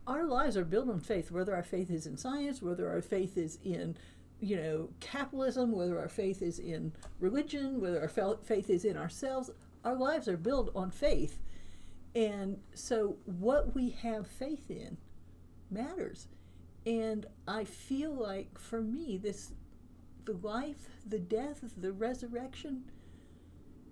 our 0.07 0.23
lives 0.23 0.57
are 0.57 0.65
built 0.65 0.89
on 0.89 0.99
faith, 0.99 1.31
whether 1.31 1.55
our 1.55 1.63
faith 1.63 1.91
is 1.91 2.07
in 2.07 2.17
science, 2.17 2.61
whether 2.61 2.89
our 2.89 3.01
faith 3.01 3.37
is 3.37 3.59
in, 3.63 3.95
you 4.39 4.55
know, 4.55 4.89
capitalism, 4.99 5.71
whether 5.71 5.99
our 5.99 6.09
faith 6.09 6.41
is 6.41 6.59
in 6.59 6.91
religion, 7.19 7.79
whether 7.79 8.01
our 8.01 8.37
faith 8.41 8.69
is 8.69 8.85
in 8.85 8.97
ourselves. 8.97 9.51
Our 9.85 9.95
lives 9.95 10.27
are 10.27 10.37
built 10.37 10.71
on 10.75 10.91
faith. 10.91 11.39
And 12.15 12.57
so 12.73 13.17
what 13.25 13.75
we 13.75 13.91
have 14.01 14.27
faith 14.27 14.69
in 14.71 14.97
matters. 15.69 16.27
And 16.85 17.27
I 17.47 17.63
feel 17.63 18.11
like 18.11 18.57
for 18.57 18.81
me, 18.81 19.17
this 19.17 19.51
the 20.25 20.33
life, 20.47 20.89
the 21.07 21.19
death, 21.19 21.63
the 21.77 21.91
resurrection, 21.91 22.83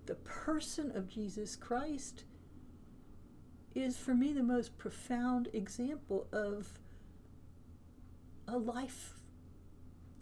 the 0.06 0.14
person 0.16 0.94
of 0.96 1.08
Jesus 1.08 1.56
Christ 1.56 2.24
is 3.78 3.96
for 3.96 4.14
me 4.14 4.32
the 4.32 4.42
most 4.42 4.76
profound 4.78 5.48
example 5.52 6.26
of 6.32 6.78
a 8.46 8.58
life, 8.58 9.14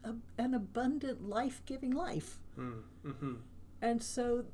a, 0.05 0.15
an 0.39 0.55
abundant, 0.55 1.29
life 1.29 1.63
giving 1.67 1.91
life. 1.91 2.39
Mm-hmm. 2.59 3.35
And 3.83 4.03
so 4.03 4.45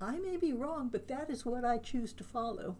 I 0.00 0.18
may 0.18 0.36
be 0.36 0.52
wrong, 0.52 0.88
but 0.90 1.08
that 1.08 1.30
is 1.30 1.46
what 1.46 1.64
I 1.64 1.78
choose 1.78 2.12
to 2.14 2.24
follow. 2.24 2.76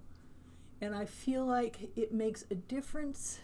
And 0.81 0.95
I 0.95 1.05
feel 1.05 1.47
like 1.47 1.91
it 1.97 2.13
makes 2.13 2.45
a 2.51 2.55
difference 2.55 3.41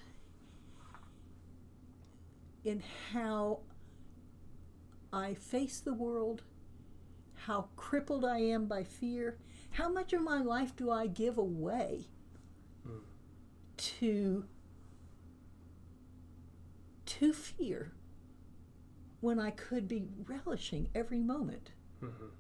in 2.64 2.83
how 3.12 3.61
I 5.12 5.35
face 5.35 5.81
the 5.81 5.95
world, 5.95 6.43
how 7.49 7.67
crippled 7.77 8.27
I 8.27 8.41
am 8.41 8.67
by 8.67 8.85
fear, 8.85 9.39
how 9.71 9.89
much 9.89 10.13
of 10.13 10.21
my 10.21 10.43
life 10.43 10.77
do 10.77 10.91
I 10.91 11.07
give 11.07 11.39
away 11.39 12.05
to 13.79 14.45
to 17.07 17.33
fear 17.33 17.93
when 19.21 19.39
I 19.39 19.51
could 19.51 19.89
be 19.89 20.05
relishing 20.27 20.91
every 20.95 21.21
moment? 21.21 21.73
Mhm. 22.03 22.33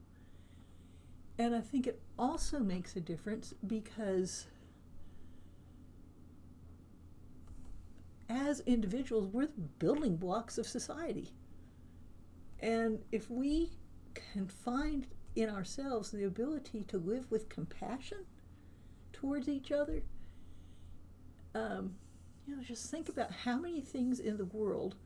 And 1.38 1.54
I 1.54 1.62
think 1.62 1.86
it 1.86 2.02
also 2.18 2.58
makes 2.58 2.94
a 2.94 3.00
difference 3.00 3.54
because 3.66 4.46
as 8.28 8.60
individuals, 8.60 9.26
we're 9.26 9.46
the 9.46 9.62
building 9.78 10.16
blocks 10.16 10.58
of 10.58 10.66
society. 10.66 11.32
And 12.60 13.02
if 13.10 13.30
we 13.30 13.70
can 14.14 14.46
find 14.46 15.06
in 15.36 15.48
ourselves 15.48 16.10
the 16.10 16.24
ability 16.24 16.84
to 16.88 16.98
live 16.98 17.30
with 17.30 17.48
compassion 17.48 18.18
towards 19.12 19.48
each 19.48 19.72
other, 19.72 20.02
um, 21.54 21.94
you 22.46 22.56
know, 22.56 22.62
just 22.62 22.90
think 22.90 23.08
about 23.08 23.30
how 23.32 23.56
many 23.56 23.80
things 23.80 24.20
in 24.20 24.36
the 24.36 24.46
world 24.46 24.96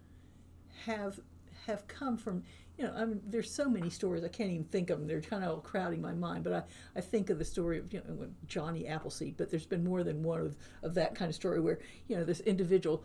have 0.85 1.21
have 1.67 1.87
come 1.87 2.17
from 2.17 2.43
you 2.77 2.85
know 2.85 2.93
I 2.97 3.05
mean, 3.05 3.21
there's 3.27 3.53
so 3.53 3.69
many 3.69 3.91
stories 3.91 4.25
I 4.25 4.29
can't 4.29 4.51
even 4.51 4.65
think 4.65 4.91
of 4.91 4.99
them 4.99 5.07
they're 5.07 5.21
kind 5.21 5.45
of 5.45 5.51
all 5.51 5.61
crowding 5.61 6.01
my 6.01 6.13
mind 6.13 6.45
but 6.45 6.53
I, 6.53 6.63
I 6.97 7.01
think 7.01 7.31
of 7.31 7.39
the 7.39 7.45
story 7.45 7.79
of 7.79 7.93
you 7.93 8.03
know 8.07 8.29
Johnny 8.47 8.89
Appleseed 8.89 9.37
but 9.37 9.51
there's 9.51 9.67
been 9.67 9.85
more 9.85 10.03
than 10.03 10.23
one 10.23 10.41
of, 10.41 10.57
of 10.83 10.95
that 10.95 11.15
kind 11.15 11.29
of 11.29 11.35
story 11.35 11.61
where 11.61 11.79
you 12.09 12.17
know 12.17 12.25
this 12.25 12.41
individual 12.41 13.05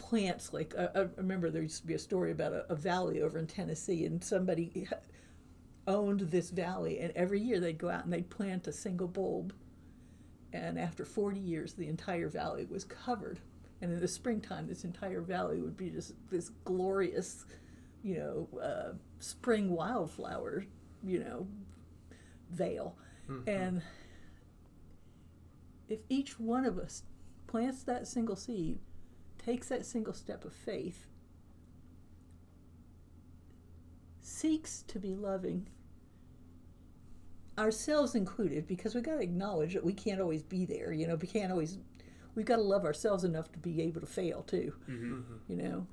plants 0.00 0.54
like 0.54 0.74
I, 0.78 0.88
I 0.94 1.06
remember 1.16 1.50
there 1.50 1.62
used 1.62 1.82
to 1.82 1.86
be 1.86 1.94
a 1.94 1.98
story 1.98 2.32
about 2.32 2.54
a, 2.54 2.64
a 2.72 2.74
valley 2.74 3.20
over 3.20 3.38
in 3.38 3.46
Tennessee 3.46 4.06
and 4.06 4.24
somebody 4.24 4.88
owned 5.86 6.20
this 6.20 6.50
valley 6.50 7.00
and 7.00 7.12
every 7.14 7.40
year 7.40 7.60
they'd 7.60 7.78
go 7.78 7.90
out 7.90 8.04
and 8.04 8.12
they'd 8.12 8.30
plant 8.30 8.66
a 8.66 8.72
single 8.72 9.06
bulb. 9.06 9.52
And 10.54 10.78
after 10.78 11.04
40 11.04 11.38
years 11.38 11.74
the 11.74 11.86
entire 11.86 12.28
valley 12.28 12.64
was 12.64 12.84
covered. 12.84 13.40
And 13.82 13.92
in 13.92 14.00
the 14.00 14.08
springtime 14.08 14.66
this 14.66 14.84
entire 14.84 15.20
valley 15.20 15.60
would 15.60 15.76
be 15.76 15.90
just 15.90 16.14
this 16.30 16.48
glorious 16.64 17.44
you 18.02 18.16
know 18.16 18.58
uh, 18.58 18.94
spring 19.18 19.68
wildflower 19.68 20.64
you 21.04 21.20
know 21.20 21.46
veil. 22.50 22.96
And 23.46 23.82
if 25.90 26.00
each 26.08 26.40
one 26.40 26.64
of 26.64 26.78
us 26.78 27.02
plants 27.46 27.82
that 27.82 28.06
single 28.06 28.36
seed 28.36 28.78
takes 29.44 29.68
that 29.68 29.86
single 29.86 30.12
step 30.12 30.44
of 30.44 30.52
faith 30.52 31.06
seeks 34.20 34.82
to 34.82 34.98
be 34.98 35.14
loving 35.14 35.66
ourselves 37.58 38.14
included 38.14 38.66
because 38.66 38.94
we've 38.94 39.04
got 39.04 39.14
to 39.14 39.20
acknowledge 39.20 39.74
that 39.74 39.84
we 39.84 39.92
can't 39.92 40.20
always 40.20 40.42
be 40.42 40.64
there 40.64 40.92
you 40.92 41.06
know 41.06 41.14
we 41.16 41.26
can't 41.26 41.50
always 41.50 41.78
we've 42.34 42.46
got 42.46 42.56
to 42.56 42.62
love 42.62 42.84
ourselves 42.84 43.24
enough 43.24 43.50
to 43.52 43.58
be 43.58 43.82
able 43.82 44.00
to 44.00 44.06
fail 44.06 44.42
too 44.42 44.72
mm-hmm. 44.88 45.14
Mm-hmm. 45.14 45.34
you 45.48 45.56
know? 45.56 45.86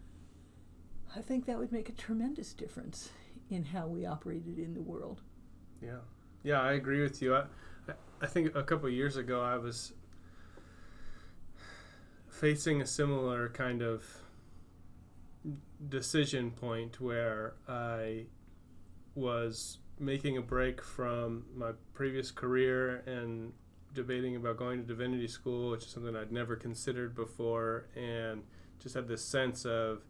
I 1.16 1.22
think 1.22 1.46
that 1.46 1.58
would 1.58 1.72
make 1.72 1.90
a 1.90 1.94
tremendous 1.94 2.54
difference 2.54 3.10
in 3.50 3.64
how 3.64 3.88
we 3.88 4.06
operated 4.06 4.60
in 4.60 4.74
the 4.74 4.82
world. 4.82 5.22
Yeah, 5.82 6.00
yeah, 6.44 6.62
I 6.62 6.74
agree 6.74 7.02
with 7.02 7.22
you. 7.22 7.34
I, 7.34 7.40
I- 7.88 7.94
I 8.22 8.26
think 8.26 8.56
a 8.56 8.64
couple 8.64 8.88
of 8.88 8.94
years 8.94 9.16
ago 9.18 9.42
I 9.42 9.58
was 9.58 9.94
facing 12.40 12.82
a 12.82 12.86
similar 12.86 13.50
kind 13.50 13.82
of 13.82 14.04
decision 15.90 16.52
point 16.52 17.02
where 17.02 17.56
I 17.68 18.26
was 19.16 19.80
making 20.00 20.38
a 20.38 20.42
break 20.42 20.84
from 20.84 21.46
my 21.56 21.72
previous 21.96 22.30
career 22.30 23.04
and 23.08 23.54
debating 23.96 24.36
about 24.36 24.58
going 24.58 24.82
to 24.82 24.86
divinity 24.86 25.28
school, 25.28 25.72
which 25.72 25.86
is 25.86 25.90
something 25.90 26.16
I'd 26.16 26.32
never 26.32 26.56
considered 26.56 27.16
before, 27.16 27.88
and 27.96 28.44
just 28.80 28.94
had 28.94 29.08
this 29.08 29.26
sense 29.26 29.66
of 29.66 30.04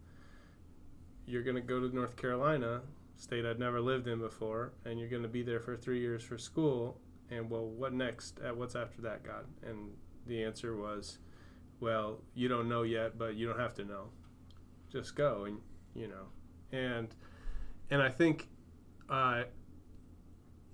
you're 1.26 1.42
going 1.42 1.56
to 1.56 1.62
go 1.62 1.80
to 1.80 1.94
North 1.94 2.16
Carolina, 2.16 2.82
state 3.16 3.46
I'd 3.46 3.58
never 3.58 3.80
lived 3.80 4.06
in 4.06 4.18
before, 4.18 4.72
and 4.84 4.98
you're 4.98 5.08
going 5.08 5.22
to 5.22 5.28
be 5.28 5.42
there 5.42 5.60
for 5.60 5.76
three 5.76 6.00
years 6.00 6.22
for 6.22 6.36
school. 6.36 7.00
And 7.30 7.48
well, 7.48 7.64
what 7.64 7.94
next? 7.94 8.38
What's 8.54 8.76
after 8.76 9.00
that, 9.02 9.24
God? 9.24 9.46
And 9.66 9.92
the 10.26 10.42
answer 10.42 10.76
was, 10.76 11.18
well, 11.80 12.18
you 12.34 12.48
don't 12.48 12.68
know 12.68 12.82
yet, 12.82 13.18
but 13.18 13.34
you 13.34 13.46
don't 13.46 13.58
have 13.58 13.74
to 13.74 13.84
know. 13.84 14.10
Just 14.90 15.14
go, 15.14 15.44
and 15.44 15.58
you 15.94 16.08
know, 16.08 16.26
and 16.72 17.08
and 17.90 18.02
I 18.02 18.08
think 18.08 18.48
uh, 19.08 19.44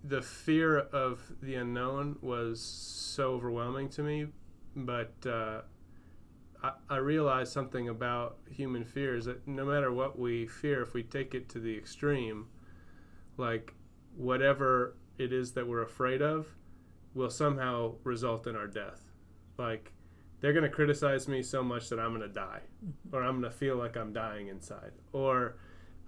the 0.02 0.22
fear 0.22 0.78
of 0.78 1.20
the 1.42 1.55
unknown 1.55 2.16
was 2.20 2.61
so 2.61 3.32
overwhelming 3.32 3.88
to 3.90 4.02
me, 4.02 4.26
but 4.76 5.14
uh, 5.26 5.62
I, 6.62 6.72
I 6.88 6.96
realized 6.96 7.52
something 7.52 7.88
about 7.88 8.38
human 8.50 8.84
fears 8.84 9.24
that 9.24 9.46
no 9.46 9.64
matter 9.64 9.92
what 9.92 10.18
we 10.18 10.46
fear, 10.46 10.82
if 10.82 10.94
we 10.94 11.02
take 11.02 11.34
it 11.34 11.48
to 11.50 11.59
the 11.59 11.76
extreme, 11.76 12.46
like 13.36 13.74
whatever 14.16 14.96
it 15.18 15.32
is 15.32 15.52
that 15.52 15.66
we're 15.66 15.82
afraid 15.82 16.22
of 16.22 16.48
will 17.14 17.30
somehow 17.30 17.94
result 18.02 18.46
in 18.46 18.57
our 18.57 18.66
death. 18.66 19.12
Like 19.57 19.92
they're 20.45 20.53
going 20.53 20.62
to 20.62 20.68
criticize 20.68 21.26
me 21.26 21.42
so 21.42 21.62
much 21.62 21.88
that 21.88 21.99
I'm 21.99 22.11
going 22.11 22.20
to 22.20 22.28
die, 22.28 22.61
or 23.12 23.22
I'm 23.22 23.40
going 23.40 23.51
to 23.51 23.59
feel 23.59 23.76
like 23.76 23.97
I'm 23.97 24.12
dying 24.12 24.49
inside, 24.49 24.92
or 25.14 25.57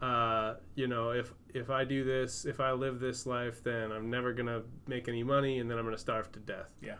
uh, 0.02 0.56
you 0.74 0.88
know, 0.88 1.08
if 1.08 1.32
if 1.54 1.70
I 1.70 1.84
do 1.84 2.04
this, 2.04 2.44
if 2.44 2.60
I 2.60 2.72
live 2.72 3.00
this 3.00 3.24
life, 3.24 3.64
then 3.64 3.90
I'm 3.90 4.10
never 4.10 4.34
going 4.34 4.48
to 4.48 4.60
make 4.86 5.08
any 5.08 5.22
money, 5.22 5.58
and 5.58 5.70
then 5.70 5.78
I'm 5.78 5.84
going 5.84 5.96
to 5.96 6.00
starve 6.00 6.30
to 6.32 6.38
death. 6.40 6.68
Yeah. 6.82 6.96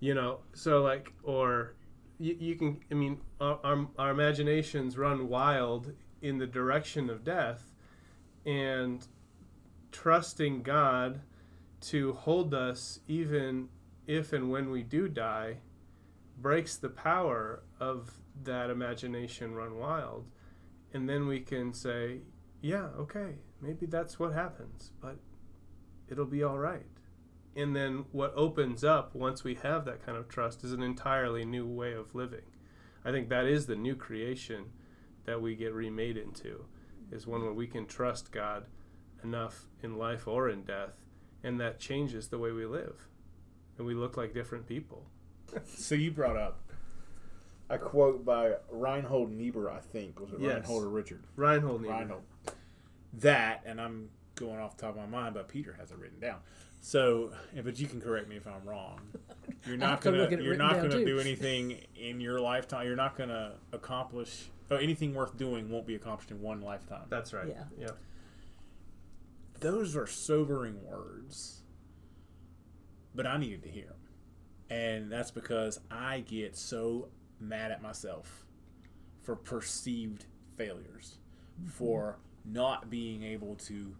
You 0.00 0.14
know, 0.14 0.40
so 0.52 0.82
like, 0.82 1.12
or 1.22 1.76
you, 2.18 2.36
you 2.40 2.56
can, 2.56 2.80
I 2.90 2.94
mean, 2.94 3.20
our, 3.40 3.60
our, 3.62 3.86
our 3.96 4.10
imaginations 4.10 4.98
run 4.98 5.28
wild 5.28 5.92
in 6.22 6.38
the 6.38 6.46
direction 6.48 7.08
of 7.08 7.22
death, 7.22 7.72
and 8.44 9.06
trusting 9.92 10.64
God 10.64 11.20
to 11.82 12.14
hold 12.14 12.52
us 12.52 12.98
even 13.06 13.68
if 14.08 14.32
and 14.32 14.50
when 14.50 14.72
we 14.72 14.82
do 14.82 15.06
die 15.06 15.58
breaks 16.40 16.76
the 16.76 16.88
power 16.88 17.62
of 17.78 18.20
that 18.42 18.70
imagination 18.70 19.54
run 19.54 19.76
wild. 19.76 20.26
And 20.92 21.08
then 21.08 21.26
we 21.26 21.40
can 21.40 21.72
say, 21.72 22.20
yeah, 22.60 22.88
okay, 22.98 23.36
maybe 23.60 23.86
that's 23.86 24.18
what 24.18 24.32
happens, 24.32 24.90
but 25.00 25.16
it'll 26.08 26.26
be 26.26 26.42
all 26.42 26.58
right. 26.58 26.86
And 27.56 27.74
then 27.74 28.04
what 28.12 28.32
opens 28.34 28.84
up 28.84 29.14
once 29.14 29.44
we 29.44 29.54
have 29.56 29.84
that 29.84 30.04
kind 30.04 30.16
of 30.16 30.28
trust 30.28 30.64
is 30.64 30.72
an 30.72 30.82
entirely 30.82 31.44
new 31.44 31.66
way 31.66 31.92
of 31.92 32.14
living. 32.14 32.44
I 33.04 33.10
think 33.10 33.28
that 33.28 33.46
is 33.46 33.66
the 33.66 33.76
new 33.76 33.96
creation 33.96 34.66
that 35.24 35.40
we 35.40 35.54
get 35.54 35.72
remade 35.72 36.16
into, 36.16 36.66
is 37.10 37.26
one 37.26 37.42
where 37.42 37.52
we 37.52 37.66
can 37.66 37.86
trust 37.86 38.32
God 38.32 38.66
enough 39.22 39.66
in 39.82 39.98
life 39.98 40.26
or 40.26 40.48
in 40.48 40.62
death, 40.64 41.04
and 41.42 41.60
that 41.60 41.80
changes 41.80 42.28
the 42.28 42.38
way 42.38 42.52
we 42.52 42.66
live. 42.66 43.08
And 43.78 43.86
we 43.86 43.94
look 43.94 44.16
like 44.16 44.34
different 44.34 44.66
people. 44.66 45.06
So 45.76 45.94
you 45.94 46.10
brought 46.10 46.36
up 46.36 46.58
a 47.68 47.78
quote 47.78 48.24
by 48.24 48.54
Reinhold 48.70 49.30
Niebuhr, 49.32 49.70
I 49.70 49.78
think. 49.80 50.20
Was 50.20 50.32
it 50.32 50.40
Yes. 50.40 50.54
Reinhold 50.54 50.84
or 50.84 50.88
Richard? 50.88 51.22
Reinhold 51.36 51.82
Niebuhr. 51.82 51.96
Reinhold. 51.96 52.22
That, 53.14 53.62
and 53.64 53.80
I'm 53.80 54.10
going 54.36 54.58
off 54.58 54.76
the 54.76 54.82
top 54.82 54.90
of 54.96 54.96
my 54.96 55.06
mind, 55.06 55.34
but 55.34 55.48
Peter 55.48 55.74
has 55.78 55.90
it 55.90 55.98
written 55.98 56.20
down. 56.20 56.38
So, 56.80 57.32
but 57.62 57.78
you 57.78 57.86
can 57.86 58.00
correct 58.00 58.28
me 58.28 58.36
if 58.36 58.46
I'm 58.46 58.64
wrong. 58.64 59.00
You're 59.66 59.76
not 59.76 59.90
have 59.90 60.00
to 60.00 60.10
gonna 60.12 60.22
look 60.22 60.30
you're 60.30 60.56
not 60.56 60.76
gonna 60.76 60.90
too. 60.90 61.04
do 61.04 61.20
anything 61.20 61.78
in 61.94 62.20
your 62.20 62.40
lifetime. 62.40 62.86
You're 62.86 62.96
not 62.96 63.16
gonna 63.16 63.56
accomplish 63.72 64.48
oh, 64.70 64.76
anything 64.76 65.14
worth 65.14 65.36
doing 65.36 65.68
won't 65.68 65.86
be 65.86 65.94
accomplished 65.94 66.30
in 66.30 66.40
one 66.40 66.62
lifetime. 66.62 67.04
That's 67.10 67.32
right. 67.34 67.48
Yeah. 67.48 67.64
Yeah. 67.78 67.88
those 69.60 69.94
are 69.94 70.06
sobering 70.06 70.82
words, 70.86 71.60
but 73.14 73.26
I 73.26 73.36
needed 73.36 73.62
to 73.64 73.68
hear 73.68 73.84
them. 73.86 73.96
And 74.70 75.10
that's 75.10 75.30
because 75.30 75.80
I 75.90 76.20
get 76.20 76.56
so 76.56 77.08
mad 77.40 77.72
at 77.72 77.82
myself 77.82 78.46
for 79.22 79.34
perceived 79.34 80.26
failures, 80.56 81.18
for 81.66 82.18
not 82.44 82.88
being 82.88 83.22
able 83.22 83.56
to 83.56 83.94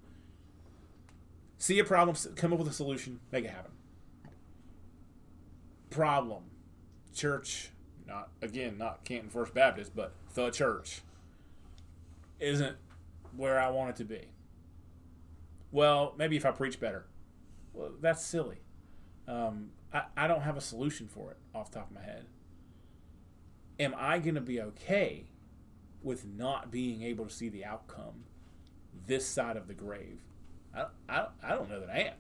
see 1.58 1.78
a 1.78 1.84
problem, 1.84 2.16
come 2.36 2.52
up 2.52 2.60
with 2.60 2.68
a 2.68 2.72
solution, 2.72 3.20
make 3.32 3.44
it 3.44 3.50
happen. 3.50 3.72
Problem. 5.90 6.44
Church, 7.12 7.70
not 8.06 8.28
again, 8.40 8.78
not 8.78 9.04
Canton 9.04 9.28
First 9.28 9.52
Baptist, 9.52 9.94
but 9.96 10.12
the 10.34 10.50
church 10.50 11.02
isn't 12.38 12.76
where 13.36 13.60
I 13.60 13.70
want 13.70 13.90
it 13.90 13.96
to 13.96 14.04
be 14.04 14.28
well, 15.72 16.14
maybe 16.16 16.36
if 16.36 16.44
I 16.44 16.50
preach 16.50 16.80
better. 16.80 17.06
Well, 17.72 17.90
that's 18.00 18.24
silly. 18.24 18.58
Um, 19.28 19.70
I, 19.92 20.02
I 20.16 20.26
don't 20.26 20.42
have 20.42 20.56
a 20.56 20.60
solution 20.60 21.08
for 21.08 21.30
it 21.30 21.36
off 21.54 21.70
the 21.70 21.78
top 21.78 21.90
of 21.90 21.96
my 21.96 22.02
head. 22.02 22.26
Am 23.78 23.94
I 23.96 24.18
going 24.18 24.34
to 24.34 24.40
be 24.40 24.60
okay 24.60 25.24
with 26.02 26.26
not 26.26 26.70
being 26.70 27.02
able 27.02 27.26
to 27.26 27.30
see 27.32 27.48
the 27.48 27.64
outcome 27.64 28.24
this 29.06 29.26
side 29.26 29.56
of 29.56 29.68
the 29.68 29.74
grave? 29.74 30.20
I, 30.74 30.86
I, 31.08 31.26
I 31.42 31.50
don't 31.50 31.68
know 31.68 31.80
that 31.80 31.90
I 31.90 31.98
am. 32.00 32.14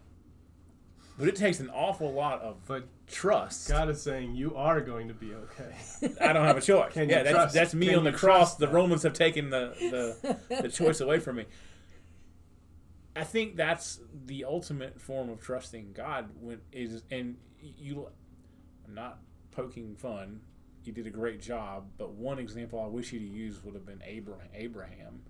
But 1.18 1.28
it 1.28 1.36
takes 1.36 1.60
an 1.60 1.68
awful 1.68 2.10
lot 2.12 2.40
of 2.40 2.56
But 2.66 2.84
trust. 3.06 3.68
God 3.68 3.90
is 3.90 4.00
saying 4.00 4.36
you 4.36 4.56
are 4.56 4.80
going 4.80 5.08
to 5.08 5.14
be 5.14 5.34
okay. 5.34 6.14
I 6.20 6.32
don't 6.32 6.46
have 6.46 6.56
a 6.56 6.62
choice. 6.62 6.94
Can 6.94 7.10
you 7.10 7.14
yeah, 7.16 7.22
that's, 7.22 7.34
trust- 7.34 7.54
that's 7.54 7.74
me 7.74 7.94
on 7.94 8.04
the 8.04 8.12
cross. 8.12 8.56
trust 8.56 8.58
The? 8.60 8.68
Romans 8.68 9.02
have 9.02 9.12
taken 9.12 9.50
the, 9.50 9.74
the, 10.48 10.62
the 10.62 10.68
choice 10.70 11.00
away 11.00 11.18
from 11.20 11.36
me. 11.36 11.44
I 13.20 13.24
think 13.24 13.54
that's 13.54 14.00
the 14.24 14.46
ultimate 14.46 14.98
form 14.98 15.28
of 15.28 15.42
trusting 15.42 15.92
God. 15.92 16.30
When 16.40 16.60
is 16.72 17.02
and 17.10 17.36
you, 17.60 18.08
I'm 18.88 18.94
not 18.94 19.18
poking 19.50 19.94
fun. 19.94 20.40
You 20.84 20.94
did 20.94 21.06
a 21.06 21.10
great 21.10 21.38
job, 21.42 21.84
but 21.98 22.12
one 22.12 22.38
example 22.38 22.80
I 22.80 22.86
wish 22.86 23.12
you 23.12 23.18
to 23.18 23.26
use 23.26 23.62
would 23.62 23.74
have 23.74 23.84
been 23.84 24.02
Abraham. 24.06 24.48
Abraham. 24.54 25.20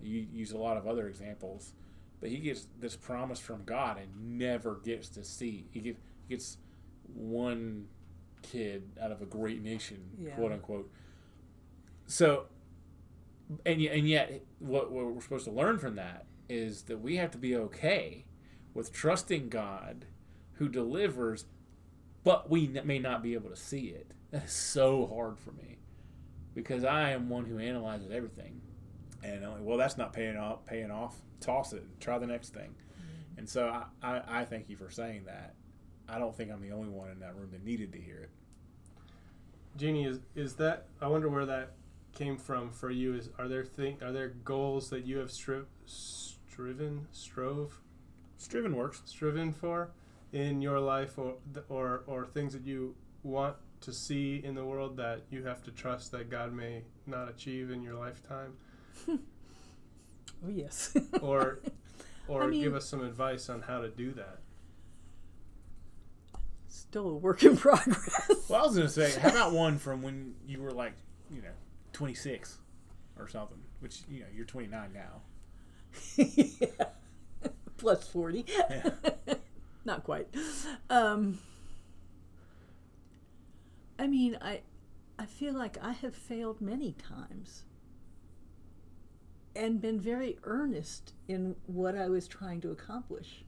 You 0.00 0.26
use 0.32 0.52
a 0.52 0.56
lot 0.56 0.78
of 0.78 0.86
other 0.86 1.06
examples, 1.06 1.74
but 2.18 2.30
he 2.30 2.38
gets 2.38 2.66
this 2.80 2.96
promise 2.96 3.38
from 3.38 3.62
God 3.64 3.98
and 3.98 4.38
never 4.38 4.76
gets 4.76 5.10
to 5.10 5.22
see. 5.22 5.66
He 5.70 5.80
gets, 5.80 6.00
gets 6.30 6.56
one 7.12 7.88
kid 8.40 8.88
out 9.02 9.12
of 9.12 9.20
a 9.20 9.26
great 9.26 9.62
nation, 9.62 9.98
Yeah. 10.18 10.30
quote 10.30 10.52
unquote. 10.52 10.90
So, 12.06 12.46
and 13.66 13.82
yet, 13.82 13.94
and 13.96 14.08
yet, 14.08 14.40
what, 14.60 14.90
what 14.90 15.04
we're 15.04 15.20
supposed 15.20 15.44
to 15.44 15.50
learn 15.50 15.78
from 15.78 15.96
that 15.96 16.24
is 16.48 16.82
that 16.82 17.00
we 17.00 17.16
have 17.16 17.30
to 17.32 17.38
be 17.38 17.56
okay 17.56 18.24
with 18.74 18.92
trusting 18.92 19.48
God, 19.48 20.06
who 20.54 20.68
delivers, 20.68 21.46
but 22.24 22.50
we 22.50 22.68
may 22.84 22.98
not 22.98 23.22
be 23.22 23.34
able 23.34 23.50
to 23.50 23.56
see 23.56 23.86
it. 23.86 24.12
That 24.30 24.44
is 24.44 24.52
so 24.52 25.06
hard 25.06 25.38
for 25.38 25.52
me, 25.52 25.78
because 26.54 26.84
I 26.84 27.10
am 27.10 27.28
one 27.28 27.44
who 27.46 27.58
analyzes 27.58 28.10
everything, 28.10 28.60
and 29.22 29.44
I'm 29.44 29.52
like, 29.52 29.62
well, 29.62 29.78
that's 29.78 29.96
not 29.96 30.12
paying 30.12 30.36
off. 30.36 30.64
Paying 30.66 30.90
off. 30.90 31.16
Toss 31.40 31.72
it. 31.72 31.84
Try 32.00 32.18
the 32.18 32.26
next 32.26 32.52
thing. 32.54 32.74
Mm-hmm. 32.74 33.38
And 33.38 33.48
so 33.48 33.68
I, 33.68 33.84
I, 34.02 34.40
I 34.40 34.44
thank 34.44 34.68
you 34.68 34.76
for 34.76 34.90
saying 34.90 35.24
that. 35.26 35.54
I 36.08 36.18
don't 36.18 36.34
think 36.36 36.50
I'm 36.50 36.60
the 36.62 36.72
only 36.72 36.88
one 36.88 37.10
in 37.10 37.20
that 37.20 37.36
room 37.36 37.50
that 37.52 37.64
needed 37.64 37.92
to 37.92 38.00
hear 38.00 38.18
it. 38.18 38.30
Jeannie, 39.76 40.04
is 40.04 40.20
is 40.34 40.54
that? 40.54 40.86
I 41.00 41.06
wonder 41.06 41.28
where 41.28 41.46
that 41.46 41.72
came 42.12 42.36
from 42.36 42.70
for 42.70 42.90
you. 42.90 43.14
Is 43.14 43.30
are 43.38 43.46
there 43.46 43.64
thing 43.64 43.98
are 44.02 44.10
there 44.10 44.28
goals 44.28 44.90
that 44.90 45.06
you 45.06 45.18
have 45.18 45.28
stri- 45.28 45.66
striven 46.58 47.06
strove 47.12 47.80
Striven 48.36 48.74
works. 48.74 49.00
striven 49.04 49.52
for 49.52 49.90
in 50.32 50.60
your 50.60 50.80
life, 50.80 51.16
or 51.16 51.34
or 51.68 52.02
or 52.08 52.26
things 52.26 52.52
that 52.52 52.64
you 52.66 52.96
want 53.22 53.54
to 53.80 53.92
see 53.92 54.40
in 54.44 54.56
the 54.56 54.64
world 54.64 54.96
that 54.96 55.22
you 55.30 55.44
have 55.44 55.62
to 55.62 55.70
trust 55.70 56.10
that 56.12 56.28
God 56.30 56.52
may 56.52 56.82
not 57.06 57.28
achieve 57.28 57.70
in 57.70 57.80
your 57.80 57.94
lifetime, 57.94 58.54
Oh 59.08 60.48
yes. 60.48 60.96
or 61.22 61.60
or 62.26 62.42
I 62.42 62.46
mean- 62.48 62.60
give 62.62 62.74
us 62.74 62.88
some 62.88 63.04
advice 63.04 63.48
on 63.48 63.62
how 63.62 63.80
to 63.80 63.88
do 63.88 64.12
that. 64.14 64.38
Still 66.66 67.08
a 67.10 67.14
work 67.14 67.42
in 67.44 67.56
progress. 67.56 68.20
Well, 68.48 68.62
I 68.62 68.66
was 68.66 68.76
gonna 68.76 68.88
say, 68.88 69.12
how 69.20 69.28
about 69.30 69.52
one 69.64 69.78
from 69.78 70.02
when 70.02 70.34
you 70.46 70.60
were 70.60 70.72
like, 70.72 70.94
you 71.30 71.40
know, 71.40 71.54
26 71.92 72.58
or 73.16 73.28
something? 73.28 73.58
Which 73.80 74.02
you 74.08 74.20
know, 74.20 74.26
you're 74.34 74.44
29 74.44 74.92
now. 74.92 75.22
Plus 77.76 78.08
40. 78.08 78.44
Yeah. 78.48 78.90
Not 79.84 80.04
quite. 80.04 80.28
Um, 80.90 81.38
I 83.98 84.06
mean, 84.06 84.38
I, 84.40 84.60
I 85.18 85.26
feel 85.26 85.54
like 85.54 85.78
I 85.82 85.92
have 85.92 86.14
failed 86.14 86.60
many 86.60 86.92
times 86.92 87.64
and 89.56 89.80
been 89.80 90.00
very 90.00 90.38
earnest 90.44 91.14
in 91.26 91.56
what 91.66 91.96
I 91.96 92.08
was 92.08 92.28
trying 92.28 92.60
to 92.60 92.70
accomplish. 92.70 93.44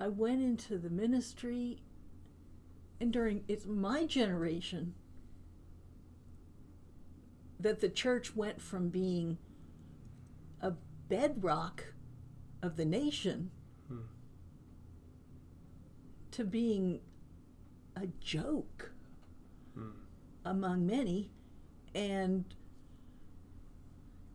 I 0.00 0.08
went 0.08 0.42
into 0.42 0.78
the 0.78 0.90
ministry, 0.90 1.82
and 3.00 3.12
during 3.12 3.42
it's 3.48 3.66
my 3.66 4.06
generation 4.06 4.94
that 7.58 7.80
the 7.80 7.88
church 7.88 8.36
went 8.36 8.62
from 8.62 8.90
being 8.90 9.38
a 10.60 10.72
bedrock 11.08 11.94
of 12.62 12.76
the 12.76 12.84
nation 12.84 13.50
Hmm. 13.88 14.00
to 16.32 16.44
being 16.44 17.00
a 17.96 18.06
joke 18.20 18.92
Hmm. 19.74 19.90
among 20.44 20.86
many 20.86 21.30
and 21.94 22.44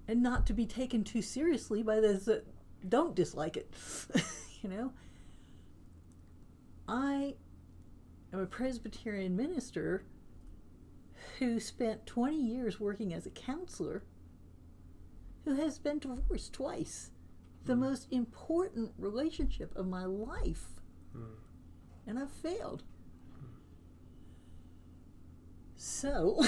and 0.08 0.22
not 0.22 0.46
to 0.48 0.54
be 0.54 0.66
taken 0.66 1.04
too 1.04 1.22
seriously 1.22 1.82
by 1.84 2.00
those 2.00 2.26
that 2.26 2.46
don't 2.88 3.16
dislike 3.16 3.56
it 3.56 3.74
you 4.62 4.70
know 4.70 4.92
i 6.88 7.36
am 8.34 8.40
a 8.40 8.46
presbyterian 8.46 9.36
minister 9.36 10.04
who 11.40 11.60
spent 11.60 12.06
20 12.06 12.36
years 12.36 12.80
working 12.80 13.14
as 13.14 13.26
a 13.26 13.30
counselor 13.30 14.04
who 15.46 15.56
has 15.56 15.78
been 15.80 16.00
divorced 16.00 16.54
twice. 16.54 17.12
The 17.66 17.76
most 17.76 18.08
important 18.12 18.92
relationship 18.98 19.76
of 19.76 19.88
my 19.88 20.06
life. 20.06 20.66
Hmm. 21.14 21.36
and 22.08 22.20
i've 22.20 22.32
failed. 22.32 22.84
So 25.76 26.42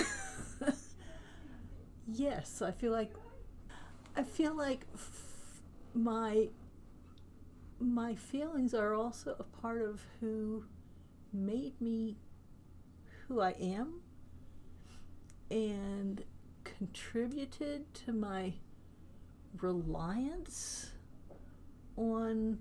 yes 2.07 2.61
i 2.61 2.71
feel 2.71 2.91
like 2.91 3.11
i 4.15 4.23
feel 4.23 4.55
like 4.55 4.85
f- 4.93 5.61
my 5.93 6.49
my 7.79 8.15
feelings 8.15 8.73
are 8.73 8.93
also 8.93 9.35
a 9.39 9.43
part 9.43 9.81
of 9.81 10.01
who 10.19 10.63
made 11.33 11.79
me 11.81 12.15
who 13.27 13.41
i 13.41 13.51
am 13.51 14.01
and 15.49 16.23
contributed 16.63 17.91
to 17.93 18.13
my 18.13 18.53
reliance 19.61 20.91
on 21.97 22.57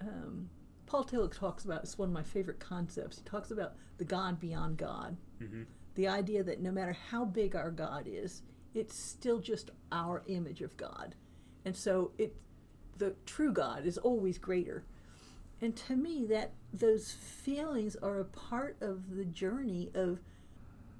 um, 0.00 0.48
paul 0.86 1.04
tillich 1.04 1.36
talks 1.38 1.64
about 1.64 1.82
it's 1.82 1.98
one 1.98 2.08
of 2.08 2.12
my 2.14 2.22
favorite 2.22 2.58
concepts 2.58 3.18
he 3.18 3.24
talks 3.24 3.50
about 3.50 3.74
the 3.98 4.04
god 4.04 4.38
beyond 4.40 4.76
god 4.76 5.16
Mm-hmm. 5.42 5.62
the 5.94 6.06
idea 6.08 6.42
that 6.42 6.60
no 6.60 6.70
matter 6.70 6.94
how 7.10 7.24
big 7.24 7.56
our 7.56 7.70
God 7.70 8.06
is, 8.06 8.42
it's 8.74 8.94
still 8.94 9.38
just 9.38 9.70
our 9.90 10.22
image 10.26 10.60
of 10.60 10.76
God. 10.76 11.14
And 11.64 11.74
so 11.74 12.10
it 12.18 12.36
the 12.98 13.14
true 13.24 13.50
God 13.52 13.86
is 13.86 13.96
always 13.96 14.36
greater. 14.36 14.84
And 15.62 15.74
to 15.76 15.96
me 15.96 16.26
that 16.26 16.52
those 16.74 17.12
feelings 17.12 17.96
are 18.02 18.18
a 18.20 18.24
part 18.26 18.76
of 18.82 19.16
the 19.16 19.24
journey 19.24 19.90
of 19.94 20.20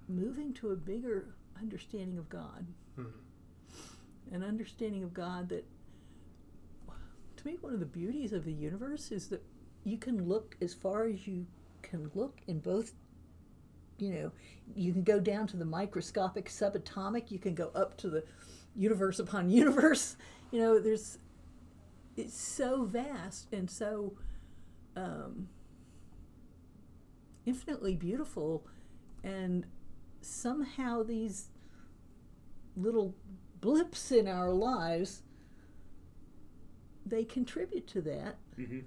moving 0.08 0.54
to 0.54 0.70
a 0.70 0.76
bigger 0.76 1.34
understanding 1.60 2.16
of 2.16 2.30
God. 2.30 2.64
Hmm. 2.96 3.04
An 4.32 4.42
understanding 4.42 5.02
of 5.02 5.12
God 5.12 5.48
that 5.48 5.64
to 7.36 7.46
me 7.46 7.56
one 7.60 7.72
of 7.72 7.80
the 7.80 7.86
beauties 7.86 8.32
of 8.32 8.44
the 8.44 8.52
universe 8.52 9.10
is 9.10 9.28
that 9.28 9.42
you 9.84 9.96
can 9.96 10.28
look 10.28 10.56
as 10.60 10.74
far 10.74 11.06
as 11.06 11.26
you 11.26 11.46
can 11.82 12.10
look 12.14 12.40
in 12.46 12.60
both 12.60 12.92
you 14.00 14.14
know, 14.14 14.32
you 14.74 14.92
can 14.92 15.02
go 15.02 15.20
down 15.20 15.46
to 15.48 15.56
the 15.56 15.64
microscopic 15.64 16.48
subatomic, 16.48 17.30
you 17.30 17.38
can 17.38 17.54
go 17.54 17.70
up 17.74 17.96
to 17.98 18.08
the 18.08 18.24
universe 18.74 19.18
upon 19.18 19.50
universe. 19.50 20.16
You 20.50 20.60
know, 20.60 20.80
there's 20.80 21.18
it's 22.16 22.38
so 22.38 22.84
vast 22.84 23.52
and 23.52 23.70
so 23.70 24.14
um, 24.96 25.48
infinitely 27.46 27.94
beautiful, 27.94 28.66
and 29.22 29.66
somehow 30.20 31.02
these 31.02 31.48
little 32.76 33.14
blips 33.60 34.10
in 34.12 34.26
our 34.28 34.50
lives 34.52 35.22
they 37.06 37.24
contribute 37.24 37.86
to 37.86 38.00
that 38.02 38.36
Mm-hmm. 38.58 38.80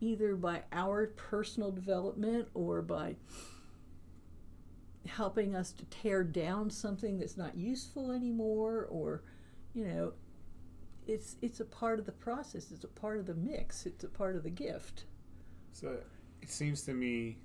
either 0.00 0.34
by 0.36 0.62
our 0.72 1.06
personal 1.08 1.70
development 1.70 2.48
or 2.54 2.82
by 2.82 3.14
helping 5.06 5.54
us 5.56 5.72
to 5.72 5.84
tear 5.86 6.22
down 6.24 6.70
something 6.70 7.18
that's 7.18 7.36
not 7.36 7.56
useful 7.56 8.10
anymore 8.12 8.86
or 8.90 9.22
you 9.74 9.84
know 9.84 10.12
it's 11.06 11.36
it's 11.42 11.58
a 11.60 11.64
part 11.64 11.98
of 11.98 12.06
the 12.06 12.12
process 12.12 12.70
it's 12.70 12.84
a 12.84 12.88
part 12.88 13.18
of 13.18 13.26
the 13.26 13.34
mix 13.34 13.84
it's 13.86 14.04
a 14.04 14.08
part 14.08 14.36
of 14.36 14.42
the 14.44 14.50
gift 14.50 15.04
So 15.72 15.96
it 16.40 16.50
seems 16.50 16.82
to 16.82 16.92
me, 16.94 17.38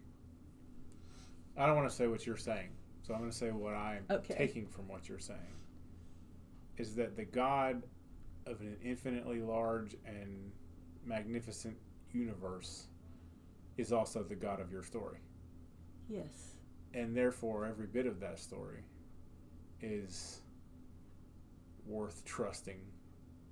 I 1.56 1.66
don't 1.66 1.76
want 1.76 1.90
to 1.90 1.96
say 1.96 2.08
what 2.08 2.26
you're 2.26 2.36
saying, 2.38 2.70
so 3.04 3.14
I'm 3.14 3.20
going 3.20 3.32
to 3.32 3.38
say 3.38 3.52
what 3.52 3.74
I'm 3.76 4.06
Okay. 4.10 4.36
taking 4.36 4.66
from 4.68 4.88
what 4.88 5.08
you're 5.08 5.20
saying. 5.20 5.40
Is 6.78 6.96
that 6.96 7.16
the 7.16 7.26
God 7.26 7.84
of 8.46 8.62
an 8.62 8.78
infinitely 8.84 9.42
large 9.42 9.96
and 10.06 10.52
magnificent 11.06 11.76
universe 12.12 12.88
is 13.78 13.92
also 13.92 14.24
the 14.24 14.36
God 14.36 14.60
of 14.60 14.72
your 14.72 14.84
story. 14.84 15.20
yes 16.10 16.56
And 16.94 17.16
therefore, 17.16 17.66
every 17.66 17.88
bit 17.88 18.06
of 18.06 18.20
that 18.22 18.40
story 18.40 18.84
is 19.82 20.42
worth 21.86 22.24
trusting 22.26 22.80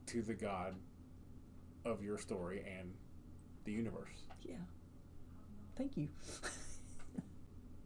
to 0.07 0.21
the 0.21 0.33
God 0.33 0.75
of 1.85 2.03
your 2.03 2.17
story 2.17 2.63
and 2.79 2.91
the 3.65 3.71
universe. 3.71 4.23
Yeah. 4.41 4.55
Thank 5.77 5.97
you. 5.97 6.07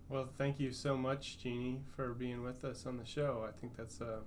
Well, 0.10 0.28
thank 0.40 0.60
you 0.60 0.72
so 0.72 0.98
much, 0.98 1.38
Jeannie, 1.38 1.84
for 1.96 2.16
being 2.16 2.42
with 2.42 2.66
us 2.66 2.88
on 2.88 2.98
the 2.98 3.06
show. 3.06 3.46
I 3.48 3.52
think 3.52 3.78
that's 3.78 4.02
uh, 4.02 4.22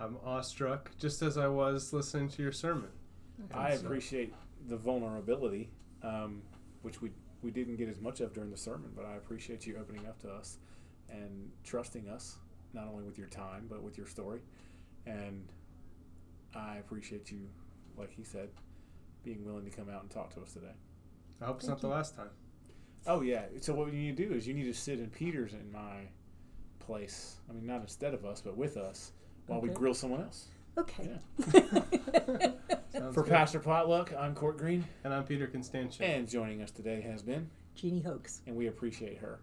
I'm 0.00 0.16
awestruck, 0.24 0.90
just 0.98 1.20
as 1.20 1.36
I 1.36 1.46
was 1.46 1.92
listening 1.92 2.30
to 2.30 2.42
your 2.42 2.52
sermon. 2.52 2.88
I 3.52 3.76
so- 3.76 3.84
appreciate 3.84 4.34
the 4.68 4.76
vulnerability, 4.76 5.70
um, 6.02 6.42
which 6.82 7.00
we 7.02 7.10
we 7.42 7.50
didn't 7.50 7.76
get 7.76 7.88
as 7.88 8.00
much 8.00 8.20
of 8.20 8.34
during 8.34 8.50
the 8.50 8.56
sermon, 8.56 8.92
but 8.94 9.06
I 9.06 9.16
appreciate 9.16 9.66
you 9.66 9.78
opening 9.78 10.06
up 10.06 10.18
to 10.20 10.30
us 10.30 10.58
and 11.08 11.50
trusting 11.64 12.06
us, 12.08 12.36
not 12.74 12.86
only 12.86 13.04
with 13.04 13.16
your 13.16 13.28
time 13.28 13.66
but 13.68 13.82
with 13.82 13.96
your 13.96 14.06
story. 14.06 14.40
And 15.06 15.48
I 16.54 16.76
appreciate 16.76 17.30
you, 17.30 17.48
like 17.96 18.12
he 18.12 18.22
said, 18.22 18.50
being 19.24 19.42
willing 19.44 19.64
to 19.64 19.70
come 19.70 19.88
out 19.88 20.02
and 20.02 20.10
talk 20.10 20.34
to 20.34 20.42
us 20.42 20.52
today. 20.52 20.74
I 21.40 21.46
hope 21.46 21.56
it's 21.56 21.66
Thank 21.66 21.82
not 21.82 21.88
the 21.88 21.94
last 21.94 22.14
time. 22.14 22.28
Oh 23.06 23.22
yeah. 23.22 23.44
So 23.60 23.74
what 23.74 23.86
you 23.92 23.98
need 23.98 24.16
to 24.18 24.28
do 24.28 24.34
is 24.34 24.46
you 24.46 24.52
need 24.52 24.64
to 24.64 24.74
sit 24.74 24.98
in 24.98 25.08
Peter's 25.08 25.54
in 25.54 25.72
my 25.72 26.08
place. 26.78 27.36
I 27.48 27.54
mean, 27.54 27.66
not 27.66 27.80
instead 27.80 28.12
of 28.12 28.26
us, 28.26 28.42
but 28.42 28.54
with 28.54 28.76
us 28.76 29.12
while 29.50 29.60
we 29.60 29.68
Okay. 29.68 29.78
grill 29.78 29.94
someone 29.94 30.20
else. 30.22 30.46
Okay. 30.78 31.10
Sounds 32.92 33.14
For 33.14 33.22
good. 33.22 33.26
Pastor 33.26 33.58
Potluck, 33.58 34.12
I'm 34.16 34.32
Court 34.34 34.56
Green, 34.56 34.84
And 35.02 35.12
I'm 35.12 35.24
Peter 35.24 35.48
Constantian. 35.48 36.00
and 36.02 36.28
joining 36.28 36.62
us 36.62 36.70
today 36.70 37.00
has 37.00 37.20
been, 37.22 37.50
Jeannie 37.74 38.00
Hoax. 38.00 38.42
and 38.46 38.54
we 38.54 38.68
appreciate 38.68 39.18
her. 39.18 39.40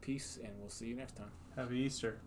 Peace, 0.00 0.38
and 0.42 0.52
we'll 0.60 0.70
see 0.70 0.86
you 0.86 0.94
next 0.94 1.16
time. 1.16 1.30
Happy 1.56 1.76
Easter. 1.78 2.18